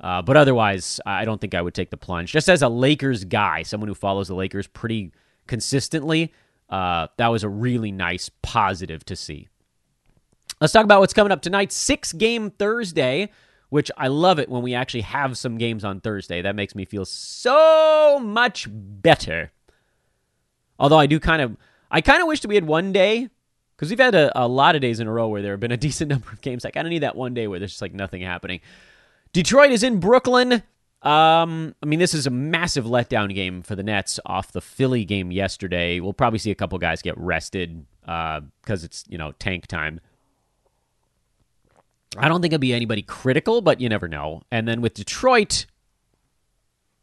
Uh, 0.00 0.22
but 0.22 0.36
otherwise, 0.36 1.00
I 1.06 1.24
don't 1.24 1.40
think 1.40 1.54
I 1.54 1.62
would 1.62 1.74
take 1.74 1.90
the 1.90 1.96
plunge. 1.96 2.32
Just 2.32 2.48
as 2.48 2.62
a 2.62 2.68
Lakers 2.68 3.24
guy, 3.24 3.62
someone 3.62 3.88
who 3.88 3.94
follows 3.94 4.28
the 4.28 4.34
Lakers 4.34 4.66
pretty 4.66 5.12
consistently, 5.46 6.32
uh, 6.68 7.08
that 7.16 7.28
was 7.28 7.44
a 7.44 7.48
really 7.48 7.92
nice 7.92 8.30
positive 8.42 9.04
to 9.06 9.16
see. 9.16 9.48
Let's 10.60 10.72
talk 10.72 10.84
about 10.84 11.00
what's 11.00 11.12
coming 11.12 11.32
up 11.32 11.42
tonight. 11.42 11.72
Six 11.72 12.12
game 12.12 12.50
Thursday 12.50 13.30
which 13.68 13.90
I 13.96 14.08
love 14.08 14.38
it 14.38 14.48
when 14.48 14.62
we 14.62 14.74
actually 14.74 15.02
have 15.02 15.36
some 15.36 15.58
games 15.58 15.84
on 15.84 16.00
Thursday. 16.00 16.42
That 16.42 16.56
makes 16.56 16.74
me 16.74 16.84
feel 16.84 17.04
so 17.04 18.18
much 18.22 18.68
better. 18.70 19.50
Although 20.78 20.98
I 20.98 21.06
do 21.06 21.18
kind 21.18 21.42
of, 21.42 21.56
I 21.90 22.00
kind 22.00 22.22
of 22.22 22.28
wish 22.28 22.40
that 22.40 22.48
we 22.48 22.54
had 22.54 22.66
one 22.66 22.92
day 22.92 23.28
because 23.76 23.90
we've 23.90 23.98
had 23.98 24.14
a, 24.14 24.38
a, 24.40 24.46
lot 24.46 24.74
of 24.74 24.80
days 24.80 25.00
in 25.00 25.06
a 25.06 25.12
row 25.12 25.28
where 25.28 25.42
there 25.42 25.52
have 25.52 25.60
been 25.60 25.72
a 25.72 25.76
decent 25.88 26.10
number 26.10 26.30
of 26.30 26.40
games. 26.40 26.64
I 26.64 26.70
kind 26.70 26.86
of 26.86 26.90
need 26.90 27.02
that 27.02 27.16
one 27.16 27.34
day 27.34 27.46
where 27.46 27.58
there's 27.58 27.72
just 27.72 27.82
like 27.82 27.94
nothing 27.94 28.22
happening. 28.22 28.60
Detroit 29.32 29.70
is 29.70 29.82
in 29.82 30.00
Brooklyn. 30.00 30.62
Um, 31.02 31.74
I 31.82 31.86
mean, 31.86 31.98
this 31.98 32.14
is 32.14 32.26
a 32.26 32.30
massive 32.30 32.84
letdown 32.84 33.34
game 33.34 33.62
for 33.62 33.76
the 33.76 33.82
Nets 33.82 34.18
off 34.26 34.52
the 34.52 34.60
Philly 34.60 35.04
game 35.04 35.30
yesterday. 35.30 36.00
We'll 36.00 36.14
probably 36.14 36.38
see 36.38 36.50
a 36.50 36.54
couple 36.54 36.78
guys 36.78 37.02
get 37.02 37.16
rested 37.18 37.84
because 38.00 38.82
uh, 38.82 38.84
it's 38.86 39.04
you 39.08 39.18
know 39.18 39.32
tank 39.32 39.66
time. 39.66 40.00
I 42.16 42.28
don't 42.28 42.40
think 42.40 42.52
it'll 42.52 42.60
be 42.60 42.74
anybody 42.74 43.02
critical, 43.02 43.60
but 43.60 43.80
you 43.80 43.88
never 43.88 44.08
know. 44.08 44.42
And 44.50 44.66
then 44.66 44.80
with 44.80 44.94
Detroit, 44.94 45.66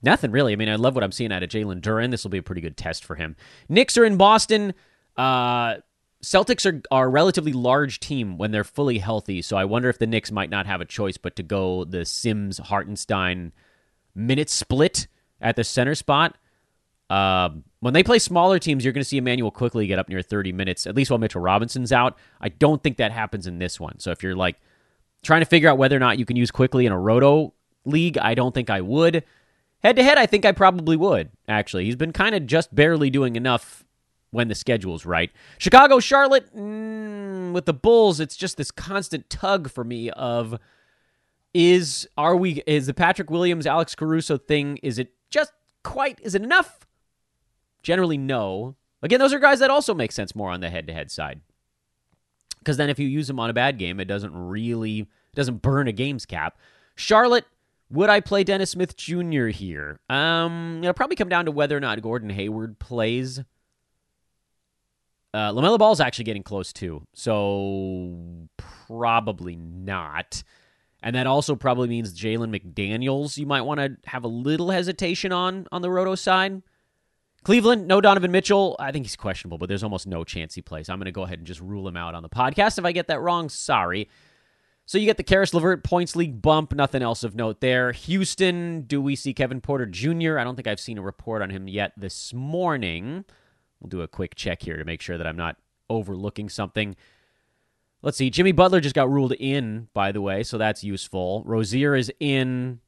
nothing 0.01 0.31
really. 0.31 0.53
I 0.53 0.55
mean, 0.55 0.69
I 0.69 0.75
love 0.75 0.95
what 0.95 1.03
I'm 1.03 1.11
seeing 1.11 1.31
out 1.31 1.43
of 1.43 1.49
Jalen 1.49 1.81
Duren. 1.81 2.11
This 2.11 2.23
will 2.23 2.31
be 2.31 2.37
a 2.37 2.43
pretty 2.43 2.61
good 2.61 2.77
test 2.77 3.05
for 3.05 3.15
him. 3.15 3.35
Knicks 3.69 3.97
are 3.97 4.05
in 4.05 4.17
Boston. 4.17 4.73
Uh, 5.15 5.75
Celtics 6.23 6.65
are, 6.65 6.81
are 6.89 7.05
a 7.05 7.09
relatively 7.09 7.53
large 7.53 7.99
team 7.99 8.37
when 8.37 8.51
they're 8.51 8.63
fully 8.63 8.97
healthy, 8.97 9.41
so 9.41 9.57
I 9.57 9.65
wonder 9.65 9.89
if 9.89 9.99
the 9.99 10.07
Knicks 10.07 10.31
might 10.31 10.49
not 10.49 10.65
have 10.65 10.79
a 10.79 10.85
choice 10.85 11.17
but 11.17 11.35
to 11.35 11.43
go 11.43 11.83
the 11.83 12.05
Sims 12.05 12.59
Hartenstein 12.59 13.51
minute 14.15 14.49
split 14.49 15.07
at 15.41 15.57
the 15.57 15.63
center 15.63 15.95
spot. 15.95 16.37
Uh, 17.09 17.49
when 17.81 17.93
they 17.93 18.03
play 18.03 18.17
smaller 18.19 18.57
teams, 18.57 18.83
you're 18.85 18.93
going 18.93 19.03
to 19.03 19.07
see 19.07 19.17
Immanuel 19.17 19.51
Quickley 19.51 19.85
get 19.85 19.99
up 19.99 20.07
near 20.07 20.21
30 20.21 20.53
minutes, 20.53 20.87
at 20.87 20.95
least 20.95 21.11
while 21.11 21.19
Mitchell 21.19 21.41
Robinson's 21.41 21.91
out. 21.91 22.17
I 22.39 22.49
don't 22.49 22.81
think 22.81 22.97
that 22.97 23.11
happens 23.11 23.45
in 23.45 23.59
this 23.59 23.79
one. 23.79 23.99
So 23.99 24.11
if 24.11 24.23
you're 24.23 24.35
like 24.35 24.55
Trying 25.23 25.41
to 25.41 25.45
figure 25.45 25.69
out 25.69 25.77
whether 25.77 25.95
or 25.95 25.99
not 25.99 26.19
you 26.19 26.25
can 26.25 26.35
use 26.35 26.51
Quickley 26.51 26.85
in 26.85 26.91
a 26.91 26.99
roto 26.99 27.53
league, 27.85 28.17
I 28.17 28.35
don't 28.35 28.53
think 28.53 28.69
I 28.69 28.81
would. 28.81 29.23
Head 29.81 29.95
to 29.95 30.03
head, 30.03 30.17
I 30.17 30.25
think 30.25 30.45
I 30.45 30.51
probably 30.51 30.95
would, 30.95 31.29
actually. 31.47 31.85
He's 31.85 31.95
been 31.95 32.13
kind 32.13 32.35
of 32.35 32.45
just 32.45 32.73
barely 32.73 33.09
doing 33.09 33.35
enough 33.35 33.83
when 34.31 34.47
the 34.47 34.55
schedule's 34.55 35.05
right. 35.05 35.31
Chicago, 35.57 35.99
Charlotte, 35.99 36.53
mm, 36.55 37.51
with 37.53 37.65
the 37.65 37.73
Bulls, 37.73 38.19
it's 38.19 38.35
just 38.35 38.57
this 38.57 38.71
constant 38.71 39.29
tug 39.29 39.69
for 39.69 39.83
me 39.83 40.09
of 40.11 40.59
is 41.53 42.07
are 42.17 42.35
we 42.35 42.63
is 42.65 42.87
the 42.87 42.93
Patrick 42.93 43.29
Williams 43.29 43.67
Alex 43.67 43.93
Caruso 43.93 44.39
thing 44.39 44.77
is 44.81 44.97
it 44.97 45.13
just 45.29 45.53
quite 45.83 46.19
is 46.23 46.33
it 46.33 46.41
enough? 46.41 46.87
Generally 47.83 48.17
no. 48.17 48.75
Again, 49.03 49.19
those 49.19 49.33
are 49.33 49.39
guys 49.39 49.59
that 49.59 49.69
also 49.69 49.93
make 49.93 50.11
sense 50.11 50.33
more 50.33 50.49
on 50.49 50.61
the 50.61 50.69
head-to-head 50.69 51.11
side. 51.11 51.41
Because 52.63 52.77
then 52.77 52.89
if 52.89 52.99
you 52.99 53.07
use 53.07 53.29
him 53.29 53.39
on 53.39 53.49
a 53.49 53.53
bad 53.53 53.77
game, 53.77 53.99
it 53.99 54.05
doesn't 54.05 54.33
really 54.33 55.07
doesn't 55.35 55.61
burn 55.61 55.87
a 55.87 55.91
game's 55.91 56.25
cap. 56.25 56.57
Charlotte, 56.95 57.45
would 57.89 58.09
I 58.09 58.19
play 58.19 58.43
Dennis 58.43 58.71
Smith 58.71 58.95
Jr. 58.95 59.47
here? 59.47 59.99
Um, 60.09 60.79
it'll 60.81 60.93
probably 60.93 61.15
come 61.15 61.29
down 61.29 61.45
to 61.45 61.51
whether 61.51 61.75
or 61.75 61.79
not 61.79 62.01
Gordon 62.01 62.29
Hayward 62.29 62.79
plays. 62.79 63.39
Uh, 65.33 65.51
LaMelo 65.51 65.79
Ball's 65.79 65.99
actually 65.99 66.25
getting 66.25 66.43
close 66.43 66.71
too, 66.71 67.05
so 67.13 68.47
probably 68.87 69.55
not. 69.55 70.43
And 71.01 71.15
that 71.15 71.27
also 71.27 71.55
probably 71.55 71.89
means 71.89 72.17
Jalen 72.17 72.57
McDaniels. 72.57 73.37
You 73.37 73.45
might 73.45 73.61
want 73.61 73.79
to 73.79 73.97
have 74.05 74.23
a 74.23 74.27
little 74.27 74.69
hesitation 74.69 75.31
on 75.31 75.67
on 75.71 75.81
the 75.81 75.89
Roto 75.89 76.15
side. 76.15 76.61
Cleveland, 77.43 77.87
no 77.87 78.01
Donovan 78.01 78.31
Mitchell. 78.31 78.75
I 78.79 78.91
think 78.91 79.05
he's 79.05 79.15
questionable, 79.15 79.57
but 79.57 79.67
there's 79.67 79.83
almost 79.83 80.07
no 80.07 80.23
chance 80.23 80.55
he 80.55 80.61
plays. 80.61 80.89
I'm 80.89 80.97
going 80.97 81.05
to 81.05 81.11
go 81.11 81.23
ahead 81.23 81.39
and 81.39 81.47
just 81.47 81.59
rule 81.59 81.87
him 81.87 81.97
out 81.97 82.15
on 82.15 82.23
the 82.23 82.29
podcast. 82.29 82.77
If 82.77 82.85
I 82.85 82.91
get 82.91 83.07
that 83.07 83.21
wrong, 83.21 83.49
sorry. 83.49 84.09
So 84.85 84.97
you 84.97 85.05
get 85.05 85.17
the 85.17 85.23
Caris 85.23 85.53
LeVert 85.53 85.83
points 85.83 86.15
league 86.15 86.41
bump. 86.41 86.73
Nothing 86.73 87.01
else 87.01 87.23
of 87.23 87.35
note 87.35 87.61
there. 87.61 87.91
Houston, 87.91 88.81
do 88.81 89.01
we 89.01 89.15
see 89.15 89.33
Kevin 89.33 89.61
Porter 89.61 89.85
Jr.? 89.85 90.37
I 90.37 90.43
don't 90.43 90.55
think 90.55 90.67
I've 90.67 90.79
seen 90.79 90.97
a 90.97 91.01
report 91.01 91.41
on 91.41 91.49
him 91.49 91.67
yet 91.67 91.93
this 91.97 92.33
morning. 92.33 93.25
We'll 93.79 93.89
do 93.89 94.01
a 94.01 94.07
quick 94.07 94.35
check 94.35 94.61
here 94.61 94.77
to 94.77 94.85
make 94.85 95.01
sure 95.01 95.17
that 95.17 95.27
I'm 95.27 95.37
not 95.37 95.57
overlooking 95.89 96.49
something. 96.49 96.95
Let's 98.01 98.17
see. 98.17 98.29
Jimmy 98.29 98.51
Butler 98.51 98.81
just 98.81 98.95
got 98.95 99.09
ruled 99.09 99.31
in, 99.33 99.87
by 99.93 100.11
the 100.11 100.21
way, 100.21 100.43
so 100.43 100.57
that's 100.57 100.83
useful. 100.83 101.43
Rozier 101.45 101.95
is 101.95 102.11
in. 102.19 102.79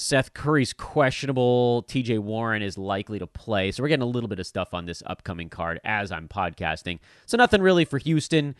Seth 0.00 0.32
Curry's 0.32 0.72
questionable. 0.72 1.84
TJ 1.88 2.18
Warren 2.20 2.62
is 2.62 2.78
likely 2.78 3.18
to 3.18 3.26
play. 3.26 3.70
So 3.70 3.82
we're 3.82 3.88
getting 3.88 4.02
a 4.02 4.06
little 4.06 4.28
bit 4.28 4.40
of 4.40 4.46
stuff 4.46 4.72
on 4.72 4.86
this 4.86 5.02
upcoming 5.06 5.48
card 5.48 5.78
as 5.84 6.10
I'm 6.10 6.26
podcasting. 6.26 6.98
So 7.26 7.36
nothing 7.36 7.60
really 7.60 7.84
for 7.84 7.98
Houston. 7.98 8.54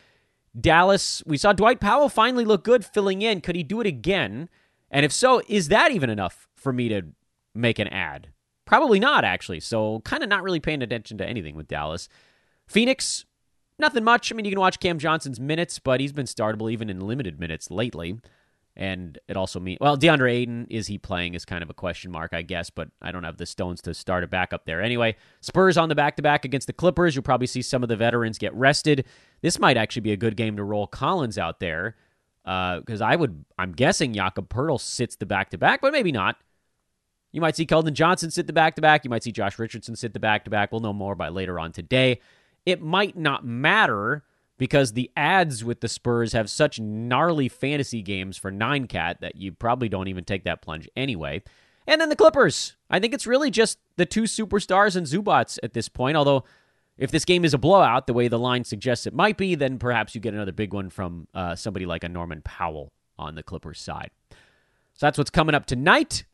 Dallas, 0.59 1.23
we 1.27 1.39
saw 1.39 1.53
Dwight 1.53 1.81
Powell 1.81 2.09
finally 2.09 2.45
look 2.45 2.65
good 2.65 2.85
filling 2.85 3.23
in. 3.23 3.41
Could 3.41 3.57
he 3.57 3.63
do 3.63 3.81
it 3.81 3.87
again? 3.87 4.49
And 4.91 5.07
if 5.07 5.13
so, 5.13 5.41
is 5.49 5.69
that 5.69 5.93
even 5.93 6.11
enough 6.11 6.49
for 6.57 6.73
me 6.73 6.89
to 6.89 7.03
make 7.55 7.79
an 7.79 7.89
add? 7.89 8.29
Probably 8.67 9.01
not, 9.01 9.25
actually. 9.25 9.61
So 9.61 10.01
kind 10.01 10.23
of 10.23 10.29
not 10.29 10.43
really 10.43 10.61
paying 10.61 10.83
attention 10.83 11.19
to 11.19 11.27
anything 11.27 11.55
with 11.57 11.69
Dallas. 11.69 12.09
Phoenix, 12.67 13.25
nothing 13.79 14.05
much. 14.05 14.31
I 14.31 14.37
mean, 14.37 14.45
you 14.45 14.53
can 14.53 14.61
watch 14.61 14.79
Cam 14.79 14.99
Johnson's 14.99 15.41
minutes, 15.41 15.79
but 15.79 16.01
he's 16.01 16.13
been 16.13 16.27
startable 16.27 16.71
even 16.71 16.91
in 16.91 17.01
limited 17.01 17.41
minutes 17.41 17.71
lately. 17.71 18.19
And 18.81 19.19
it 19.29 19.37
also 19.37 19.61
means, 19.61 19.77
well, 19.79 19.99
DeAndre 19.99 20.33
Ayton, 20.33 20.67
is 20.71 20.87
he 20.87 20.97
playing 20.97 21.35
is 21.35 21.45
kind 21.45 21.63
of 21.63 21.69
a 21.69 21.75
question 21.75 22.11
mark, 22.11 22.33
I 22.33 22.41
guess, 22.41 22.71
but 22.71 22.89
I 23.03 23.13
don't 23.13 23.25
have 23.25 23.37
the 23.37 23.45
stones 23.45 23.83
to 23.83 23.93
start 23.93 24.25
it 24.25 24.31
back 24.31 24.55
up 24.55 24.65
there. 24.65 24.81
Anyway, 24.81 25.17
Spurs 25.43 25.77
on 25.77 25.91
the 25.91 25.95
back 25.95 26.17
to 26.17 26.23
back 26.23 26.47
against 26.47 26.67
the 26.67 26.73
Clippers. 26.73 27.15
You'll 27.15 27.23
probably 27.23 27.47
see 27.47 27.61
some 27.61 27.83
of 27.83 27.91
the 27.91 27.97
veterans 27.97 28.39
get 28.39 28.55
rested. 28.55 29.05
This 29.43 29.59
might 29.59 29.77
actually 29.77 30.01
be 30.01 30.13
a 30.13 30.17
good 30.17 30.35
game 30.35 30.57
to 30.57 30.65
roll 30.65 30.87
Collins 30.87 31.37
out 31.37 31.61
there 31.61 31.95
because 32.43 33.03
uh, 33.03 33.05
I 33.05 33.17
would, 33.17 33.45
I'm 33.59 33.73
guessing 33.73 34.15
Jakob 34.15 34.49
Poeltl 34.49 34.81
sits 34.81 35.15
the 35.15 35.27
back 35.27 35.51
to 35.51 35.59
back, 35.59 35.83
but 35.83 35.93
maybe 35.93 36.11
not. 36.11 36.37
You 37.33 37.43
might 37.43 37.57
see 37.57 37.67
Keldon 37.67 37.93
Johnson 37.93 38.31
sit 38.31 38.47
the 38.47 38.55
back 38.55 38.77
to 38.77 38.81
back. 38.81 39.05
You 39.05 39.11
might 39.11 39.23
see 39.23 39.31
Josh 39.31 39.59
Richardson 39.59 39.95
sit 39.95 40.15
the 40.15 40.21
back 40.21 40.45
to 40.45 40.51
back. 40.51 40.73
We'll 40.73 40.81
know 40.81 40.95
more 40.95 41.15
by 41.15 41.29
later 41.29 41.61
on 41.61 41.73
today. 41.73 42.21
It 42.65 42.81
might 42.81 43.15
not 43.15 43.45
matter 43.45 44.25
because 44.61 44.93
the 44.93 45.11
adds 45.17 45.65
with 45.65 45.81
the 45.81 45.89
Spurs 45.89 46.35
have 46.35 46.51
such 46.51 46.79
gnarly 46.79 47.49
fantasy 47.49 48.03
games 48.03 48.37
for 48.37 48.51
9 48.51 48.89
cat 48.89 49.17
that 49.23 49.37
you 49.37 49.53
probably 49.53 49.89
don't 49.89 50.09
even 50.09 50.23
take 50.23 50.45
that 50.45 50.61
plunge 50.61 50.87
anyway. 50.95 51.43
And 51.87 51.99
then 51.99 52.11
the 52.11 52.15
Clippers. 52.15 52.77
I 52.91 53.01
think 53.01 53.15
it's 53.15 53.27
really 53.27 53.51
just 53.51 53.79
the 53.97 54.05
two 54.05 54.25
superstars 54.25 54.97
and 54.97 55.07
Zubac 55.07 55.59
at 55.63 55.73
this 55.73 55.89
point, 55.89 56.19
although 56.19 56.45
if 56.99 57.11
this 57.11 57.25
game 57.25 57.47
is 57.47 57.55
a 57.55 57.59
blowout, 57.59 58.07
the 58.07 58.13
way 58.13 58.29
the 58.29 58.39
line 58.39 58.65
suggests 58.65 59.07
it 59.07 59.15
might 59.15 59.39
be, 59.39 59.55
then 59.55 59.79
perhaps 59.79 60.15
you 60.15 60.21
get 60.21 60.35
another 60.35 60.53
big 60.53 60.75
one 60.75 60.91
from 60.91 61.27
uh, 61.33 61.55
somebody 61.55 61.87
like 61.87 62.05
a 62.05 62.09
Norman 62.11 62.43
Powell 62.43 62.93
on 63.19 63.37
the 63.37 63.43
Clippers 63.43 63.81
side. 63.81 64.11
So 64.93 65.07
that's 65.07 65.17
what's 65.17 65.31
coming 65.31 65.55
up 65.55 65.65
tonight. 65.65 66.25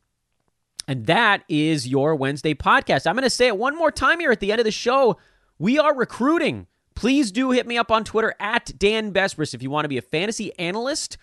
And 0.85 1.05
that 1.05 1.45
is 1.47 1.87
your 1.87 2.13
Wednesday 2.13 2.55
podcast. 2.55 3.07
I'm 3.07 3.15
going 3.15 3.23
to 3.23 3.29
say 3.29 3.47
it 3.47 3.57
one 3.57 3.77
more 3.77 3.89
time 3.89 4.19
here 4.19 4.31
at 4.33 4.41
the 4.41 4.51
end 4.51 4.59
of 4.59 4.65
the 4.65 4.71
show. 4.71 5.15
We 5.57 5.79
are 5.79 5.95
recruiting 5.95 6.67
please 6.97 7.31
do 7.31 7.51
hit 7.51 7.67
me 7.67 7.77
up 7.77 7.91
on 7.91 8.03
Twitter 8.03 8.33
at 8.39 8.71
Dan 8.79 9.13
Besbris 9.13 9.53
if 9.53 9.61
you 9.61 9.69
want 9.69 9.85
to 9.85 9.87
be 9.87 9.99
a 9.99 10.01
fantasy 10.01 10.51
analyst 10.57 11.15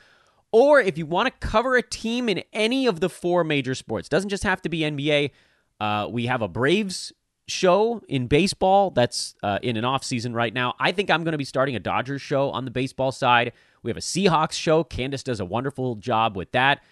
or 0.53 0.79
if 0.79 0.97
you 0.97 1.05
want 1.05 1.27
to 1.27 1.47
cover 1.49 1.75
a 1.75 1.83
team 1.83 2.29
in 2.29 2.45
any 2.53 2.87
of 2.87 3.01
the 3.01 3.09
four 3.09 3.43
major 3.43 3.75
sports. 3.75 4.09
Doesn't 4.09 4.29
just 4.29 4.45
have 4.45 4.63
to 4.63 4.69
be 4.69 4.81
NBA. 4.83 5.33
Uh, 5.81 6.07
we 6.09 6.27
have 6.27 6.43
a 6.43 6.47
Braves 6.47 7.13
show 7.49 8.01
in 8.09 8.29
baseball 8.29 8.93
that's 8.93 9.35
uh, 9.43 9.59
in 9.63 9.77
an 9.77 9.85
off 9.85 10.05
season 10.05 10.33
right 10.33 10.55
now. 10.55 10.75
I 10.79 10.93
think 10.93 11.11
I'm 11.11 11.25
going 11.25 11.33
to 11.33 11.39
be 11.39 11.45
starting 11.45 11.75
a 11.75 11.81
Dodgers 11.81 12.23
show 12.23 12.51
on 12.53 12.65
the 12.65 12.71
baseball 12.71 13.11
side. 13.11 13.51
We 13.83 13.91
have 13.91 13.97
a 13.97 14.01
Seahawks 14.01 14.53
show. 14.53 14.85
Candace 14.85 15.25
does 15.25 15.41
a 15.41 15.45
wonderful 15.45 15.97
job 15.97 16.37
with 16.37 16.53
that. 16.53 16.85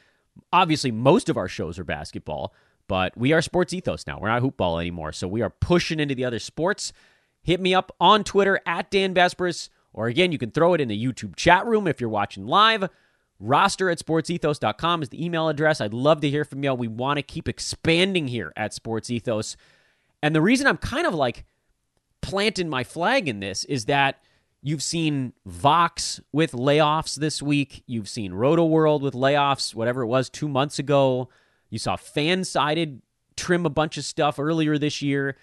Obviously, 0.53 0.91
most 0.91 1.28
of 1.28 1.37
our 1.37 1.47
shows 1.47 1.78
are 1.78 1.85
basketball, 1.85 2.53
but 2.89 3.16
we 3.16 3.33
are 3.33 3.43
sports 3.43 3.72
ethos 3.72 4.09
now. 4.09 4.18
We're 4.18 4.26
not 4.26 4.43
hoopball 4.43 4.80
anymore. 4.80 5.12
So 5.12 5.28
we 5.28 5.41
are 5.41 5.51
pushing 5.51 6.01
into 6.01 6.16
the 6.16 6.24
other 6.24 6.41
sports 6.41 6.93
hit 7.43 7.61
me 7.61 7.74
up 7.74 7.95
on 8.01 8.24
Twitter 8.24 8.61
at 8.66 8.90
Dan 8.90 9.14
Besbris, 9.14 9.68
or 9.93 10.07
again, 10.07 10.32
you 10.32 10.38
can 10.38 10.51
throw 10.51 10.74
it 10.74 10.80
in 10.80 10.88
the 10.88 11.05
YouTube 11.05 11.36
chat 11.36 11.66
room 11.66 11.86
if 11.86 12.01
you're 12.01 12.11
watching 12.11 12.47
live. 12.47 12.88
Roster 13.38 13.90
at 13.90 13.99
sportsethos.com 13.99 15.03
is 15.03 15.09
the 15.09 15.22
email 15.22 15.49
address. 15.49 15.80
I'd 15.80 15.93
love 15.93 16.20
to 16.20 16.30
hear 16.30 16.45
from 16.45 16.62
y'all. 16.62 16.76
We 16.76 16.88
want 16.88 17.18
to 17.18 17.22
keep 17.22 17.49
expanding 17.49 18.28
here 18.28 18.53
at 18.57 18.72
Sports 18.72 19.11
Ethos. 19.11 19.57
And 20.22 20.34
the 20.34 20.40
reason 20.40 20.68
I'm 20.68 20.76
kind 20.76 21.07
of 21.07 21.14
like 21.14 21.45
planting 22.20 22.68
my 22.68 22.84
flag 22.84 23.28
in 23.28 23.40
this 23.40 23.64
is 23.64 23.86
that 23.86 24.22
you've 24.62 24.82
seen 24.82 25.32
Vox 25.45 26.20
with 26.30 26.53
layoffs 26.53 27.16
this 27.16 27.43
week. 27.43 27.82
You've 27.88 28.09
seen 28.09 28.30
Rotoworld 28.32 29.01
with 29.01 29.14
layoffs, 29.14 29.74
whatever 29.74 30.03
it 30.03 30.07
was, 30.07 30.30
two 30.30 30.49
months 30.49 30.78
ago. 30.78 31.28
You 31.68 31.80
saw 31.80 31.97
Fansided 31.97 33.01
trim 33.36 33.66
a 33.66 33.70
bunch 33.70 33.99
of 33.99 34.05
stuff 34.05 34.38
earlier 34.38 34.78
this 34.78 35.03
year. 35.03 35.36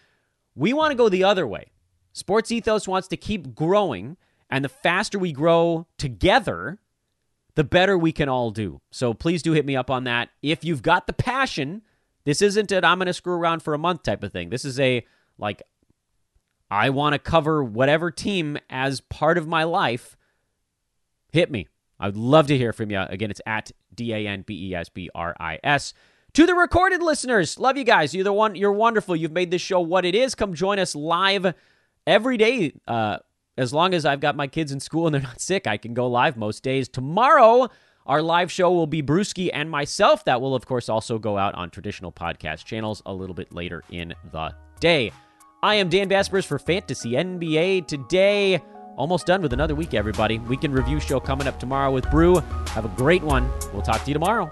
We 0.56 0.72
want 0.72 0.92
to 0.92 0.96
go 0.96 1.10
the 1.10 1.26
other 1.26 1.46
way. 1.46 1.66
Sports 2.14 2.52
Ethos 2.52 2.88
wants 2.88 3.08
to 3.10 3.18
keep 3.18 3.56
growing, 3.56 4.18
and 4.50 4.66
the 4.66 4.70
faster 4.70 5.20
we 5.20 5.32
grow 5.32 5.88
together, 5.98 6.80
the 7.56 7.64
better 7.64 7.98
we 7.98 8.12
can 8.12 8.30
all 8.30 8.52
do. 8.52 8.82
So 8.92 9.14
please 9.14 9.42
do 9.42 9.54
hit 9.54 9.66
me 9.66 9.76
up 9.76 9.90
on 9.90 10.06
that. 10.06 10.30
If 10.42 10.64
you've 10.64 10.82
got 10.82 11.08
the 11.08 11.14
passion, 11.14 11.82
this 12.26 12.42
isn't 12.42 12.72
an 12.72 12.86
I'm 12.86 12.98
going 12.98 13.08
to 13.08 13.14
screw 13.14 13.34
around 13.34 13.62
for 13.62 13.74
a 13.74 13.78
month 13.80 14.04
type 14.04 14.24
of 14.24 14.32
thing. 14.32 14.50
This 14.50 14.66
is 14.66 14.80
a 14.80 15.06
like 15.38 15.62
I 16.72 16.90
want 16.90 17.14
to 17.14 17.20
cover 17.20 17.64
whatever 17.64 18.12
team 18.12 18.58
as 18.70 19.02
part 19.02 19.38
of 19.38 19.48
my 19.48 19.64
life. 19.64 20.16
Hit 21.32 21.52
me. 21.52 21.68
I'd 22.00 22.16
love 22.16 22.48
to 22.48 22.58
hear 22.58 22.72
from 22.72 22.92
you. 22.92 23.00
Again, 23.00 23.32
it's 23.32 23.42
at 23.46 23.72
D 23.94 24.14
A 24.14 24.28
N 24.28 24.44
B 24.44 24.70
E 24.70 24.76
S 24.76 24.90
B 24.90 25.10
R 25.14 25.36
I 25.40 25.60
S. 25.64 25.94
To 26.34 26.46
the 26.46 26.54
recorded 26.54 27.02
listeners, 27.02 27.58
love 27.58 27.76
you 27.76 27.84
guys. 27.84 28.14
You're 28.14 28.24
the 28.24 28.34
one. 28.34 28.56
You're 28.56 28.72
wonderful. 28.72 29.16
You've 29.16 29.32
made 29.32 29.52
this 29.52 29.62
show 29.62 29.80
what 29.80 30.06
it 30.06 30.16
is. 30.16 30.36
Come 30.36 30.54
join 30.54 30.80
us 30.80 30.96
live 30.96 31.54
every 32.10 32.38
day. 32.38 32.74
Uh, 32.88 33.20
as 33.58 33.74
long 33.74 33.94
as 33.94 34.06
I've 34.06 34.20
got 34.20 34.36
my 34.36 34.48
kids 34.48 34.72
in 34.72 34.80
school 34.80 35.06
and 35.06 35.14
they're 35.14 35.22
not 35.32 35.40
sick, 35.40 35.68
I 35.68 35.78
can 35.78 35.94
go 35.94 36.08
live 36.08 36.36
most 36.36 36.64
days. 36.64 36.90
Tomorrow, 36.90 37.70
our 38.06 38.22
live 38.22 38.52
show 38.52 38.72
will 38.72 38.88
be 38.88 39.04
Brewski 39.04 39.50
and 39.54 39.70
myself. 39.70 40.26
That 40.26 40.42
will, 40.42 40.56
of 40.56 40.66
course, 40.66 40.90
also 40.90 41.20
go 41.20 41.38
out 41.38 41.56
on 41.56 41.70
traditional 41.70 42.12
podcast 42.12 42.66
channels 42.66 43.02
a 43.06 43.14
little 43.14 43.36
bit 43.36 43.54
later 43.54 43.84
in 43.92 44.14
the 44.32 44.54
day. 44.80 45.12
I 45.62 45.76
am 45.76 45.90
Dan 45.90 46.10
Besbris 46.10 46.46
for 46.46 46.58
Fantasy 46.58 47.12
NBA 47.12 47.88
today. 47.88 48.62
Almost 48.98 49.28
done 49.28 49.42
with 49.42 49.54
another 49.54 49.76
week, 49.76 49.94
everybody. 49.94 50.40
Weekend 50.40 50.74
review 50.74 51.00
show 51.00 51.20
coming 51.20 51.48
up 51.48 51.60
tomorrow 51.60 51.92
with 51.92 52.10
Brew. 52.10 52.38
Have 52.70 52.86
a 52.86 52.90
great 52.90 53.22
one. 53.22 53.50
We'll 53.72 53.82
talk 53.82 54.04
to 54.04 54.08
you 54.08 54.14
tomorrow. 54.14 54.52